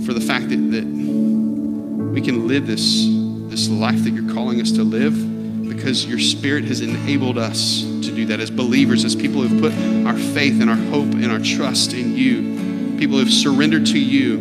for 0.04 0.12
the 0.12 0.20
fact 0.20 0.48
that, 0.48 0.56
that 0.56 0.84
we 0.84 2.20
can 2.20 2.48
live 2.48 2.66
this, 2.66 3.06
this 3.48 3.68
life 3.68 4.02
that 4.02 4.10
you're 4.10 4.34
calling 4.34 4.60
us 4.60 4.72
to 4.72 4.82
live 4.82 5.68
because 5.68 6.04
your 6.04 6.18
Spirit 6.18 6.64
has 6.64 6.80
enabled 6.80 7.38
us 7.38 7.82
to 7.82 8.10
do 8.12 8.26
that 8.26 8.40
as 8.40 8.50
believers, 8.50 9.04
as 9.04 9.14
people 9.14 9.40
who 9.40 9.48
have 9.48 9.60
put 9.60 9.72
our 10.04 10.18
faith 10.34 10.60
and 10.60 10.68
our 10.68 10.76
hope 10.76 11.12
and 11.14 11.30
our 11.30 11.38
trust 11.38 11.92
in 11.92 12.16
you, 12.16 12.57
people 12.98 13.18
who 13.18 13.24
have 13.24 13.32
surrendered 13.32 13.86
to 13.86 13.98
you. 13.98 14.38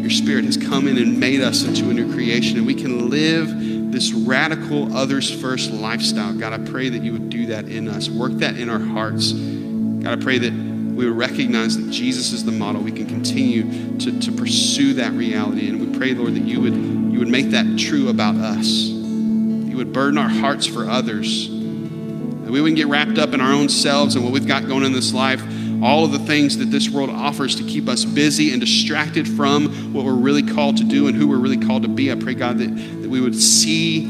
Your 0.00 0.10
Spirit 0.10 0.44
has 0.44 0.56
come 0.56 0.86
in 0.86 0.96
and 0.96 1.18
made 1.18 1.40
us 1.40 1.64
into 1.64 1.90
a 1.90 1.92
new 1.92 2.12
creation, 2.12 2.56
and 2.56 2.66
we 2.66 2.74
can 2.74 3.10
live 3.10 3.92
this 3.92 4.12
radical 4.12 4.96
others 4.96 5.30
first 5.30 5.70
lifestyle. 5.70 6.32
God, 6.32 6.52
I 6.52 6.58
pray 6.58 6.88
that 6.88 7.02
you 7.02 7.12
would 7.12 7.28
do 7.28 7.46
that 7.46 7.66
in 7.66 7.88
us, 7.88 8.08
work 8.08 8.32
that 8.34 8.56
in 8.56 8.70
our 8.70 8.78
hearts. 8.78 9.32
God, 9.32 10.18
I 10.18 10.22
pray 10.22 10.38
that 10.38 10.52
we 10.52 11.08
would 11.08 11.16
recognize 11.16 11.76
that 11.76 11.90
Jesus 11.90 12.32
is 12.32 12.44
the 12.44 12.52
model. 12.52 12.80
We 12.80 12.92
can 12.92 13.06
continue 13.06 13.98
to, 13.98 14.20
to 14.20 14.32
pursue 14.32 14.94
that 14.94 15.12
reality. 15.12 15.68
And 15.68 15.80
we 15.80 15.98
pray, 15.98 16.14
Lord, 16.14 16.34
that 16.34 16.44
you 16.44 16.60
would, 16.60 16.74
you 16.74 17.18
would 17.18 17.28
make 17.28 17.50
that 17.50 17.78
true 17.78 18.08
about 18.08 18.36
us. 18.36 18.66
You 18.66 19.76
would 19.76 19.92
burden 19.92 20.18
our 20.18 20.28
hearts 20.28 20.66
for 20.66 20.88
others. 20.88 21.48
That 21.48 22.50
we 22.50 22.60
wouldn't 22.60 22.76
get 22.76 22.88
wrapped 22.88 23.18
up 23.18 23.32
in 23.34 23.40
our 23.40 23.52
own 23.52 23.68
selves 23.68 24.14
and 24.16 24.24
what 24.24 24.32
we've 24.32 24.46
got 24.46 24.66
going 24.66 24.84
in 24.84 24.92
this 24.92 25.12
life. 25.14 25.42
All 25.82 26.04
of 26.04 26.12
the 26.12 26.20
things 26.20 26.58
that 26.58 26.66
this 26.66 26.88
world 26.88 27.10
offers 27.10 27.56
to 27.56 27.64
keep 27.64 27.88
us 27.88 28.04
busy 28.04 28.52
and 28.52 28.60
distracted 28.60 29.26
from 29.26 29.92
what 29.92 30.04
we're 30.04 30.14
really 30.14 30.42
called 30.42 30.76
to 30.76 30.84
do 30.84 31.08
and 31.08 31.16
who 31.16 31.26
we're 31.26 31.38
really 31.38 31.58
called 31.58 31.82
to 31.82 31.88
be. 31.88 32.12
I 32.12 32.14
pray, 32.14 32.34
God, 32.34 32.58
that, 32.58 32.68
that 32.68 33.10
we 33.10 33.20
would 33.20 33.34
see 33.34 34.06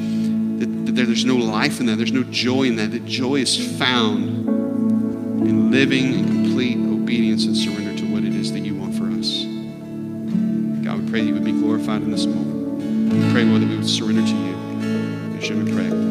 that, 0.58 0.66
that 0.86 0.92
there's 0.92 1.24
no 1.24 1.36
life 1.36 1.80
in 1.80 1.86
that, 1.86 1.96
there's 1.96 2.12
no 2.12 2.24
joy 2.24 2.64
in 2.64 2.76
that, 2.76 2.90
that 2.92 3.06
joy 3.06 3.36
is 3.36 3.78
found 3.78 4.46
in 5.48 5.70
living 5.70 6.12
in 6.12 6.26
complete 6.26 6.76
obedience 6.76 7.46
and 7.46 7.56
surrender 7.56 7.96
to 7.98 8.04
what 8.12 8.22
it 8.22 8.34
is 8.34 8.52
that 8.52 8.60
you 8.60 8.74
want 8.74 8.94
for 8.94 9.04
us. 9.04 9.44
God, 10.84 11.02
we 11.02 11.10
pray 11.10 11.20
that 11.20 11.26
you 11.26 11.34
would 11.34 11.44
be 11.44 11.52
glorified 11.52 12.02
in 12.02 12.10
this 12.10 12.26
moment. 12.26 13.12
We 13.12 13.32
pray, 13.32 13.44
Lord, 13.44 13.62
that 13.62 13.68
we 13.68 13.76
would 13.76 13.88
surrender 13.88 14.22
to 14.22 14.28
you. 14.28 14.52
In 15.34 15.40
should 15.40 15.64
we 15.64 15.72
pray. 15.72 16.01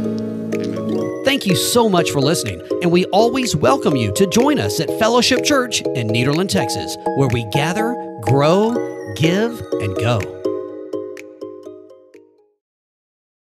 Thank 1.31 1.45
you 1.45 1.55
so 1.55 1.87
much 1.87 2.11
for 2.11 2.19
listening, 2.19 2.61
and 2.81 2.91
we 2.91 3.05
always 3.05 3.55
welcome 3.55 3.95
you 3.95 4.11
to 4.15 4.27
join 4.27 4.59
us 4.59 4.81
at 4.81 4.89
Fellowship 4.99 5.45
Church 5.45 5.79
in 5.79 6.09
Nederland, 6.09 6.49
Texas, 6.49 6.97
where 7.15 7.29
we 7.29 7.45
gather, 7.53 7.95
grow, 8.19 8.73
give, 9.15 9.61
and 9.79 9.95
go. 9.95 10.40